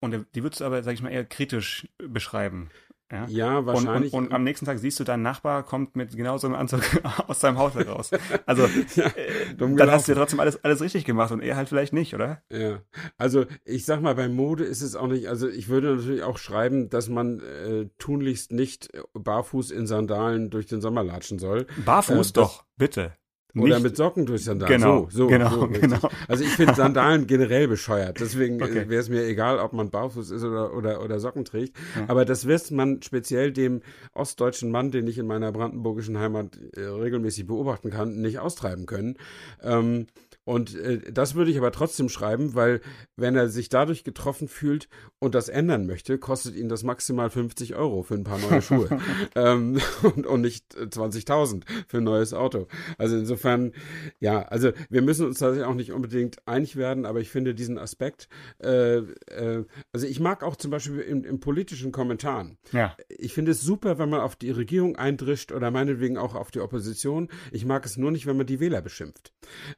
und 0.00 0.26
die 0.34 0.42
würdest 0.42 0.60
du 0.60 0.64
aber, 0.64 0.82
sag 0.82 0.94
ich 0.94 1.02
mal, 1.02 1.12
eher 1.12 1.24
kritisch 1.24 1.88
beschreiben. 1.98 2.70
Ja, 3.10 3.26
ja 3.28 3.66
wahrscheinlich. 3.66 4.12
Und, 4.12 4.18
und, 4.18 4.26
und, 4.28 4.34
am 4.34 4.42
nächsten 4.42 4.66
Tag 4.66 4.78
siehst 4.78 4.98
du, 4.98 5.04
dein 5.04 5.22
Nachbar 5.22 5.62
kommt 5.62 5.94
mit 5.94 6.16
genau 6.16 6.38
so 6.38 6.46
einem 6.46 6.56
Anzug 6.56 6.80
aus 7.28 7.40
seinem 7.40 7.58
Haus 7.58 7.74
heraus. 7.74 8.10
Also 8.46 8.66
ja, 8.96 9.06
äh, 9.06 9.54
dann 9.56 9.90
hast 9.90 10.08
du 10.08 10.12
ja 10.12 10.18
trotzdem 10.18 10.40
alles, 10.40 10.62
alles 10.64 10.80
richtig 10.80 11.04
gemacht 11.04 11.30
und 11.30 11.40
er 11.40 11.56
halt 11.56 11.68
vielleicht 11.68 11.92
nicht, 11.92 12.14
oder? 12.14 12.42
Ja, 12.50 12.80
also 13.16 13.46
ich 13.64 13.84
sag 13.84 14.00
mal, 14.00 14.14
bei 14.14 14.28
Mode 14.28 14.64
ist 14.64 14.82
es 14.82 14.96
auch 14.96 15.06
nicht, 15.06 15.28
also 15.28 15.48
ich 15.48 15.68
würde 15.68 15.96
natürlich 15.96 16.22
auch 16.22 16.38
schreiben, 16.38 16.88
dass 16.90 17.08
man 17.08 17.40
äh, 17.40 17.88
tunlichst 17.98 18.52
nicht 18.52 18.90
barfuß 19.14 19.70
in 19.70 19.86
Sandalen 19.86 20.50
durch 20.50 20.66
den 20.66 20.80
Sommer 20.80 21.04
latschen 21.04 21.38
soll. 21.38 21.66
Barfuß 21.84 22.30
äh, 22.30 22.32
doch, 22.32 22.64
bitte. 22.76 23.12
Oder 23.54 23.80
mit 23.80 23.96
Socken 23.96 24.26
durch 24.26 24.44
Sandalen. 24.44 24.80
Genau, 24.80 25.08
so, 25.10 25.18
so, 25.18 25.26
genau, 25.28 25.50
so, 25.50 25.68
genau. 25.68 26.10
Also 26.28 26.44
ich 26.44 26.50
finde 26.50 26.74
Sandalen 26.74 27.26
generell 27.26 27.68
bescheuert. 27.68 28.20
Deswegen 28.20 28.62
okay. 28.62 28.88
wäre 28.88 29.00
es 29.00 29.08
mir 29.08 29.24
egal, 29.24 29.58
ob 29.58 29.72
man 29.72 29.90
barfuß 29.90 30.30
ist 30.30 30.44
oder, 30.44 30.74
oder, 30.74 31.02
oder 31.02 31.20
Socken 31.20 31.44
trägt. 31.44 31.76
Ja. 31.94 32.04
Aber 32.08 32.26
das 32.26 32.46
wird 32.46 32.70
man 32.70 33.00
speziell 33.02 33.52
dem 33.52 33.80
ostdeutschen 34.12 34.70
Mann, 34.70 34.90
den 34.90 35.06
ich 35.06 35.16
in 35.16 35.26
meiner 35.26 35.52
brandenburgischen 35.52 36.18
Heimat 36.18 36.58
äh, 36.76 36.82
regelmäßig 36.82 37.46
beobachten 37.46 37.90
kann, 37.90 38.20
nicht 38.20 38.40
austreiben 38.40 38.84
können. 38.84 39.16
Ähm, 39.62 40.06
und 40.46 40.76
äh, 40.76 41.00
das 41.12 41.34
würde 41.34 41.50
ich 41.50 41.58
aber 41.58 41.72
trotzdem 41.72 42.08
schreiben, 42.08 42.54
weil 42.54 42.80
wenn 43.16 43.34
er 43.34 43.48
sich 43.48 43.68
dadurch 43.68 44.04
getroffen 44.04 44.46
fühlt 44.46 44.88
und 45.18 45.34
das 45.34 45.48
ändern 45.48 45.86
möchte, 45.86 46.18
kostet 46.18 46.54
ihn 46.54 46.68
das 46.68 46.84
maximal 46.84 47.30
50 47.30 47.74
Euro 47.74 48.04
für 48.04 48.14
ein 48.14 48.22
paar 48.22 48.38
neue 48.38 48.62
Schuhe 48.62 48.88
ähm, 49.34 49.80
und, 50.02 50.24
und 50.24 50.40
nicht 50.40 50.72
20.000 50.76 51.64
für 51.88 51.96
ein 51.98 52.04
neues 52.04 52.32
Auto. 52.32 52.68
Also 52.96 53.16
insofern, 53.16 53.72
ja, 54.20 54.42
also 54.42 54.70
wir 54.88 55.02
müssen 55.02 55.26
uns 55.26 55.40
tatsächlich 55.40 55.66
auch 55.66 55.74
nicht 55.74 55.90
unbedingt 55.90 56.36
einig 56.46 56.76
werden, 56.76 57.06
aber 57.06 57.18
ich 57.18 57.28
finde 57.28 57.52
diesen 57.52 57.76
Aspekt, 57.76 58.28
äh, 58.62 58.98
äh, 58.98 59.64
also 59.92 60.06
ich 60.06 60.20
mag 60.20 60.44
auch 60.44 60.54
zum 60.54 60.70
Beispiel 60.70 61.00
in, 61.00 61.24
in 61.24 61.40
politischen 61.40 61.90
Kommentaren. 61.90 62.56
Ja. 62.70 62.96
Ich 63.08 63.34
finde 63.34 63.50
es 63.50 63.62
super, 63.62 63.98
wenn 63.98 64.10
man 64.10 64.20
auf 64.20 64.36
die 64.36 64.52
Regierung 64.52 64.94
eindrischt 64.94 65.50
oder 65.50 65.72
meinetwegen 65.72 66.18
auch 66.18 66.36
auf 66.36 66.52
die 66.52 66.60
Opposition. 66.60 67.30
Ich 67.50 67.64
mag 67.64 67.84
es 67.84 67.96
nur 67.96 68.12
nicht, 68.12 68.26
wenn 68.26 68.36
man 68.36 68.46
die 68.46 68.60
Wähler 68.60 68.80
beschimpft. 68.80 69.32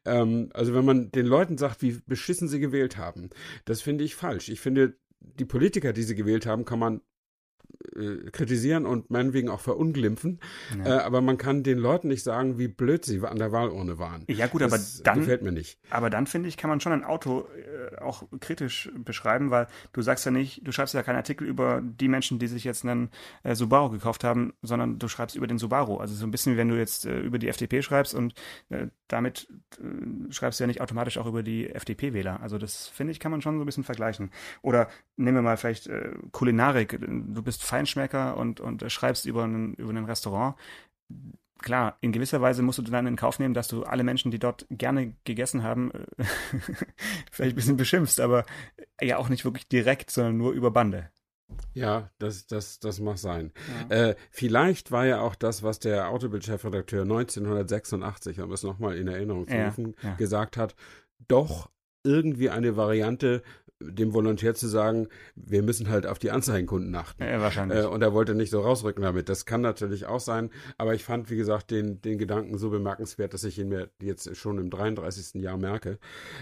Ähm, 0.05 0.51
also 0.59 0.75
wenn 0.75 0.85
man 0.85 1.11
den 1.13 1.27
Leuten 1.27 1.57
sagt, 1.57 1.83
wie 1.83 2.01
beschissen 2.07 2.49
sie 2.49 2.59
gewählt 2.59 2.97
haben, 2.97 3.31
das 3.65 3.81
finde 3.81 4.05
ich 4.05 4.15
falsch. 4.15 4.49
Ich 4.49 4.61
finde, 4.61 4.99
die 5.21 5.45
Politiker, 5.45 5.93
die 5.93 6.03
sie 6.03 6.15
gewählt 6.15 6.47
haben, 6.47 6.65
kann 6.65 6.79
man 6.79 7.01
äh, 7.95 8.31
kritisieren 8.31 8.87
und 8.87 9.11
meinetwegen 9.11 9.49
auch 9.49 9.61
verunglimpfen. 9.61 10.41
Ja. 10.79 10.99
Äh, 10.99 11.03
aber 11.03 11.21
man 11.21 11.39
kann 11.39 11.63
den 11.63 11.79
Leuten 11.79 12.09
nicht 12.09 12.25
sagen, 12.25 12.59
wie 12.59 12.69
blöd 12.69 13.05
sie 13.05 13.21
an 13.25 13.39
der 13.39 13.53
Wahlurne 13.53 13.99
waren. 13.99 14.25
Ja 14.29 14.49
gut, 14.49 14.63
das 14.63 14.73
aber 14.73 15.05
dann 15.05 15.21
gefällt 15.21 15.43
mir 15.43 15.53
nicht. 15.53 15.79
Aber 15.91 16.11
dann 16.11 16.27
finde 16.27 16.49
ich, 16.49 16.57
kann 16.57 16.71
man 16.71 16.81
schon 16.81 16.93
ein 16.93 17.05
Auto 17.05 17.47
äh, 17.57 17.97
auch 18.01 18.25
kritisch 18.41 18.91
beschreiben, 18.97 19.51
weil 19.51 19.69
du 19.93 20.03
sagst 20.03 20.25
ja 20.25 20.33
nicht, 20.33 20.67
du 20.67 20.73
schreibst 20.73 20.95
ja 20.95 21.03
keinen 21.03 21.17
Artikel 21.17 21.47
über 21.47 21.81
die 21.83 22.09
Menschen, 22.09 22.39
die 22.39 22.49
sich 22.49 22.65
jetzt 22.65 22.85
einen 22.85 23.11
äh, 23.45 23.55
Subaru 23.55 23.91
gekauft 23.91 24.25
haben, 24.25 24.55
sondern 24.63 24.99
du 24.99 25.09
schreibst 25.09 25.37
über 25.37 25.47
den 25.47 25.59
Subaru. 25.59 25.99
Also 25.99 26.15
so 26.15 26.27
ein 26.27 26.31
bisschen, 26.31 26.55
wie 26.55 26.57
wenn 26.57 26.69
du 26.69 26.77
jetzt 26.77 27.07
äh, 27.07 27.21
über 27.21 27.39
die 27.39 27.49
FDP 27.49 27.83
schreibst 27.83 28.15
und 28.15 28.35
äh, 28.71 28.89
damit 29.07 29.49
schreibst 30.31 30.59
du 30.59 30.65
ja 30.65 30.67
nicht 30.67 30.81
automatisch 30.81 31.19
auch 31.19 31.27
über 31.27 31.43
die 31.43 31.71
FDP-Wähler. 31.71 32.41
Also 32.41 32.59
das 32.59 32.89
finde 32.89 33.13
ich, 33.13 33.21
kann 33.21 33.31
man 33.31 33.41
schon 33.41 33.57
so 33.57 33.63
ein 33.63 33.67
bisschen 33.67 33.85
vergleichen. 33.85 34.31
Oder 34.63 34.89
nehmen 35.19 35.39
wir 35.39 35.43
mal 35.43 35.57
vielleicht 35.57 35.91
Kulinarik. 36.33 36.99
Du 37.01 37.43
bist 37.43 37.65
Feinschmecker 37.65 38.37
und, 38.37 38.61
und 38.61 38.91
schreibst 38.91 39.27
über 39.27 39.45
ein 39.45 39.75
über 39.75 39.91
ein 39.91 40.05
Restaurant, 40.05 40.57
klar, 41.59 41.99
in 42.01 42.13
gewisser 42.13 42.41
Weise 42.41 42.63
musst 42.63 42.79
du 42.79 42.83
dann 42.83 43.07
in 43.07 43.17
Kauf 43.17 43.39
nehmen, 43.39 43.55
dass 43.55 43.69
du 43.69 43.85
alle 43.85 44.05
Menschen, 44.05 44.31
die 44.31 44.39
dort 44.39 44.67
gerne 44.71 45.15
gegessen 45.25 45.63
haben, 45.63 45.91
vielleicht 47.31 47.53
ein 47.53 47.57
bisschen 47.57 47.77
beschimpfst, 47.77 48.21
aber 48.21 48.45
ja 49.01 49.19
auch 49.19 49.29
nicht 49.29 49.45
wirklich 49.45 49.69
direkt, 49.69 50.11
sondern 50.11 50.37
nur 50.37 50.53
über 50.53 50.71
Bande. 50.71 51.11
Ja, 51.73 52.11
das, 52.19 52.47
das, 52.47 52.79
das 52.79 53.01
mag 53.01 53.19
sein. 53.19 53.53
Ja. 53.89 53.97
Äh, 54.11 54.17
vielleicht 54.31 54.91
war 54.91 55.07
ja 55.07 55.21
auch 55.21 55.35
das, 55.35 55.63
was 55.63 55.79
der 55.79 56.11
Autobild-Chefredakteur 56.11 57.03
1986, 57.03 58.41
um 58.41 58.53
es 58.53 58.63
nochmal 58.63 58.97
in 58.97 59.09
Erinnerung 59.09 59.49
zu 59.49 59.57
rufen, 59.57 59.95
ja, 60.03 60.11
ja. 60.11 60.15
gesagt 60.17 60.57
hat, 60.57 60.75
doch 61.27 61.71
irgendwie 62.05 62.51
eine 62.51 62.77
Variante, 62.77 63.43
dem 63.81 64.13
Volontär 64.13 64.55
zu 64.55 64.67
sagen, 64.67 65.09
wir 65.37 65.63
müssen 65.63 65.89
halt 65.89 66.07
auf 66.07 66.19
die 66.19 66.31
Anzeigenkunden 66.31 66.95
achten. 66.95 67.23
Ja, 67.23 67.41
wahrscheinlich. 67.41 67.79
Äh, 67.79 67.87
und 67.87 68.03
er 68.03 68.13
wollte 68.13 68.35
nicht 68.35 68.51
so 68.51 68.61
rausrücken 68.61 69.03
damit. 69.03 69.29
Das 69.29 69.47
kann 69.47 69.61
natürlich 69.61 70.07
auch 70.07 70.21
sein, 70.21 70.51
aber 70.79 70.95
ich 70.95 71.05
fand, 71.05 71.31
wie 71.31 71.37
gesagt, 71.37 71.71
den, 71.71 72.01
den 72.03 72.19
Gedanken 72.19 72.59
so 72.59 72.71
bemerkenswert, 72.71 73.35
dass 73.35 73.45
ich 73.45 73.59
ihn 73.59 73.69
mir 73.69 73.91
jetzt 74.03 74.37
schon 74.37 74.59
im 74.59 74.71
33. 74.71 75.41
Jahr 75.43 75.57
merke. 75.57 75.99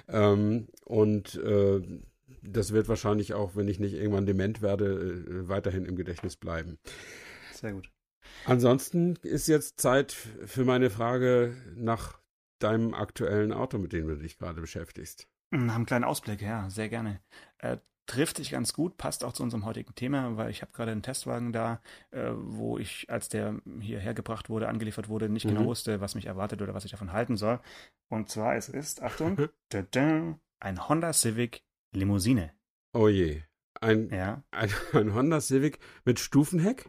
Ähm, 0.09 0.69
und 0.85 1.37
äh, 1.37 1.83
das 2.43 2.73
wird 2.73 2.89
wahrscheinlich 2.89 3.35
auch, 3.35 3.57
wenn 3.57 3.69
ich 3.69 3.81
nicht 3.81 3.95
irgendwann 3.95 4.27
dement 4.27 4.63
werde, 4.63 4.87
äh, 4.87 5.49
weiterhin 5.49 5.85
im 5.85 5.97
Gedächtnis 5.97 6.37
bleiben. 6.37 6.79
Sehr 7.53 7.73
gut. 7.73 7.91
Ansonsten 8.45 9.17
ist 9.23 9.47
jetzt 9.47 9.81
Zeit 9.81 10.13
für 10.13 10.65
meine 10.65 10.91
Frage 10.91 11.55
nach 11.75 12.19
deinem 12.59 12.95
aktuellen 12.95 13.53
Auto, 13.53 13.79
mit 13.79 13.93
dem 13.93 14.09
du 14.09 14.17
dich 14.17 14.39
gerade 14.39 14.61
beschäftigst. 14.61 15.29
Haben 15.53 15.71
einen 15.71 15.87
kleinen 15.87 16.05
Ausblick, 16.05 16.43
ja, 16.43 16.69
sehr 16.71 16.89
gerne. 16.89 17.21
Äh, 17.59 17.79
trifft 18.07 18.37
sich 18.37 18.51
ganz 18.51 18.73
gut, 18.73 18.97
passt 18.97 19.25
auch 19.25 19.33
zu 19.33 19.43
unserem 19.43 19.65
heutigen 19.65 19.95
Thema, 19.95 20.37
weil 20.37 20.51
ich 20.51 20.63
habe 20.63 20.73
gerade 20.73 20.93
einen 20.93 21.03
Testwagen 21.03 21.53
da, 21.53 21.81
äh, 22.13 22.31
wo 22.35 22.79
ich, 22.79 23.11
als 23.11 23.29
der 23.29 23.61
hierher 23.81 24.15
gebracht 24.15 24.49
wurde, 24.49 24.69
angeliefert 24.69 25.09
wurde, 25.09 25.29
nicht 25.29 25.43
genau 25.43 25.55
mhm. 25.55 25.59
genau 25.59 25.71
wusste, 25.71 26.01
was 26.01 26.15
mich 26.15 26.27
erwartet 26.27 26.63
oder 26.63 26.75
was 26.75 26.85
ich 26.85 26.93
davon 26.93 27.13
halten 27.13 27.37
soll. 27.37 27.61
Und 28.09 28.29
zwar 28.29 28.57
es 28.57 28.69
ist, 28.69 29.03
Achtung, 29.03 29.49
ein 30.61 30.89
Honda 30.89 31.13
Civic 31.13 31.63
Limousine. 31.93 32.53
Oh 32.93 33.09
je. 33.09 33.43
Ein, 33.81 34.09
ja. 34.11 34.43
ein, 34.53 34.71
ein 34.93 35.15
Honda 35.15 35.41
Civic 35.41 35.79
mit 36.05 36.19
Stufenheck? 36.19 36.89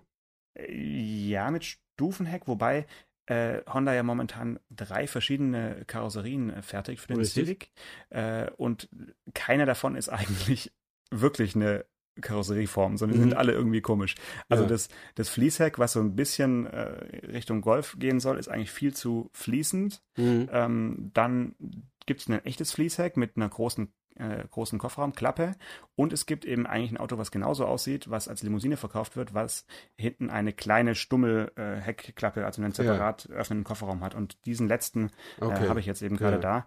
Äh, 0.54 0.74
ja, 0.74 1.52
mit 1.52 1.65
Stufenheck, 1.98 2.48
wobei 2.48 2.86
äh, 3.28 3.62
Honda 3.72 3.94
ja 3.94 4.04
momentan 4.04 4.60
drei 4.70 5.08
verschiedene 5.08 5.84
Karosserien 5.86 6.50
äh, 6.50 6.62
fertigt 6.62 7.02
für 7.02 7.08
den 7.10 7.18
Richtig. 7.18 7.46
Civic 7.46 7.72
äh, 8.10 8.50
und 8.58 8.90
keiner 9.34 9.66
davon 9.66 9.96
ist 9.96 10.10
eigentlich 10.10 10.74
wirklich 11.12 11.56
eine 11.56 11.86
Karosserieform, 12.22 12.98
sondern 12.98 13.18
die 13.18 13.26
mhm. 13.26 13.30
sind 13.30 13.38
alle 13.38 13.54
irgendwie 13.54 13.82
komisch. 13.82 14.16
Also 14.50 14.63
ja. 14.63 14.70
das, 14.70 14.90
das 15.16 15.30
Fließheck, 15.30 15.78
was 15.78 15.94
so 15.94 16.00
ein 16.00 16.16
bisschen 16.16 16.66
äh, 16.66 17.28
Richtung 17.28 17.62
Golf 17.62 17.96
gehen 18.00 18.20
soll, 18.20 18.40
ist 18.40 18.48
eigentlich 18.48 18.72
viel 18.72 18.94
zu 18.94 19.30
fließend. 19.34 20.02
Mhm. 20.18 20.50
Ähm, 20.52 21.12
dann 21.13 21.56
gibt 22.06 22.22
es 22.22 22.28
ein 22.28 22.44
echtes 22.44 22.72
Fließheck 22.72 23.18
mit 23.18 23.36
einer 23.36 23.50
großen 23.50 23.92
äh, 24.17 24.45
großen 24.49 24.80
Kofferraumklappe 24.80 25.56
und 25.95 26.13
es 26.13 26.25
gibt 26.25 26.45
eben 26.45 26.65
eigentlich 26.67 26.91
ein 26.91 26.97
Auto, 26.97 27.17
was 27.17 27.32
genauso 27.32 27.65
aussieht, 27.65 28.10
was 28.10 28.27
als 28.27 28.43
Limousine 28.43 28.77
verkauft 28.77 29.15
wird, 29.15 29.34
was 29.34 29.65
hinten 29.95 30.30
eine 30.30 30.53
kleine 30.53 30.95
stummel 30.95 31.51
äh, 31.56 31.75
Heckklappe, 31.75 32.45
also 32.45 32.62
einen 32.62 32.73
separat 32.73 33.27
ja. 33.30 33.36
öffnenden 33.36 33.63
Kofferraum 33.63 34.03
hat 34.03 34.15
und 34.15 34.45
diesen 34.45 34.67
letzten 34.67 35.12
äh, 35.39 35.45
okay. 35.45 35.65
äh, 35.65 35.69
habe 35.69 35.80
ich 35.80 35.86
jetzt 35.86 36.01
eben 36.01 36.17
gerade 36.17 36.38
ja. 36.38 36.41
da 36.41 36.65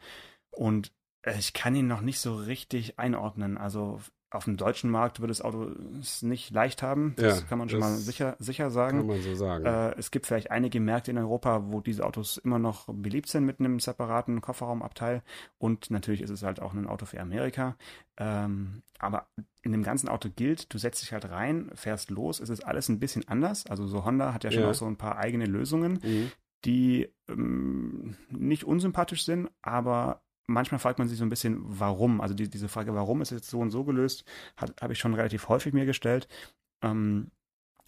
und 0.50 0.92
äh, 1.22 1.38
ich 1.38 1.52
kann 1.52 1.74
ihn 1.74 1.86
noch 1.86 2.00
nicht 2.00 2.20
so 2.20 2.34
richtig 2.34 2.98
einordnen. 2.98 3.58
Also 3.58 4.00
auf 4.30 4.44
dem 4.44 4.56
deutschen 4.56 4.90
Markt 4.90 5.20
wird 5.20 5.30
das 5.30 5.42
Auto 5.42 5.72
es 6.00 6.22
nicht 6.22 6.50
leicht 6.52 6.82
haben. 6.82 7.14
Das 7.16 7.40
ja, 7.40 7.46
kann 7.46 7.58
man 7.58 7.68
schon 7.68 7.80
mal 7.80 7.96
sicher, 7.96 8.36
sicher 8.38 8.70
sagen. 8.70 8.98
Kann 8.98 9.06
man 9.08 9.22
so 9.22 9.34
sagen. 9.34 9.64
Äh, 9.66 9.94
es 9.98 10.12
gibt 10.12 10.26
vielleicht 10.26 10.52
einige 10.52 10.78
Märkte 10.78 11.10
in 11.10 11.18
Europa, 11.18 11.64
wo 11.66 11.80
diese 11.80 12.06
Autos 12.06 12.36
immer 12.38 12.60
noch 12.60 12.86
beliebt 12.86 13.28
sind 13.28 13.44
mit 13.44 13.58
einem 13.58 13.80
separaten 13.80 14.40
Kofferraumabteil. 14.40 15.22
Und 15.58 15.90
natürlich 15.90 16.22
ist 16.22 16.30
es 16.30 16.44
halt 16.44 16.60
auch 16.62 16.74
ein 16.74 16.86
Auto 16.86 17.06
für 17.06 17.20
Amerika. 17.20 17.76
Ähm, 18.18 18.82
aber 19.00 19.26
in 19.62 19.72
dem 19.72 19.82
ganzen 19.82 20.08
Auto 20.08 20.28
gilt, 20.34 20.72
du 20.72 20.78
setzt 20.78 21.02
dich 21.02 21.12
halt 21.12 21.28
rein, 21.28 21.70
fährst 21.74 22.10
los, 22.10 22.38
es 22.38 22.50
ist 22.50 22.64
alles 22.64 22.88
ein 22.88 23.00
bisschen 23.00 23.26
anders. 23.26 23.66
Also 23.66 23.88
so 23.88 24.04
Honda 24.04 24.32
hat 24.32 24.44
ja 24.44 24.52
schon 24.52 24.62
ja. 24.62 24.70
auch 24.70 24.74
so 24.74 24.86
ein 24.86 24.96
paar 24.96 25.18
eigene 25.18 25.46
Lösungen, 25.46 25.98
mhm. 26.02 26.30
die 26.64 27.12
ähm, 27.28 28.16
nicht 28.30 28.64
unsympathisch 28.64 29.24
sind, 29.24 29.50
aber 29.60 30.22
manchmal 30.50 30.78
fragt 30.78 30.98
man 30.98 31.08
sich 31.08 31.18
so 31.18 31.24
ein 31.24 31.30
bisschen, 31.30 31.58
warum. 31.62 32.20
Also 32.20 32.34
die, 32.34 32.48
diese 32.48 32.68
Frage, 32.68 32.94
warum 32.94 33.22
ist 33.22 33.30
jetzt 33.30 33.50
so 33.50 33.60
und 33.60 33.70
so 33.70 33.84
gelöst, 33.84 34.24
habe 34.56 34.92
ich 34.92 34.98
schon 34.98 35.14
relativ 35.14 35.48
häufig 35.48 35.72
mir 35.72 35.86
gestellt. 35.86 36.28
Ähm, 36.82 37.30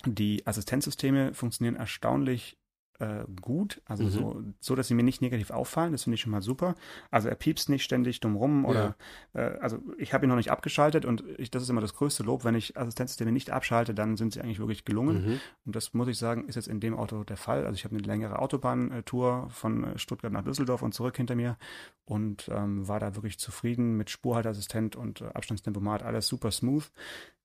die 0.05 0.46
Assistenzsysteme 0.46 1.35
funktionieren 1.35 1.77
erstaunlich 1.77 2.59
äh, 3.03 3.25
gut, 3.41 3.83
also 3.85 4.05
mhm. 4.05 4.11
so, 4.11 4.43
so, 4.61 4.77
dass 4.77 4.87
sie 4.87 4.95
mir 4.95 5.03
nicht 5.03 5.23
negativ 5.23 5.51
auffallen. 5.51 5.91
Das 5.91 6.05
finde 6.05 6.15
ich 6.15 6.21
schon 6.21 6.31
mal 6.31 6.41
super. 6.41 6.77
Also 7.11 7.29
er 7.29 7.35
piepst 7.35 7.69
nicht 7.69 7.83
ständig 7.83 8.21
dumm 8.21 8.37
rum 8.37 8.65
oder 8.65 8.95
ja. 9.35 9.41
äh, 9.41 9.59
also 9.59 9.79
ich 9.99 10.15
habe 10.15 10.25
ihn 10.25 10.29
noch 10.29 10.37
nicht 10.37 10.53
abgeschaltet 10.53 11.05
und 11.05 11.25
ich, 11.37 11.51
das 11.51 11.65
ist 11.65 11.69
immer 11.69 11.81
das 11.81 11.95
größte 11.95 12.23
Lob, 12.23 12.45
wenn 12.45 12.55
ich 12.55 12.77
Assistenzsysteme 12.77 13.33
nicht 13.33 13.51
abschalte, 13.51 13.93
dann 13.93 14.17
sind 14.17 14.33
sie 14.33 14.41
eigentlich 14.41 14.61
wirklich 14.61 14.85
gelungen. 14.85 15.27
Mhm. 15.27 15.41
Und 15.67 15.77
das 15.77 15.95
muss 15.95 16.07
ich 16.07 16.17
sagen, 16.17 16.47
ist 16.47 16.55
jetzt 16.55 16.69
in 16.69 16.79
dem 16.79 16.97
Auto 16.97 17.25
der 17.25 17.37
Fall. 17.37 17.67
Also 17.67 17.75
ich 17.75 17.85
habe 17.85 17.97
eine 17.97 18.07
längere 18.07 18.38
Autobahntour 18.38 19.49
von 19.51 19.99
Stuttgart 19.99 20.33
nach 20.33 20.45
Düsseldorf 20.45 20.83
und 20.83 20.95
zurück 20.95 21.17
hinter 21.17 21.35
mir 21.35 21.57
und 22.05 22.49
ähm, 22.53 22.87
war 22.87 23.01
da 23.01 23.17
wirklich 23.17 23.38
zufrieden 23.38 23.97
mit 23.97 24.11
Spurhalteassistent 24.11 24.95
und 24.95 25.23
äh, 25.23 25.27
Abstandstempomat, 25.27 26.05
alles 26.05 26.29
super 26.29 26.53
smooth 26.53 26.88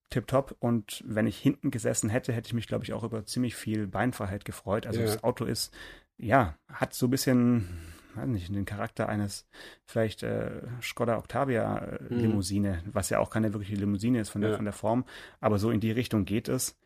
tipptopp. 0.10 0.56
Und 0.60 1.04
wenn 1.06 1.28
ich 1.28 1.38
hinten 1.38 1.72
gesessen 1.72 2.10
hätte, 2.10 2.34
hätte 2.34 2.48
ich 2.48 2.54
mich, 2.54 2.68
glaube 2.68 2.84
ich, 2.84 2.94
auch 2.94 3.04
über 3.04 3.26
ziemlich 3.26 3.56
viel 3.56 3.88
Beinfreiheit 3.88 4.46
gefreut. 4.46 4.88
Also 4.88 5.00
ja. 5.00 5.06
das 5.06 5.24
Auto 5.24 5.46
ist, 5.46 5.74
ja, 6.18 6.58
hat 6.72 6.94
so 6.94 7.08
ein 7.08 7.12
bisschen, 7.12 7.68
weiß 8.16 8.28
nicht, 8.28 8.54
den 8.54 8.66
Charakter 8.66 9.10
eines 9.10 9.48
vielleicht 9.86 10.24
äh, 10.24 10.62
Skoda 10.82 11.18
Octavia 11.18 11.78
äh, 11.78 12.14
mhm. 12.14 12.20
Limousine, 12.20 12.84
was 12.92 13.10
ja 13.10 13.20
auch 13.20 13.30
keine 13.30 13.54
wirkliche 13.54 13.76
Limousine 13.76 14.20
ist 14.20 14.30
von 14.30 14.42
der, 14.42 14.52
ja. 14.52 14.56
von 14.56 14.66
der 14.66 14.74
Form. 14.74 15.06
Aber 15.40 15.60
so 15.60 15.72
in 15.72 15.80
die 15.80 15.92
Richtung 15.92 16.26
geht 16.26 16.48
es. 16.48 16.78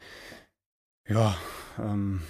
Ja, 1.08 1.36
ähm, 1.80 2.22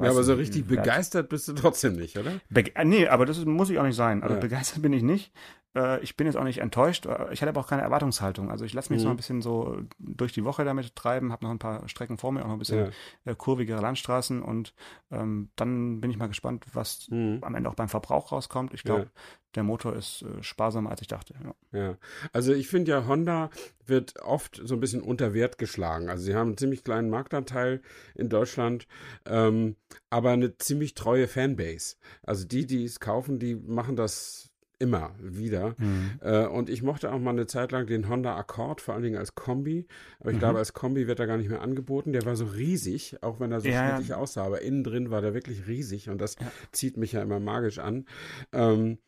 ja, 0.00 0.10
aber 0.10 0.22
so 0.22 0.34
richtig 0.34 0.66
begeistert 0.66 1.28
bist 1.28 1.48
du 1.48 1.52
trotzdem 1.52 1.96
nicht, 1.96 2.16
oder? 2.16 2.40
Be 2.48 2.74
äh, 2.74 2.84
nee, 2.84 3.08
aber 3.08 3.26
das 3.26 3.38
ist, 3.38 3.46
muss 3.46 3.70
ich 3.70 3.78
auch 3.78 3.84
nicht 3.84 3.96
sein. 3.96 4.22
Also 4.22 4.36
Ja. 4.36 4.40
begeistert 4.40 4.82
bin 4.82 4.92
ich 4.92 5.02
nicht. 5.02 5.32
Äh, 5.76 6.00
ich 6.02 6.16
bin 6.16 6.26
jetzt 6.26 6.36
auch 6.36 6.44
nicht 6.44 6.58
enttäuscht. 6.58 7.06
Äh, 7.06 7.32
Ich 7.32 7.40
hatte 7.42 7.50
aber 7.50 7.60
auch 7.60 7.68
keine 7.68 7.82
Erwartungshaltung. 7.82 8.50
Also 8.50 8.64
ich 8.64 8.72
lasse 8.72 8.92
mich 8.92 9.00
Mhm. 9.00 9.04
so 9.04 9.10
ein 9.10 9.16
bisschen 9.16 9.42
so 9.42 9.82
durch 9.98 10.32
die 10.32 10.44
Woche 10.44 10.64
damit 10.64 10.96
treiben, 10.96 11.32
habe 11.32 11.44
noch 11.44 11.50
ein 11.52 11.58
paar 11.58 11.88
Strecken 11.88 12.18
vor 12.18 12.32
mir, 12.32 12.42
auch 12.42 12.46
noch 12.46 12.54
ein 12.54 12.58
bisschen 12.58 12.92
äh, 13.24 13.34
kurvigere 13.34 13.80
Landstraßen 13.80 14.42
und 14.42 14.74
ähm, 15.10 15.50
dann 15.56 16.00
bin 16.00 16.10
ich 16.10 16.16
mal 16.16 16.28
gespannt, 16.28 16.64
was 16.72 17.06
Mhm. 17.10 17.38
am 17.42 17.54
Ende 17.54 17.70
auch 17.70 17.74
beim 17.74 17.88
Verbrauch 17.88 18.32
rauskommt. 18.32 18.74
Ich 18.74 18.82
glaube, 18.82 19.10
der 19.54 19.62
Motor 19.64 19.96
ist 19.96 20.22
äh, 20.22 20.42
sparsamer, 20.42 20.90
als 20.90 21.00
ich 21.02 21.08
dachte. 21.08 21.34
Ja. 21.44 21.54
Ja, 21.72 21.96
also 22.32 22.52
ich 22.52 22.68
finde 22.68 22.92
ja, 22.92 23.06
Honda 23.06 23.50
wird 23.86 24.20
oft 24.22 24.60
so 24.64 24.74
ein 24.74 24.80
bisschen 24.80 25.02
unter 25.02 25.34
Wert 25.34 25.58
geschlagen. 25.58 26.08
Also 26.08 26.24
sie 26.24 26.34
haben 26.34 26.48
einen 26.48 26.56
ziemlich 26.58 26.84
kleinen 26.84 27.10
Marktanteil 27.10 27.80
in 28.14 28.28
Deutschland, 28.28 28.86
ähm, 29.26 29.76
aber 30.08 30.30
eine 30.30 30.56
ziemlich 30.58 30.94
treue 30.94 31.26
Fanbase. 31.28 31.96
Also 32.22 32.44
die, 32.46 32.66
die 32.66 32.84
es 32.84 33.00
kaufen, 33.00 33.38
die 33.38 33.54
machen 33.56 33.96
das 33.96 34.49
immer 34.80 35.14
wieder. 35.20 35.76
Äh, 36.22 36.46
und 36.46 36.68
ich 36.68 36.82
mochte 36.82 37.12
auch 37.12 37.18
mal 37.20 37.30
eine 37.30 37.46
Zeit 37.46 37.70
lang 37.70 37.86
den 37.86 38.08
Honda 38.08 38.36
Accord, 38.36 38.80
vor 38.80 38.94
allen 38.94 39.02
Dingen 39.04 39.18
als 39.18 39.34
Kombi. 39.36 39.86
Aber 40.18 40.30
ich 40.30 40.36
Mhm. 40.36 40.40
glaube, 40.40 40.58
als 40.58 40.72
Kombi 40.72 41.06
wird 41.06 41.20
er 41.20 41.26
gar 41.28 41.36
nicht 41.36 41.48
mehr 41.50 41.60
angeboten. 41.60 42.12
Der 42.12 42.24
war 42.24 42.34
so 42.34 42.46
riesig, 42.46 43.16
auch 43.22 43.38
wenn 43.40 43.52
er 43.52 43.60
so 43.60 43.68
Ja, 43.68 43.84
schnittlich 43.94 44.14
aussah. 44.14 44.44
Aber 44.44 44.62
innen 44.62 44.82
drin 44.82 45.10
war 45.10 45.20
der 45.20 45.34
wirklich 45.34 45.68
riesig 45.68 46.08
und 46.08 46.18
das 46.20 46.34
Ja. 46.40 46.50
zieht 46.72 46.96
mich 46.96 47.12
ja 47.12 47.22
immer 47.22 47.38
magisch 47.40 47.78
an. 47.78 48.06
Ähm, 48.52 48.98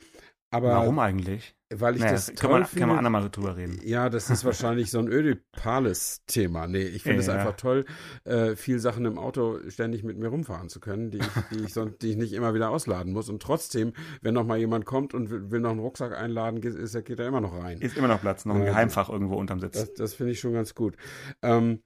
aber 0.50 0.72
Warum 0.72 0.98
eigentlich? 0.98 1.56
Weil 1.76 1.94
ich 1.96 2.00
Naja, 2.00 2.12
das 2.12 2.34
kann 2.34 2.50
man, 2.50 2.64
finde. 2.64 2.80
kann 2.80 2.88
man 2.88 2.98
andermal 2.98 3.30
drüber 3.30 3.56
reden. 3.56 3.80
Ja, 3.84 4.08
das 4.10 4.30
ist 4.30 4.44
wahrscheinlich 4.44 4.90
so 4.90 4.98
ein 4.98 5.08
Ödipales-Thema. 5.08 6.66
Nee, 6.66 6.82
ich 6.82 7.02
finde 7.02 7.20
es 7.20 7.26
Ja. 7.26 7.34
einfach 7.34 7.56
toll, 7.56 7.84
äh, 8.24 8.56
viel 8.56 8.78
Sachen 8.78 9.04
im 9.04 9.18
Auto 9.18 9.58
ständig 9.68 10.04
mit 10.04 10.18
mir 10.18 10.28
rumfahren 10.28 10.68
zu 10.68 10.80
können, 10.80 11.10
die 11.10 11.18
ich, 11.18 11.26
die 11.50 11.64
ich, 11.64 11.72
sonst, 11.74 12.02
die 12.02 12.10
ich 12.10 12.16
nicht 12.16 12.32
immer 12.32 12.54
wieder 12.54 12.70
ausladen 12.70 13.12
muss. 13.12 13.28
Und 13.28 13.42
trotzdem, 13.42 13.92
wenn 14.20 14.34
noch 14.34 14.46
mal 14.46 14.58
jemand 14.58 14.84
kommt 14.84 15.14
und 15.14 15.30
will, 15.30 15.50
will 15.50 15.60
noch 15.60 15.70
einen 15.70 15.80
Rucksack 15.80 16.16
einladen, 16.16 16.60
geht, 16.60 16.74
ist, 16.74 16.92
geht 17.04 17.18
er 17.18 17.26
immer 17.28 17.40
noch 17.40 17.54
rein. 17.58 17.78
Ist 17.80 17.96
immer 17.96 18.08
noch 18.08 18.20
Platz, 18.20 18.44
noch 18.44 18.54
ein 18.54 18.62
Ja, 18.62 18.70
Geheimfach 18.70 19.08
irgendwo 19.08 19.36
unterm 19.36 19.60
Sitz. 19.60 19.72
Das, 19.78 19.94
das 19.94 20.14
finde 20.14 20.32
ich 20.32 20.40
schon 20.40 20.52
ganz 20.52 20.74
gut. 20.74 20.96
Ähm, 21.42 21.82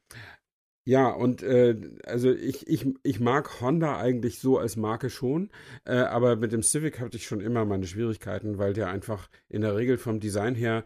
ja, 0.86 1.08
und 1.08 1.42
äh, 1.42 1.76
also 2.04 2.30
ich, 2.30 2.68
ich, 2.68 2.86
ich 3.02 3.18
mag 3.18 3.60
Honda 3.60 3.98
eigentlich 3.98 4.38
so 4.38 4.56
als 4.56 4.76
Marke 4.76 5.10
schon, 5.10 5.50
äh, 5.84 5.96
aber 5.96 6.36
mit 6.36 6.52
dem 6.52 6.62
Civic 6.62 7.00
hatte 7.00 7.16
ich 7.16 7.26
schon 7.26 7.40
immer 7.40 7.64
meine 7.64 7.88
Schwierigkeiten, 7.88 8.56
weil 8.56 8.72
der 8.72 8.88
einfach 8.88 9.28
in 9.48 9.62
der 9.62 9.74
Regel 9.74 9.98
vom 9.98 10.20
Design 10.20 10.54
her 10.54 10.84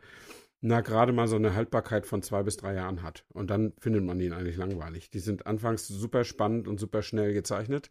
na 0.62 0.80
gerade 0.80 1.12
mal 1.12 1.28
so 1.28 1.36
eine 1.36 1.54
Haltbarkeit 1.54 2.06
von 2.06 2.22
zwei 2.22 2.42
bis 2.42 2.56
drei 2.56 2.74
Jahren 2.74 3.02
hat. 3.02 3.24
Und 3.32 3.50
dann 3.50 3.72
findet 3.78 4.04
man 4.04 4.20
ihn 4.20 4.32
eigentlich 4.32 4.56
langweilig. 4.56 5.10
Die 5.10 5.18
sind 5.18 5.46
anfangs 5.46 5.86
super 5.88 6.24
spannend 6.24 6.68
und 6.68 6.78
super 6.80 7.02
schnell 7.02 7.32
gezeichnet 7.32 7.90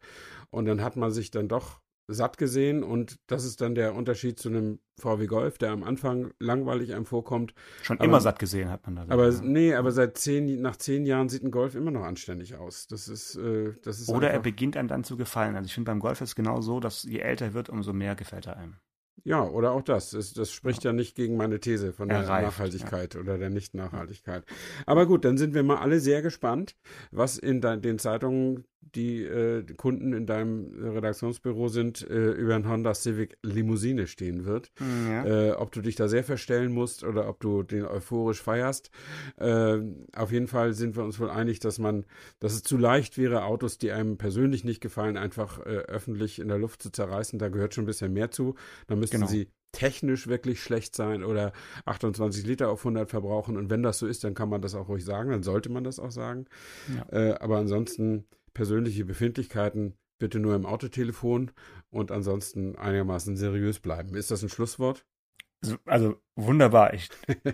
und 0.49 0.65
dann 0.65 0.81
hat 0.81 0.95
man 0.95 1.11
sich 1.11 1.31
dann 1.31 1.47
doch 1.47 1.79
satt 2.11 2.37
gesehen 2.37 2.83
und 2.83 3.17
das 3.27 3.45
ist 3.45 3.61
dann 3.61 3.75
der 3.75 3.95
Unterschied 3.95 4.39
zu 4.39 4.49
einem 4.49 4.79
VW 4.99 5.27
Golf, 5.27 5.57
der 5.57 5.71
am 5.71 5.83
Anfang 5.83 6.31
langweilig 6.39 6.93
einem 6.93 7.05
vorkommt, 7.05 7.53
Schon 7.83 7.97
aber- 7.97 8.05
immer 8.05 8.19
satt 8.19 8.39
gesehen 8.39 8.69
hat 8.69 8.85
man 8.85 8.95
da. 8.95 9.05
aber 9.07 9.29
ja. 9.29 9.39
nee, 9.41 9.73
aber 9.75 9.91
seit 9.91 10.17
zehn, 10.17 10.61
nach 10.61 10.75
zehn 10.75 11.05
Jahren 11.05 11.29
sieht 11.29 11.43
ein 11.43 11.51
Golf 11.51 11.75
immer 11.75 11.91
noch 11.91 12.03
anständig 12.03 12.55
aus. 12.55 12.87
Das 12.87 13.07
ist, 13.07 13.35
äh, 13.35 13.73
das 13.83 13.99
ist 13.99 14.09
Oder 14.09 14.27
er 14.27 14.33
einfach, 14.33 14.43
beginnt 14.43 14.75
einem 14.75 14.87
dann 14.89 15.03
zu 15.03 15.15
gefallen. 15.17 15.55
Also 15.55 15.67
ich 15.67 15.73
finde 15.73 15.91
beim 15.91 15.99
Golf 15.99 16.19
ist 16.21 16.29
es 16.29 16.35
genau 16.35 16.61
so, 16.61 16.79
dass 16.79 17.03
je 17.03 17.19
älter 17.19 17.45
er 17.45 17.53
wird, 17.53 17.69
umso 17.69 17.93
mehr 17.93 18.15
gefällt 18.15 18.47
er 18.47 18.57
einem. 18.57 18.75
ja, 19.23 19.43
oder 19.43 19.71
auch 19.71 19.81
das. 19.83 20.11
Das, 20.11 20.33
das 20.33 20.51
spricht 20.51 20.83
ja. 20.85 20.93
nicht 20.93 21.15
gegen 21.15 21.37
meine 21.37 21.59
These 21.59 21.91
von 21.93 22.07
der 22.09 22.19
Er 22.19 22.29
reift, 22.29 22.57
Nachhaltigkeit 22.57 23.15
oder 23.17 23.37
der 23.37 23.49
Nicht-Nachhaltigkeit. 23.49 24.45
Aber 24.85 25.05
gut, 25.05 25.25
dann 25.25 25.37
sind 25.37 25.53
wir 25.53 25.61
mal 25.63 25.77
alle 25.77 25.99
sehr 25.99 26.21
gespannt, 26.21 26.75
was 27.11 27.37
in 27.37 27.59
de 27.61 27.77
den 27.79 27.99
Zeitungen 27.99 28.65
die 28.81 29.23
äh, 29.23 29.63
Kunden 29.75 30.13
in 30.13 30.25
deinem 30.25 30.71
Redaktionsbüro 30.93 31.67
sind, 31.67 32.01
äh, 32.09 32.31
über 32.31 32.55
ein 32.55 32.67
Honda 32.67 32.93
Civic 32.93 33.37
Limousine 33.43 34.07
stehen 34.07 34.45
wird. 34.45 34.71
Ja. 35.07 35.25
Äh, 35.25 35.51
ob 35.51 35.71
du 35.71 35.81
dich 35.81 35.95
da 35.95 36.07
sehr 36.07 36.23
verstellen 36.23 36.71
musst 36.73 37.03
oder 37.03 37.29
ob 37.29 37.39
du 37.39 37.63
den 37.63 37.85
euphorisch 37.85 38.41
feierst. 38.41 38.89
Äh, 39.37 39.79
auf 40.15 40.31
jeden 40.31 40.47
Fall 40.47 40.73
sind 40.73 40.95
wir 40.95 41.03
uns 41.03 41.19
wohl 41.19 41.29
einig, 41.29 41.59
dass 41.59 41.77
man, 41.79 42.05
dass 42.39 42.53
es 42.53 42.63
zu 42.63 42.77
leicht 42.77 43.17
wäre, 43.17 43.43
Autos, 43.43 43.77
die 43.77 43.91
einem 43.91 44.17
persönlich 44.17 44.63
nicht 44.63 44.81
gefallen, 44.81 45.17
einfach 45.17 45.59
äh, 45.59 45.69
öffentlich 45.69 46.39
in 46.39 46.47
der 46.47 46.57
Luft 46.57 46.81
zu 46.81 46.91
zerreißen. 46.91 47.37
Da 47.39 47.49
gehört 47.49 47.73
schon 47.73 47.83
ein 47.83 47.87
bisschen 47.87 48.13
mehr 48.13 48.31
zu. 48.31 48.55
Da 48.87 48.95
müssten 48.95 49.17
Genau. 49.17 49.27
sie 49.27 49.49
technisch 49.71 50.27
wirklich 50.27 50.63
schlecht 50.63 50.95
sein 50.95 51.23
oder 51.23 51.51
28 51.85 52.45
Liter 52.45 52.69
auf 52.69 52.79
100 52.81 53.09
verbrauchen. 53.09 53.55
Und 53.55 53.69
wenn 53.69 53.83
das 53.83 53.99
so 53.99 54.07
ist, 54.07 54.23
dann 54.23 54.33
kann 54.33 54.49
man 54.49 54.61
das 54.61 54.73
auch 54.73 54.89
ruhig 54.89 55.05
sagen. 55.05 55.29
Dann 55.29 55.43
sollte 55.43 55.69
man 55.69 55.83
das 55.83 55.99
auch 55.99 56.09
sagen. 56.11 56.45
Ja. 56.95 57.05
Äh, 57.11 57.33
aber 57.39 57.57
ansonsten 57.57 58.25
persönliche 58.59 59.05
Befindlichkeiten 59.05 59.93
bitte 60.19 60.37
nur 60.37 60.53
im 60.53 60.65
Autotelefon 60.65 61.51
und 61.91 62.11
ansonsten 62.11 62.75
einigermaßen 62.75 63.37
seriös 63.37 63.79
bleiben. 63.79 64.15
Ist 64.15 64.31
das 64.31 64.43
ein 64.43 64.49
Schlusswort? 64.49 65.05
Also, 65.63 65.77
also 65.85 66.21
wunderbar. 66.35 66.93
Ich, 66.93 67.09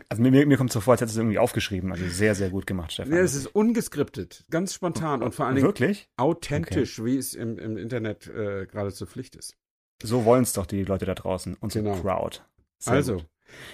also 0.09 0.23
mir, 0.23 0.47
mir 0.47 0.57
kommt 0.57 0.71
so 0.71 0.81
vor, 0.81 0.93
als 0.93 1.01
hättest 1.01 1.15
du 1.15 1.19
es 1.19 1.21
irgendwie 1.21 1.37
aufgeschrieben. 1.37 1.91
Also 1.91 2.07
sehr, 2.07 2.33
sehr 2.33 2.49
gut 2.49 2.65
gemacht, 2.65 2.91
Stefan. 2.91 3.13
Ja, 3.13 3.19
es 3.19 3.35
ist 3.35 3.45
ungeskriptet, 3.45 4.45
ganz 4.49 4.73
spontan 4.73 5.21
und 5.21 5.35
vor 5.35 5.45
allen 5.45 5.57
Dingen 5.57 5.67
Wirklich? 5.67 6.09
authentisch, 6.17 7.03
wie 7.05 7.17
es 7.17 7.35
im, 7.35 7.59
im 7.59 7.77
Internet 7.77 8.25
äh, 8.25 8.65
geradezu 8.65 9.05
Pflicht 9.05 9.35
ist. 9.35 9.55
So 10.01 10.25
wollen 10.25 10.41
es 10.41 10.53
doch 10.53 10.65
die 10.65 10.83
Leute 10.85 11.05
da 11.05 11.13
draußen, 11.13 11.55
unsere 11.59 11.83
Genau. 11.83 12.01
Crowd. 12.01 12.39
Sehr 12.79 12.93
also, 12.93 13.17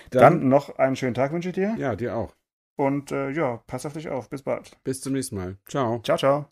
dann, 0.09 0.21
Dann 0.41 0.49
noch 0.49 0.77
einen 0.77 0.97
schönen 0.97 1.13
Tag 1.13 1.31
wünsche 1.31 1.47
ich 1.47 1.55
dir. 1.55 1.75
ja, 1.77 1.95
dir 1.95 2.13
auch. 2.17 2.35
Und 2.75 3.13
äh, 3.13 3.29
ja, 3.29 3.63
pass 3.67 3.85
auf 3.85 3.93
dich 3.93 4.09
auf. 4.09 4.29
Bis 4.29 4.43
bald. 4.43 4.77
Bis 4.83 4.99
zum 4.99 5.13
nächsten 5.13 5.37
Mal. 5.37 5.57
Ciao. 5.69 6.01
Ciao, 6.03 6.17
ciao. 6.17 6.51